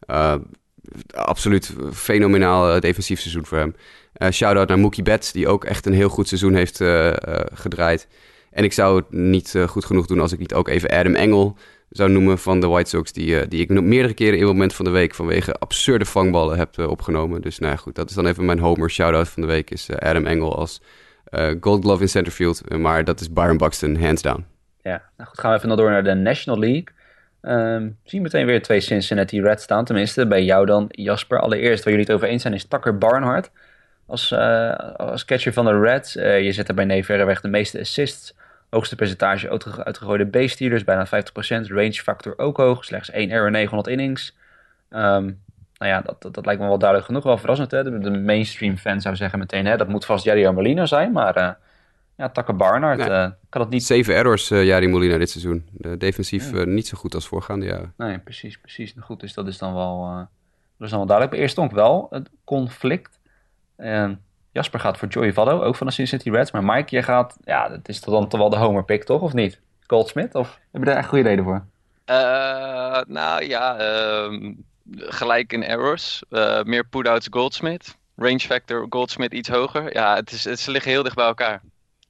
[0.00, 0.34] Eh,
[1.14, 3.74] absoluut fenomenaal eh, defensief seizoen voor hem.
[4.12, 7.12] Eh Shout-out naar Mookie Betts, die ook echt een heel goed seizoen heeft eh,
[7.52, 8.08] gedraaid.
[8.50, 11.56] En ik zou het niet goed genoeg doen als ik niet ook even Adam Engel
[11.90, 13.12] zou noemen van de White Sox.
[13.12, 16.78] Die, die ik meerdere keren in het moment van de week vanwege absurde vangballen heb
[16.78, 17.42] opgenomen.
[17.42, 19.70] Dus nou ja, goed, dat is dan even mijn homer shout-out van de week.
[19.70, 20.82] Is Adam Engel als
[21.60, 22.76] Gold Glove in centerfield.
[22.78, 24.46] Maar dat is Byron Buxton, hands down.
[24.82, 26.86] Ja, nou goed, gaan we even door naar de National League.
[27.42, 31.40] Ehm zie meteen weer twee Cincinnati Reds staan, tenminste bij jou dan, Jasper.
[31.40, 33.50] Allereerst, waar jullie het over eens zijn, is Tucker Barnhart
[34.10, 36.16] als, eh, als catcher van de Reds.
[36.16, 38.34] Eh, je zet daarbij nee verreweg de meeste assists,
[38.70, 41.68] hoogste percentage uitge- uitgegooide base-stealers, bijna 50%.
[41.68, 44.36] Range factor ook hoog, slechts 1 error, 900 innings.
[44.90, 45.24] Ehm,
[45.78, 47.70] nou ja, dat, dat, lijkt me wel duidelijk genoeg, wel verrassend.
[47.70, 48.00] Hè?
[48.00, 51.58] De, mainstream fan zou zeggen meteen, hè, dat moet vast Yadier Molina zijn, maar...
[52.20, 53.08] ja, Tucker Barnhart, Nee.
[53.08, 55.68] eh, kan het niet Zeven errors, eh Jari Molina dit seizoen.
[55.72, 57.92] De defensief eh, niet zo goed als voorgaande jaren.
[57.96, 58.94] Nee, precies, precies.
[58.94, 60.26] Nou Goed, dus dat is dan wel, eh, dat
[60.86, 61.30] is dan wel duidelijk.
[61.30, 63.18] Maar eerst stond wel het conflict.
[63.76, 66.50] En Jasper gaat voor Joey Votto, ook van de Cincinnati Reds.
[66.50, 69.20] Maar Mike, je gaat, ja, het is toch dan toch wel de homer pick, toch?
[69.20, 69.60] Of niet?
[69.86, 70.34] Goldsmith?
[70.34, 71.64] Of heb je daar echt goede reden voor?
[72.04, 74.52] Eh, nou ja, ehm,
[74.92, 76.22] gelijk in errors.
[76.30, 77.96] Eh, meer put-outs Goldsmith.
[78.16, 79.92] Range factor Goldsmith iets hoger.
[79.94, 81.60] Ja, het is, het, ze liggen heel dicht bij elkaar.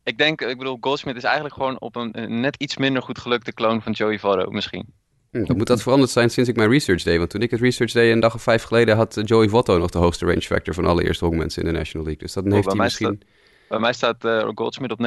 [0.04, 3.18] Ik denk, ik bedoel, Goldsmith is eigenlijk gewoon op een, een net iets minder goed
[3.18, 4.86] gelukte kloon van Joey Votto misschien.
[5.30, 7.18] Hm, dan moet dat veranderd zijn sinds ik mijn research deed.
[7.18, 8.96] Want toen ik het research deed een dag of vijf geleden...
[8.96, 11.78] had eh, Joey Votto nog de hoogste range factor van alle eerste honkmensen in de
[11.78, 12.24] National League.
[12.24, 13.22] Dus dat heeft bij hij misschien...
[13.68, 14.98] Bij mij staat eh, Goldsmith op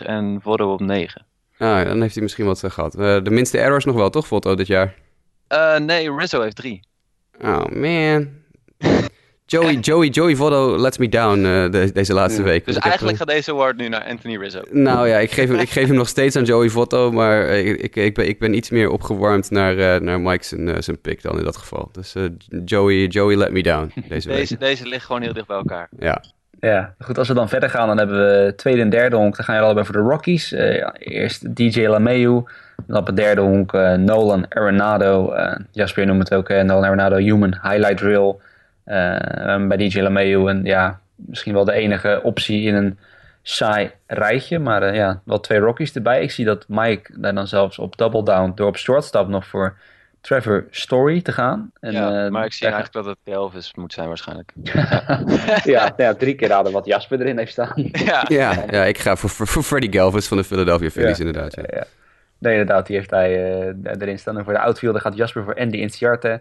[0.00, 1.26] 9,44 en Votto op 9.
[1.58, 2.94] Ah, dan heeft hij misschien wat eh, gehad.
[2.94, 4.94] Eh, de minste errors nog wel, toch, Votto, dit jaar?
[5.78, 6.80] Nee, Rizzo heeft 3.
[7.40, 8.28] Oh, man.
[9.46, 12.64] Joey, Joey, Joey Votto lets me down eh, de- deze laatste week.
[12.66, 14.60] Dus ik eigenlijk eh, gaat deze award nu naar Anthony Rizzo.
[14.70, 17.68] Nou ja, ik geef, hem, ik geef hem nog steeds aan Joey Votto, maar eh,
[17.68, 21.00] ik, ik, ben, ik ben iets meer opgewarmd naar, eh, naar Mike zijn, eh, zijn
[21.00, 21.88] pick dan in dat geval.
[21.92, 22.22] Dus eh,
[22.64, 24.36] Joey, Joey let me down deze week.
[24.38, 25.88] Deze, deze ligt gewoon heel dicht bij elkaar.
[25.98, 26.22] Ja.
[26.60, 29.36] Ja, goed, als we dan verder gaan, dan hebben we tweede en derde honk.
[29.36, 30.52] Dan gaan jullie allebei voor de Rockies.
[30.52, 32.42] Eh, ja, eerst DJ LeMahieu.
[32.86, 35.30] Dan op het derde honk eh, Nolan Arenado.
[35.32, 38.40] Eh, Jasper noemt het ook, eh, Nolan Arenado Human Highlight Reel.
[38.84, 42.98] Eh, bij DJ LeMahieu en ja, misschien wel de enige optie in een
[43.42, 44.58] saai rijtje.
[44.58, 46.22] Maar eh, ja, wel twee Rockies erbij.
[46.22, 49.76] Ik zie dat Mike daar dan zelfs op double down door op shortstop nog voor
[50.20, 51.70] Trevor Story te gaan.
[51.80, 54.52] En, ja, eh, maar ik zie eigenlijk dat het Elvis moet zijn waarschijnlijk.
[55.64, 57.72] ja, ja, drie keer raden wat Jasper erin heeft staan.
[57.92, 58.24] ja.
[58.40, 61.24] Ja, ja, ik ga voor, voor, voor Freddie Galvis van de Philadelphia Phillies Ja.
[61.24, 61.54] inderdaad.
[61.54, 61.62] Ja.
[61.66, 61.84] Ja.
[62.38, 64.38] Nee, inderdaad, die heeft hij eh, erin staan.
[64.38, 66.40] En voor de outfielder gaat Jasper voor Andy Inciarte.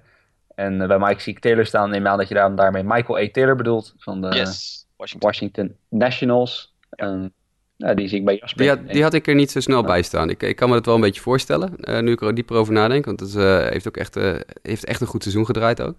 [0.55, 1.89] En eh, bij Mike zie ik Taylor staan.
[1.89, 3.29] Neem aan dat je daar, daarmee Michael A.
[3.31, 3.93] Taylor bedoelt.
[3.97, 5.29] Van de Yes, Washington.
[5.29, 6.73] Washington Nationals.
[6.89, 7.33] En,
[7.75, 8.57] ja, die zie ik bij Jasper.
[8.61, 10.29] Die, had, die had ik er niet zo snel bij staan.
[10.29, 12.73] Ik, ik kan me dat wel een beetje voorstellen, eh, nu ik er dieper over
[12.73, 13.05] nadenk.
[13.05, 15.95] Want het eh, heeft ook echt, eh, heeft echt een goed seizoen gedraaid ook.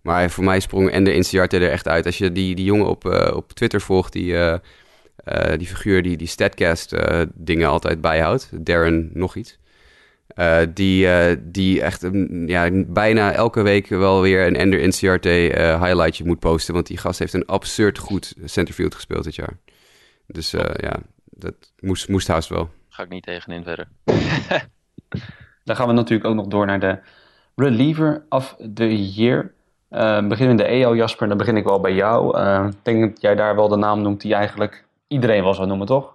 [0.00, 2.06] Maar voor mij sprong Ende Inciarte er echt uit.
[2.06, 4.58] Als je die, die jongen op, eh, op Twitter volgt, die, eh,
[5.16, 8.50] eh, die figuur die die Statcast eh, dingen altijd bijhoudt.
[8.52, 9.58] Darren nog iets.
[10.34, 15.52] Eh, die, eh, die echt mm, ja, bijna elke week wel weer een Ender Inciarte
[15.52, 16.74] eh, highlightje moet posten.
[16.74, 19.58] Want die gast heeft een absurd goed centerfield gespeeld dit jaar.
[20.26, 22.70] Dus eh, ja, dat moest, moest haast wel.
[22.88, 23.88] Ga ik niet tegenin verder.
[25.64, 26.98] Dan gaan we natuurlijk ook nog door naar de
[27.56, 29.52] reliever of the year.
[29.88, 31.28] Eh beginnen in de EO, Jasper.
[31.28, 32.38] Dan begin ik wel bij jou.
[32.38, 35.66] Eh, ik denk dat jij daar wel de naam noemt die eigenlijk iedereen wel zou
[35.66, 36.13] noemen, toch?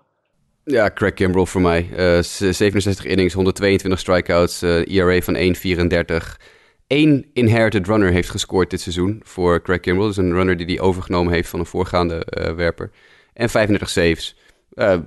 [0.72, 1.90] Ja, Craig Kimbrell voor mij.
[1.96, 6.40] Eh, z- 67 innings, 122 strikeouts, eh ERA van 1,34.
[6.88, 10.08] Eén inherited runner heeft gescoord dit seizoen voor Craig Kimbrell.
[10.08, 12.92] Dus een runner die hij overgenomen heeft van een voorgaande eh, werper.
[13.34, 14.36] En 35 saves.
[14.74, 14.98] Eh,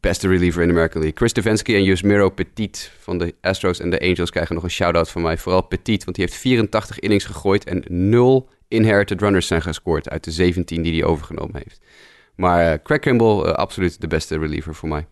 [0.00, 1.18] beste reliever in de American League.
[1.18, 5.10] Chris Devensky en Yusmiro Petit van de Astros en de Angels krijgen nog een shout-out
[5.10, 5.38] van mij.
[5.38, 10.24] Vooral Petit, want die heeft 84 innings gegooid en nul inherited runners zijn gescoord uit
[10.24, 11.80] de 17 die hij overgenomen heeft.
[12.36, 15.06] Maar eh, Craig Kimbrell, eh, absoluut de beste reliever voor mij.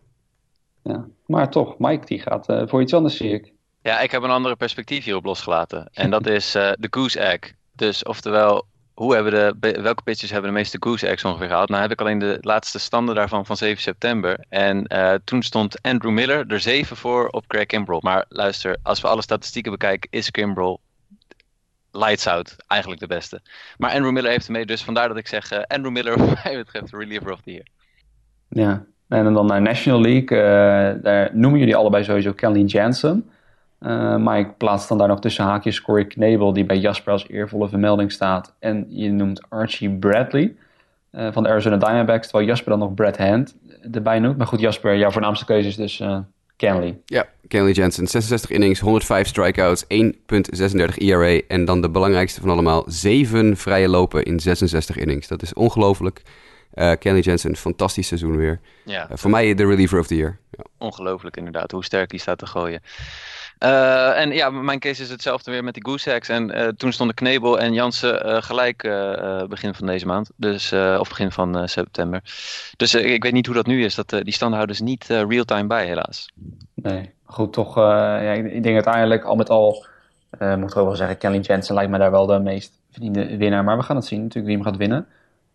[0.83, 1.07] Ja.
[1.27, 3.53] Maar toch, Mike die gaat eh, voor iets anders, zie ik.
[3.83, 5.91] Ja, ik heb een andere perspectief hierop losgelaten.
[5.93, 7.53] En dat is eh, de goose egg.
[7.73, 11.69] Dus oftewel, hoe hebben de, welke pitchers hebben de meeste goose eggs ongeveer gehaald?
[11.69, 14.45] Nou heb ik alleen de laatste standen daarvan van 7 september.
[14.49, 18.01] En eh, toen stond Andrew Miller er 7 voor op Craig Kimbrell.
[18.01, 20.79] Maar luister, als we alle statistieken bekijken, is Kimbrell
[21.93, 22.57] lights out.
[22.67, 23.41] Eigenlijk de beste.
[23.79, 26.57] Maar Andrew Miller heeft hem mee, dus vandaar dat ik zeg Andrew Miller wat mij
[26.57, 27.67] betreft reliever of the year.
[28.49, 30.39] Ja, en dan naar National League.
[31.03, 33.31] daar noemen jullie allebei sowieso Kelly Jansen.
[34.19, 37.69] maar ik plaats dan daar nog tussen haakjes Corey Knebel, die bij Jasper als eervolle
[37.69, 38.55] vermelding staat.
[38.59, 40.55] En je noemt Archie Bradley
[41.13, 43.57] van de Arizona Diamondbacks, terwijl Jasper dan nog Brad Hand
[43.93, 44.37] erbij noemt.
[44.37, 46.19] Maar goed, Jasper, jouw voornaamste keuze is dus uh,
[46.57, 47.01] Kenley.
[47.05, 48.07] Ja, Kenley Jensen.
[48.07, 51.41] 66 innings, 105 strikeouts, 1.36 ERA.
[51.49, 55.29] En dan de belangrijkste van allemaal, 7 vrije lopen in 66 innings.
[55.29, 56.23] Dat is ongelooflijk.
[56.75, 58.61] Uh, Kenley Jensen, fantastisch seizoen weer.
[58.85, 60.39] Ja, uh, voor mij de reliever of the year.
[60.51, 60.65] Ja.
[60.79, 62.83] Ongelooflijk inderdaad, hoe sterk die staat te gooien.
[63.63, 67.15] Uh, en ja, mijn case is hetzelfde weer met die Goose En uh, toen stonden
[67.15, 68.83] Knebel en Jansen uh, gelijk
[69.49, 70.31] begin van deze maand.
[70.37, 72.21] Dus, of begin van september.
[72.77, 73.95] Dus ik weet niet hoe dat nu is.
[73.95, 76.33] Dat, die standen houden dus niet real-time bij, helaas.
[76.75, 77.77] Nee, goed, toch.
[77.77, 79.87] ja, ik denk uiteindelijk al met al,
[80.39, 83.65] moet ik ook wel zeggen, Kelly Jensen lijkt me daar wel de meest verdiende winnaar.
[83.65, 85.07] Maar we gaan het zien natuurlijk wie hem gaat winnen.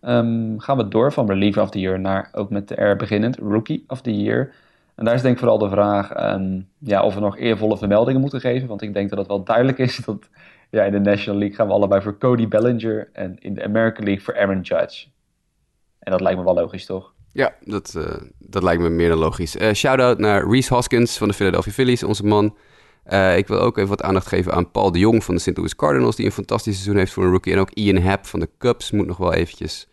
[0.01, 3.37] Um, gaan we door van Reliever of the Year naar ook met de R beginnend,
[3.37, 4.53] Rookie of the Year.
[4.97, 8.21] En daar is denk ik vooral de vraag um, ja, of we nog eervolle vermeldingen
[8.21, 8.67] moeten geven.
[8.67, 10.29] Want ik denk dat het wel duidelijk is dat
[10.69, 13.09] ja, in de National League gaan we allebei voor Cody Bellinger.
[13.13, 15.07] En in de American League voor Aaron Judge.
[15.99, 17.13] En dat lijkt me wel logisch, toch?
[17.31, 19.55] Ja, dat, uh, dat lijkt me meer dan logisch.
[19.55, 22.57] Uh, Shout-out naar Reese Hoskins van de Philadelphia Phillies, onze man.
[23.07, 25.57] Uh, ik wil ook even wat aandacht geven aan Paul de Jong van de St.
[25.57, 26.15] Louis Cardinals...
[26.15, 27.53] die een fantastisch seizoen heeft voor een rookie.
[27.53, 29.87] En ook Ian Happ van de Cubs moet nog wel eventjes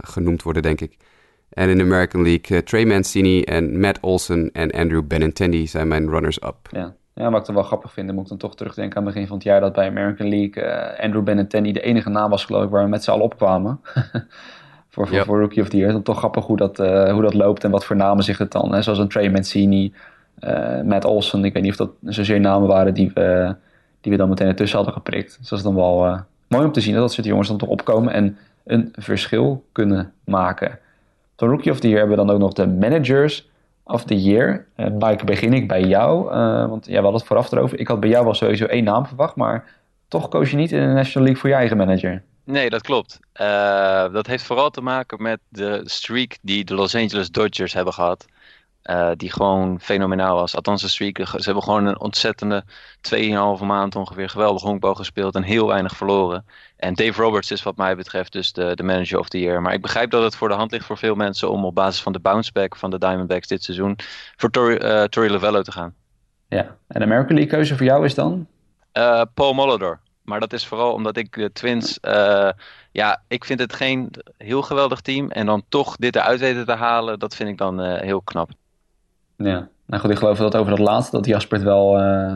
[0.00, 0.96] genoemd worden, denk ik.
[1.50, 5.88] En in de American League, uh, Trey Mancini en Matt Olson en Andrew Benintendi zijn
[5.88, 6.56] mijn runners-up.
[6.70, 6.94] Ja.
[7.14, 9.28] ja, wat ik dan wel grappig vind, moet ik dan toch terugdenken aan het begin
[9.28, 12.64] van het jaar dat bij American League uh, Andrew Benintendi de enige naam was geloof
[12.64, 13.80] ik waar we met z'n allen opkwamen.
[14.92, 15.92] voor, voor, voor, Rookie of the Year.
[15.92, 18.52] Dan toch grappig hoe dat, uh, hoe dat loopt en wat voor namen zich het
[18.52, 19.92] dan, hè, zoals een Trey Mancini,
[20.84, 21.44] Matt Olson.
[21.44, 23.54] Ik weet niet of dat zozeer namen waren die we,
[24.00, 25.38] die we dan meteen ertussen hadden geprikt.
[25.38, 27.68] Dus dat is dan wel mooi om te zien dat dat soort jongens dan toch
[27.68, 30.78] opkomen en een verschil kunnen maken.
[31.40, 33.48] Van Rookie of the Year hebben we dan ook nog de Managers
[33.84, 34.66] of the Year.
[34.76, 36.32] Uh, Mike, begin ik bij jou.
[36.34, 37.78] Uh, want jij ja, had het vooraf erover.
[37.78, 39.36] Ik had bij jou wel sowieso één naam verwacht.
[39.36, 39.64] Maar
[40.08, 42.22] toch koos je niet in de National League voor je eigen manager.
[42.44, 43.18] Nee, dat klopt.
[43.40, 47.92] Uh, dat heeft vooral te maken met de streak die de Los Angeles Dodgers hebben
[47.92, 48.26] gehad.
[48.90, 50.54] Uh, die gewoon fenomenaal was.
[50.54, 51.16] Althans, de streak.
[51.18, 52.64] Ze hebben gewoon een ontzettende
[53.14, 56.44] 2,5 maand ongeveer geweldig honkbal gespeeld en heel weinig verloren.
[56.76, 59.62] En Dave Roberts is wat mij betreft dus de, de manager of the year.
[59.62, 62.02] Maar ik begrijp dat het voor de hand ligt voor veel mensen om op basis
[62.02, 63.98] van de bounceback van de Diamondbacks dit seizoen
[64.36, 65.94] voor Tori, uh, Torrey Lavello te gaan.
[66.48, 68.46] Ja, en de American League keuze voor jou is dan?
[68.92, 70.00] Uh, Paul Mollador.
[70.22, 72.50] Maar dat is vooral omdat ik de Twins, uh,
[72.92, 75.30] ja, ik vind het geen heel geweldig team.
[75.30, 78.50] En dan toch dit eruit weten te halen, dat vind ik dan heel knap.
[79.44, 82.32] Ja, nou goed, ik geloof dat over dat laatste, dat Jasper het wel uh,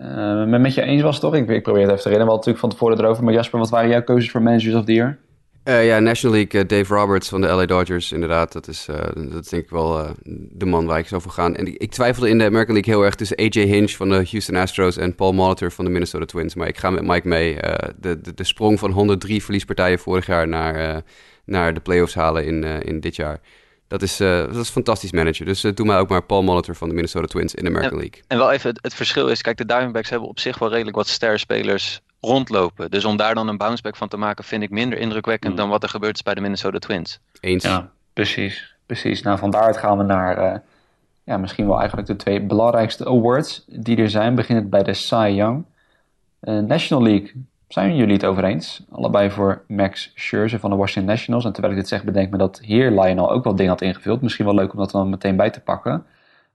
[0.00, 1.34] uh, met je eens was, toch?
[1.34, 3.24] Ik, ik probeer het even te herinneren, we hadden natuurlijk van tevoren erover.
[3.24, 5.18] Maar Jasper, wat waren jouw keuzes voor Managers of the Year?
[5.64, 8.52] Uh, ja, National League, Dave Roberts van de LA Dodgers, inderdaad.
[8.52, 10.06] Dat is, dat denk ik wel
[10.50, 11.52] de man waar ik zo voor ga.
[11.52, 14.56] En ik, twijfelde in de American League heel erg tussen AJ Hinch van de Houston
[14.56, 16.54] Astros en Paul Molitor van de Minnesota Twins.
[16.54, 17.56] Maar ik ga met Mike mee.
[18.00, 21.02] de, de, de sprong van 103 verliespartijen vorig jaar naar,
[21.44, 23.40] naar de playoffs halen in, in dit jaar.
[23.94, 25.46] Dat is, uh, dat is fantastisch manager.
[25.46, 27.98] Dus uh, doe mij ook maar Paul Molitor van de Minnesota Twins in de American
[27.98, 28.22] League.
[28.26, 30.96] En wel even, het, het, verschil is, kijk, de Diamondbacks hebben op zich wel redelijk
[30.96, 32.90] wat sterspelers rondlopen.
[32.90, 35.58] Dus om daar dan een bounceback van te maken, vind ik minder indrukwekkend mm.
[35.58, 37.20] dan wat er gebeurd is bij de Minnesota Twins.
[37.40, 37.64] Eens.
[37.64, 38.76] Ja, precies.
[38.86, 39.22] Precies.
[39.22, 40.58] Nou, vandaar gaan we naar uh,
[41.24, 44.34] ja, misschien wel eigenlijk de twee belangrijkste awards die er zijn.
[44.34, 45.64] Beginnend bij de Cy Young.
[46.40, 47.32] National League
[47.74, 48.84] zijn jullie het over eens?
[48.90, 51.44] Allebei voor Max Scherzer van de Washington Nationals.
[51.44, 54.22] En terwijl ik dit zeg, bedenk me dat hier Lionel ook wel dingen had ingevuld.
[54.22, 56.04] Misschien wel leuk om dat dan meteen bij te pakken.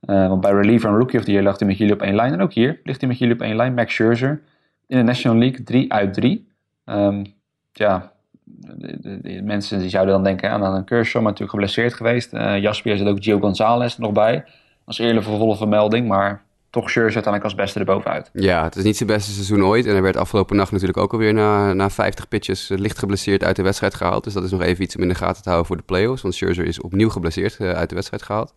[0.05, 2.15] Uh, want bij reliever en rookie of the year lag hij met jullie op één
[2.15, 2.33] lijn.
[2.33, 3.73] En ook hier ligt hij met jullie op één lijn.
[3.73, 4.41] Max Scherzer
[4.87, 6.47] in de National League 3 uit 3.
[6.85, 7.25] Um, ehm,
[7.71, 8.11] ja,
[8.43, 12.33] de, mensen die zouden dan denken aan een Kershaw, maar natuurlijk geblesseerd geweest.
[12.33, 14.43] Uh, Jasper zit ook Gio Gonzalez er nog bij.
[14.85, 18.29] Als eerlijke volle vermelding, maar toch Scherzer uiteindelijk als beste erbovenuit.
[18.33, 19.85] Ja, het is niet zijn beste seizoen ooit.
[19.85, 23.43] En hij werd afgelopen nacht natuurlijk ook alweer na, na 50 pitches eh, licht geblesseerd
[23.43, 24.23] uit de wedstrijd gehaald.
[24.23, 26.21] Dus dat is nog even iets om in de gaten te houden voor de playoffs.
[26.21, 28.53] Want Scherzer is opnieuw geblesseerd uh, uit de wedstrijd gehaald.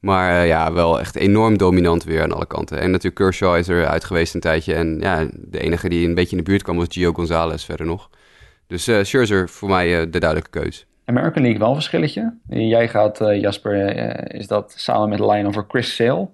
[0.00, 2.78] Maar uh, ja, wel echt enorm dominant weer aan alle kanten.
[2.80, 4.74] En natuurlijk Kershaw is er uit geweest een tijdje.
[4.74, 7.86] En ja, de enige die een beetje in de buurt kwam was Gio Gonzalez verder
[7.86, 8.10] nog.
[8.66, 10.86] Dus uh, Scherzer voor mij de duidelijke keus.
[11.04, 12.34] American League wel een verschilletje.
[12.48, 13.96] Jij gaat, Jasper,
[14.34, 16.28] is dat samen met Lionel voor Chris Sale.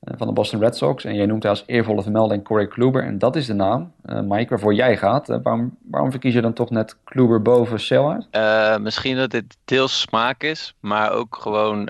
[0.00, 1.04] Eh, van de Boston Red Sox.
[1.04, 3.04] En jij noemt als eervolle vermelding Corey Kluber.
[3.04, 5.28] En dat is de naam, uh, Mike, waarvoor jij gaat.
[5.28, 10.00] Uh, waarom, waarom verkies je dan toch net Kluber boven Sale misschien dat dit deels
[10.00, 10.74] smaak is.
[10.80, 11.88] Maar ook gewoon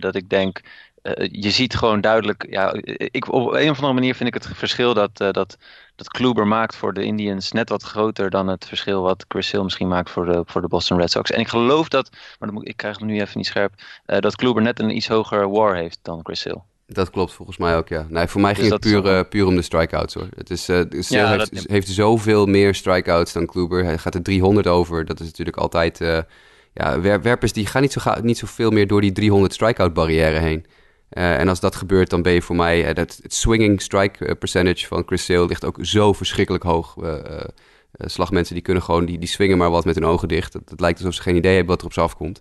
[0.00, 0.60] dat ik denk...
[1.02, 4.46] eh, je ziet gewoon duidelijk, ja, ik, op een of andere manier vind ik het
[4.56, 5.56] verschil dat, dat,
[5.96, 9.62] dat Kluber maakt voor de Indians net wat groter dan het verschil wat Chris Hill
[9.62, 11.30] misschien maakt voor de, voor de Boston Red Sox.
[11.30, 13.74] En ik geloof dat, maar moet, ik krijg hem nu even niet scherp,
[14.04, 16.62] dat Kluber net een iets hoger war heeft dan Chris Hill.
[16.92, 18.06] Dat klopt volgens mij ook, ja.
[18.08, 20.28] Nee, voor mij dus ging het puur, uh, puur om de strikeouts hoor.
[20.36, 21.64] Het is, uh, ja, heeft, dat...
[21.66, 23.84] heeft zoveel meer strikeouts dan Kluber.
[23.84, 25.04] Hij gaat er 300 over.
[25.04, 26.00] Dat is natuurlijk altijd...
[26.00, 26.18] Uh,
[26.72, 30.66] ja, werpers die gaan niet, zo niet zoveel meer door die 300 strikeout barrière heen.
[31.08, 32.94] En als dat gebeurt, dan ben je voor mij...
[32.94, 36.96] Dat, het swinging strike percentage van Chris Sale ligt ook zo verschrikkelijk hoog.
[37.92, 39.04] Slagmensen die kunnen gewoon...
[39.04, 40.52] Die, die swingen maar wat met hun ogen dicht.
[40.52, 42.40] Het, lijkt alsof ze geen idee hebben wat er op ze afkomt.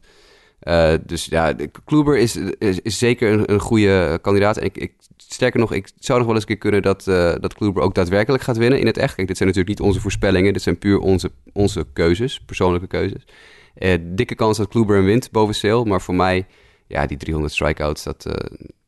[1.06, 4.58] Dus ja, Kluber is, is, is zeker een, een, goede kandidaat.
[4.58, 7.04] En ik, ik, sterker nog, ik zou nog wel eens een keer kunnen dat,
[7.42, 9.16] dat Kluber ook daadwerkelijk gaat winnen in het echt.
[9.16, 10.54] Kijk, dit zijn natuurlijk niet onze voorspellingen.
[10.54, 13.24] Dit zijn puur onze, onze keuzes, persoonlijke keuzes.
[14.02, 15.86] dikke kans dat Kluber hem wint boven Sale.
[15.86, 16.46] Maar voor mij
[16.88, 18.34] ja, die 300 strikeouts, dat, uh,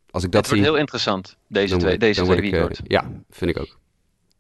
[0.09, 0.55] als ik dat het zie...
[0.55, 3.77] wordt heel interessant, deze twee, deze twee ik, uh, Ja, vind ik ook.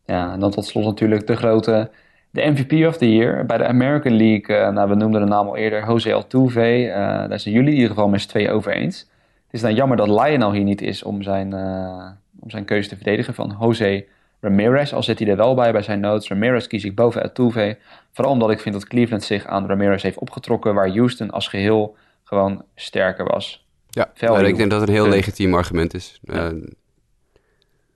[0.05, 1.91] Ja, en dan tot slot natuurlijk de grote...
[2.31, 4.57] De MVP of the Year bij de American League.
[4.57, 5.87] Uh, nou, we noemden de naam al eerder.
[5.87, 6.91] Jose Altuve.
[7.29, 8.99] daar zijn jullie in ieder geval met z'n twee over eens.
[8.99, 11.53] Het is dan jammer dat Lionel hier niet is om zijn,
[12.39, 14.05] om zijn keuze te verdedigen van Jose
[14.39, 14.93] Ramirez.
[14.93, 16.27] Al zit hij er wel bij bij zijn notes.
[16.27, 17.77] Ramirez kies ik boven Altuve.
[18.11, 20.73] Vooral omdat ik vind dat Cleveland zich aan Ramirez heeft opgetrokken.
[20.73, 23.67] Waar Houston als geheel gewoon sterker was.
[23.89, 26.19] Ja, maar ik denk dat het een heel legitiem argument is.
[26.21, 26.53] Ja.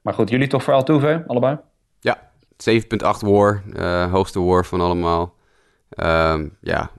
[0.01, 1.57] Maar goed, jullie toch voor Altuve, allebei?
[1.99, 5.35] Ja, 7.8 war, uh, hoogste war van allemaal.
[5.95, 6.91] Uh, ja.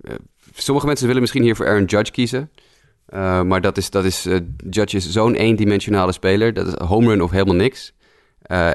[0.00, 0.14] Uh,
[0.54, 2.50] sommige mensen willen misschien hier voor Aaron Judge kiezen.
[3.46, 4.28] maar dat is, dat is
[4.70, 6.52] Judge is zo'n eendimensionale speler.
[6.52, 7.94] Dat is home run of helemaal niks.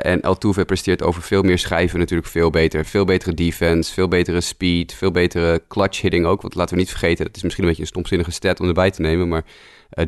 [0.02, 2.86] En Altuve presteert over veel meer schijven natuurlijk veel beter.
[2.86, 6.42] Veel betere defense, veel betere speed, veel betere clutch hitting ook.
[6.42, 8.92] Want laten we niet vergeten, dat is misschien een beetje een stomzinnige stat om erbij
[8.92, 9.28] te nemen.
[9.28, 9.44] Maar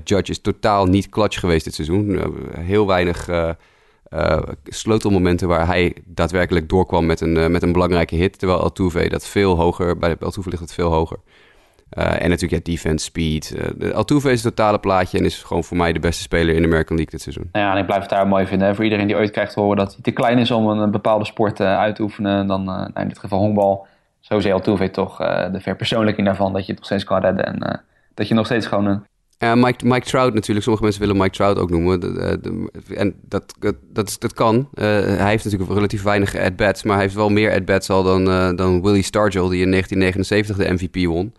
[0.04, 2.22] Judge is totaal niet clutch geweest dit seizoen.
[2.60, 3.30] Heel weinig
[4.64, 8.40] sleutelmomenten waar hij daadwerkelijk doorkwam met een, met een belangrijke hit.
[8.40, 11.18] Terwijl Altuve dat veel hoger, bij Altuve ligt het veel hoger.
[11.92, 13.56] Uh, en natuurlijk ja, defense, speed.
[13.80, 16.62] Uh, Altuve is het totale plaatje en is gewoon voor mij de beste speler in
[16.62, 17.50] de American League dit seizoen.
[17.52, 18.76] Ja, en ik blijf het daar mooi vinden.
[18.76, 21.26] Voor iedereen die ooit krijgt te horen dat hij te klein is om een, bepaalde
[21.26, 23.88] sport uh, uit te oefenen, dan nou, in dit geval honkbal.
[24.20, 25.18] Zo zie Altuve toch
[25.52, 28.66] de verpersoonlijking daarvan dat je het nog steeds kan redden en dat je nog steeds
[28.66, 29.06] gewoon een...
[29.40, 30.64] Uh, Mike, Mike Trout natuurlijk.
[30.64, 32.00] Sommige mensen willen Mike Trout ook noemen.
[32.00, 33.54] De, en dat,
[33.92, 34.56] dat, dat, kan.
[34.56, 36.84] Uh, hij heeft natuurlijk relatief weinig at-bats.
[36.84, 39.50] Maar hij heeft wel meer at-bats al dan, uh, dan Willie Stargell...
[39.50, 41.34] die in 1979 de MVP won.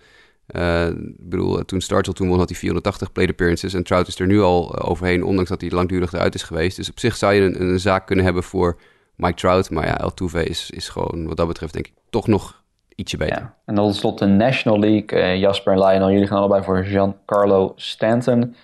[0.49, 3.75] Ik bedoel, toen Startle toen won had hij 480 plate appearances.
[3.75, 6.77] En Trout is er nu al eh, overheen, ondanks dat hij langdurig eruit is geweest.
[6.77, 8.81] Dus op zich zou je een, een zaak kunnen hebben voor
[9.17, 9.71] Mike Trout.
[9.71, 12.58] Maar ja, Altuve is, is gewoon wat dat betreft denk ik toch nog
[12.99, 13.39] ietsje beter.
[13.39, 13.55] Ja.
[13.65, 15.19] En dan slot de National League.
[15.19, 18.57] Uh, Jasper en Lionel, jullie gaan allebei voor Giancarlo Stanton.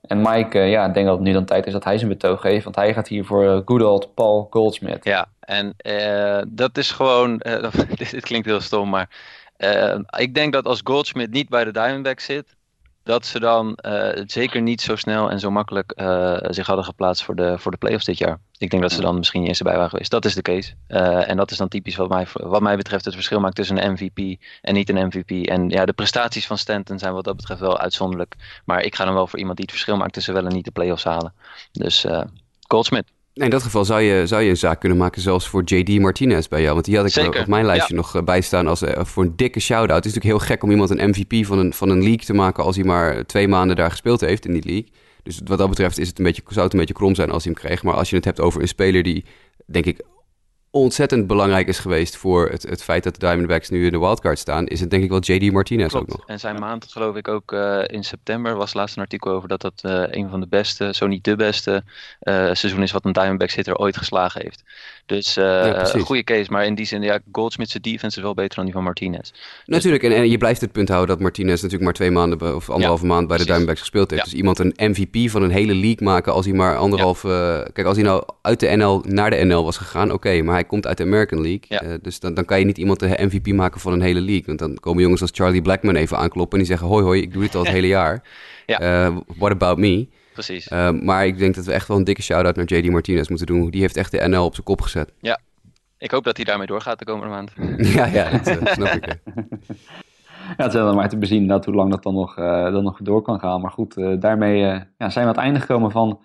[0.00, 2.10] En Mike, uh, ja, ik denk dat het nu dan tijd is dat hij zijn
[2.10, 2.64] betoog geeft.
[2.64, 5.04] Want hij gaat hier voor good old Paul Goldsmith.
[5.04, 5.76] Ja, en
[6.48, 7.42] dat is gewoon...
[7.96, 9.08] dit, dit klinkt heel stom, maar
[9.58, 12.55] uh, ik denk dat als Goldschmidt niet bij de Diamondbacks zit,
[13.06, 17.24] dat ze dan uh, zeker niet zo snel en zo makkelijk uh, zich hadden geplaatst
[17.24, 18.38] voor de, voor de playoffs dit jaar.
[18.58, 20.10] Ik denk dat ze dan misschien niet eens erbij waren geweest.
[20.10, 20.72] Dat is de case.
[21.26, 23.92] en dat is dan typisch wat mij, wat mij betreft het verschil maakt tussen een
[23.92, 25.46] MVP en niet een MVP.
[25.46, 28.34] En ja, de prestaties van Stanton zijn wat dat betreft wel uitzonderlijk.
[28.64, 30.64] Maar ik ga dan wel voor iemand die het verschil maakt tussen wel en niet
[30.64, 31.34] de playoffs halen.
[31.72, 32.06] Dus
[32.68, 33.15] Goldsmith.
[33.36, 36.46] In dat geval zou je, zou je een zaak kunnen maken zelfs voor JD Martinez
[36.46, 36.72] bij jou.
[36.72, 37.40] Want die had ik Zeker.
[37.40, 40.04] op mijn lijstje nog eh, bijstaan als, uh, voor een dikke shout-out.
[40.04, 42.34] Het is natuurlijk heel gek om iemand een MVP van een, van een league te
[42.34, 42.64] maken...
[42.64, 44.88] als hij maar twee maanden daar gespeeld heeft in die league.
[45.22, 47.44] Dus wat dat betreft is het een beetje, zou het een beetje krom zijn als
[47.44, 47.82] hij hem kreeg.
[47.82, 49.24] Maar als je het hebt over een speler die,
[49.66, 50.00] denk ik,
[50.76, 54.38] ontzettend belangrijk is geweest voor het, het feit dat de Diamondbacks nu in de wildcard
[54.38, 56.26] staan, is het denk ik wel JD Martinez ook nog.
[56.26, 59.60] En zijn maand, geloof ik ook uh, in september, was laatst een artikel over dat
[59.60, 61.82] dat uh, een van de beste, zo niet de beste
[62.22, 64.62] uh, seizoen is wat een Diamondbacks hitter ooit geslagen heeft.
[65.06, 68.56] Dus ja, een goede case, maar in die zin, ja, Goldsmith's defense is wel beter
[68.56, 69.30] dan die van Martinez.
[69.64, 72.70] Natuurlijk, en, en, je blijft het punt houden dat Martinez natuurlijk maar twee maanden of
[72.70, 74.24] anderhalve ja, maand bij de Diamondbacks gespeeld heeft.
[74.24, 74.30] Ja.
[74.30, 77.70] Dus iemand een MVP van een hele league maken als hij maar anderhalve...
[77.72, 80.54] kijk, als hij nou uit de NL naar de NL was gegaan, oké, okay, maar
[80.54, 81.64] hij komt uit de American League.
[81.68, 81.82] Ja.
[81.82, 84.44] Uh, dus dan, dan kan je niet iemand de MVP maken van een hele league.
[84.46, 87.32] Want dan komen jongens als Charlie Blackman even aankloppen en die zeggen: Hoi, hoi, ik
[87.32, 88.22] doe dit al het hele jaar.
[88.66, 89.06] Ja.
[89.06, 90.08] Uh, what about me?
[90.32, 90.70] Precies.
[90.70, 93.46] Uh, maar ik denk dat we echt wel een dikke shout-out naar JD Martinez moeten
[93.46, 93.70] doen.
[93.70, 95.12] Die heeft echt de NL op zijn kop gezet.
[95.20, 95.40] Ja,
[95.98, 97.52] ik hoop dat hij daarmee doorgaat de komende maand.
[97.94, 99.14] ja, ja, dat snap ik.
[100.56, 102.98] Ja, het is dan maar te bezien dat hoe lang dat dan nog, dan nog
[103.02, 103.60] door kan gaan.
[103.60, 106.20] Maar goed, daarmee ja, zijn we aan het einde gekomen van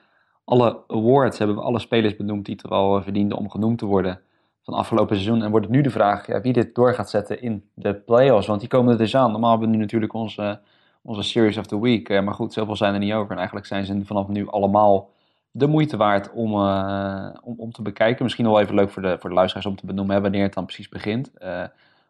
[0.45, 1.38] alle awards.
[1.38, 4.22] Hebben we alle spelers benoemd die er al verdienden om genoemd te worden
[4.61, 5.43] van afgelopen seizoen.
[5.43, 8.47] En wordt het nu de vraag ja, wie dit door gaat zetten in de playoffs.
[8.47, 9.31] Want die komen er dus aan.
[9.31, 10.59] Normaal hebben we nu natuurlijk onze,
[11.01, 12.09] onze Series of the Week.
[12.09, 13.31] Eh, maar goed, zoveel zijn er niet over.
[13.31, 15.09] En eigenlijk zijn ze vanaf nu allemaal
[15.51, 18.23] de moeite waard om, uh, om, om te bekijken.
[18.23, 20.65] Misschien wel even leuk voor de, voor de luisteraars om te benoemen wanneer het dan
[20.65, 21.31] precies begint.
[21.39, 21.63] Uh,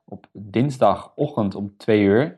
[0.05, 2.37] op dinsdagochtend om 2 uur.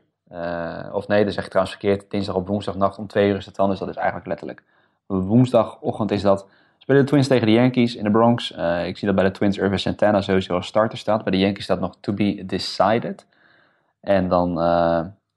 [0.92, 2.10] of nee, dat zeg ik trouwens verkeerd.
[2.10, 3.70] Dinsdag op woensdagnacht om 2 uur is het dan.
[3.70, 4.62] Dus dat is eigenlijk letterlijk
[5.06, 6.46] woensdagochtend is dat.
[6.84, 8.50] Spelen de Twins tegen de Yankees in de Bronx.
[8.84, 11.22] ik zie dat bij de Twins Irvin Santana sowieso als starter staat.
[11.22, 13.26] Bij de Yankees staat nog to be decided.
[14.00, 14.54] En dan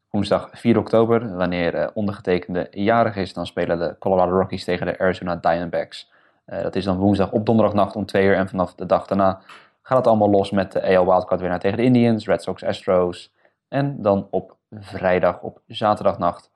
[0.09, 4.99] woensdag 4 oktober, wanneer uh, ondergetekende jarig is, dan spelen de Colorado Rockies tegen de
[4.99, 6.11] Arizona Diamondbacks.
[6.45, 9.41] Dat is dan woensdag op donderdagnacht om 2 uur en vanaf de dag daarna
[9.81, 13.33] gaat het allemaal los met de AL Wildcard winnaar tegen de Indians, Red Sox, Astros.
[13.67, 16.51] En dan op vrijdag op zaterdagnacht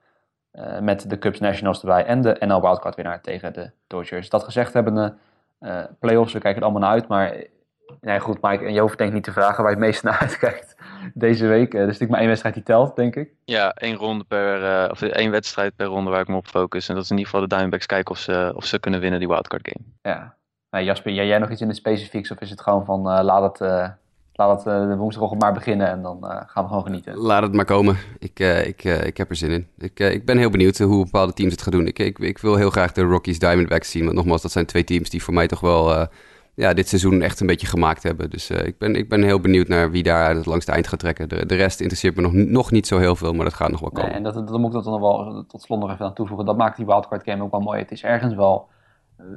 [0.52, 4.28] uh, met de Cubs Nationals erbij en de NL Wildcard winnaar tegen de Dodgers.
[4.28, 5.14] Dat gezegd hebben, de
[5.98, 7.34] playoffs, we kijken er allemaal naar uit, maar
[8.00, 8.64] Nee, goed, Mike.
[8.64, 10.76] En je hoeft denk ik niet te vragen waar je het meest naar uitkijkt
[11.14, 11.74] deze week.
[11.74, 13.30] Uh, er is natuurlijk maar één wedstrijd die telt, denk ik.
[13.44, 16.88] Ja, één ronde per, uh, of één wedstrijd per ronde waar ik me op focus.
[16.88, 19.18] En dat is in ieder geval de Diamondbacks kijken of ze, of ze kunnen winnen
[19.18, 19.86] die wildcard game.
[20.02, 20.34] Ja.
[20.70, 23.22] Nou, Jasper, jij, jij nog iets in het specifieks of is het gewoon van uh,
[23.22, 23.92] laat het,
[24.32, 27.16] laat het de woensdagochtend maar beginnen en dan gaan we gewoon genieten?
[27.16, 27.96] Laat het maar komen.
[28.18, 29.66] Ik, ik, ik heb er zin in.
[29.78, 31.86] Ik, ik ben heel benieuwd hoe bepaalde teams het gaan doen.
[31.86, 34.04] Ik, ik, ik wil heel graag de Rockies Diamondbacks zien.
[34.04, 36.08] Want nogmaals, dat zijn twee teams die voor mij toch wel
[36.54, 38.30] ja, dit seizoen echt een beetje gemaakt hebben.
[38.30, 40.98] Dus uh, ik, ben, ik ben heel benieuwd naar wie daar het langste eind gaat
[40.98, 41.28] trekken.
[41.28, 43.80] De, de rest interesseert me nog, nog niet zo heel veel, maar dat gaat nog
[43.80, 44.08] wel komen.
[44.08, 46.14] Nee, en dat, dat moet ik dat dan nog wel tot slot nog even aan
[46.14, 46.46] toevoegen.
[46.46, 47.78] Dat maakt die wildcard game ook wel mooi.
[47.78, 48.68] Het is ergens wel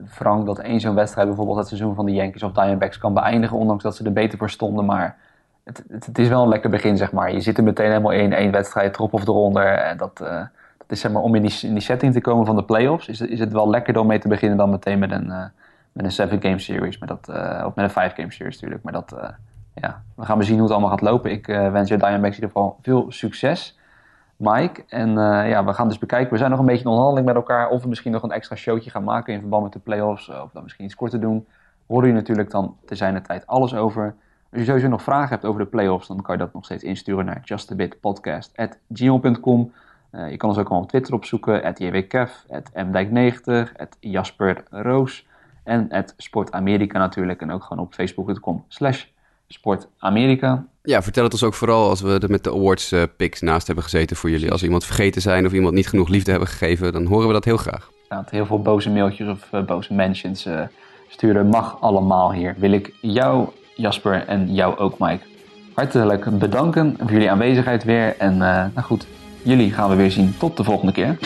[0.08, 3.58] frank dat één zo'n wedstrijd bijvoorbeeld het seizoen van de Yankees of Diamondbacks kan beëindigen,
[3.58, 4.86] ondanks dat ze er beter voor stonden.
[4.86, 5.18] Maar
[5.64, 7.34] het, het, is wel een lekker begin, zeg maar.
[7.34, 9.66] Je zit er meteen helemaal in, één wedstrijd, trop of eronder.
[9.66, 10.30] En dat, uh,
[10.78, 13.08] dat is zeg maar, om in die, in die setting te komen van de playoffs,
[13.08, 15.52] is, is het wel lekkerder om mee te beginnen dan meteen met een
[15.96, 16.98] met een 7 game series.
[16.98, 18.84] Maar dat, uh, of met een 5 game series natuurlijk.
[18.84, 19.30] Maar dat, uh,
[19.74, 21.32] ja, we gaan zien hoe het allemaal gaat lopen.
[21.32, 23.75] Ik uh, wens je Diamondbacks in ieder geval veel succes,
[24.38, 24.84] Mike.
[24.88, 25.12] En
[25.48, 26.32] ja, we gaan dus bekijken.
[26.32, 27.70] We zijn nog een beetje in onderhandeling met elkaar.
[27.70, 30.30] Of we misschien nog een extra showtje gaan maken in verband met de playoffs.
[30.30, 31.48] Of dan misschien iets korter doen.
[31.88, 34.16] Horen je natuurlijk dan te zijn tijd alles over.
[34.56, 36.84] Als je sowieso nog vragen hebt over de playoffs, dan kan je dat nog steeds
[36.84, 39.74] insturen naar justabitpodcast.gmail.com.
[40.12, 44.64] Uh, je kan ons ook al op Twitter opzoeken, at JWKF, at mdijk90, at Jasper
[44.70, 45.28] Roos.
[45.64, 47.42] En het Sport Amerika natuurlijk.
[47.42, 49.06] En ook gewoon op facebook.com slash
[49.48, 50.66] sportamerika.
[50.86, 53.66] Ja, vertel het ons ook vooral als we er met de awards uh, picks naast
[53.66, 54.52] hebben gezeten voor jullie.
[54.52, 57.46] Als iemand vergeten zijn of iemand niet genoeg liefde hebben gegeven, dan horen we dat
[57.46, 57.90] heel graag.
[58.30, 60.62] Heel veel boze mailtjes of uh, boze mentions uh,
[61.10, 62.56] sturen mag allemaal hier.
[62.58, 65.24] Wil ik jou, Jasper, en jou ook, Mike,
[65.74, 68.16] hartelijk bedanken voor jullie aanwezigheid weer.
[68.18, 69.08] En nou goed,
[69.42, 70.36] jullie gaan we weer zien.
[70.38, 71.18] Tot de volgende keer.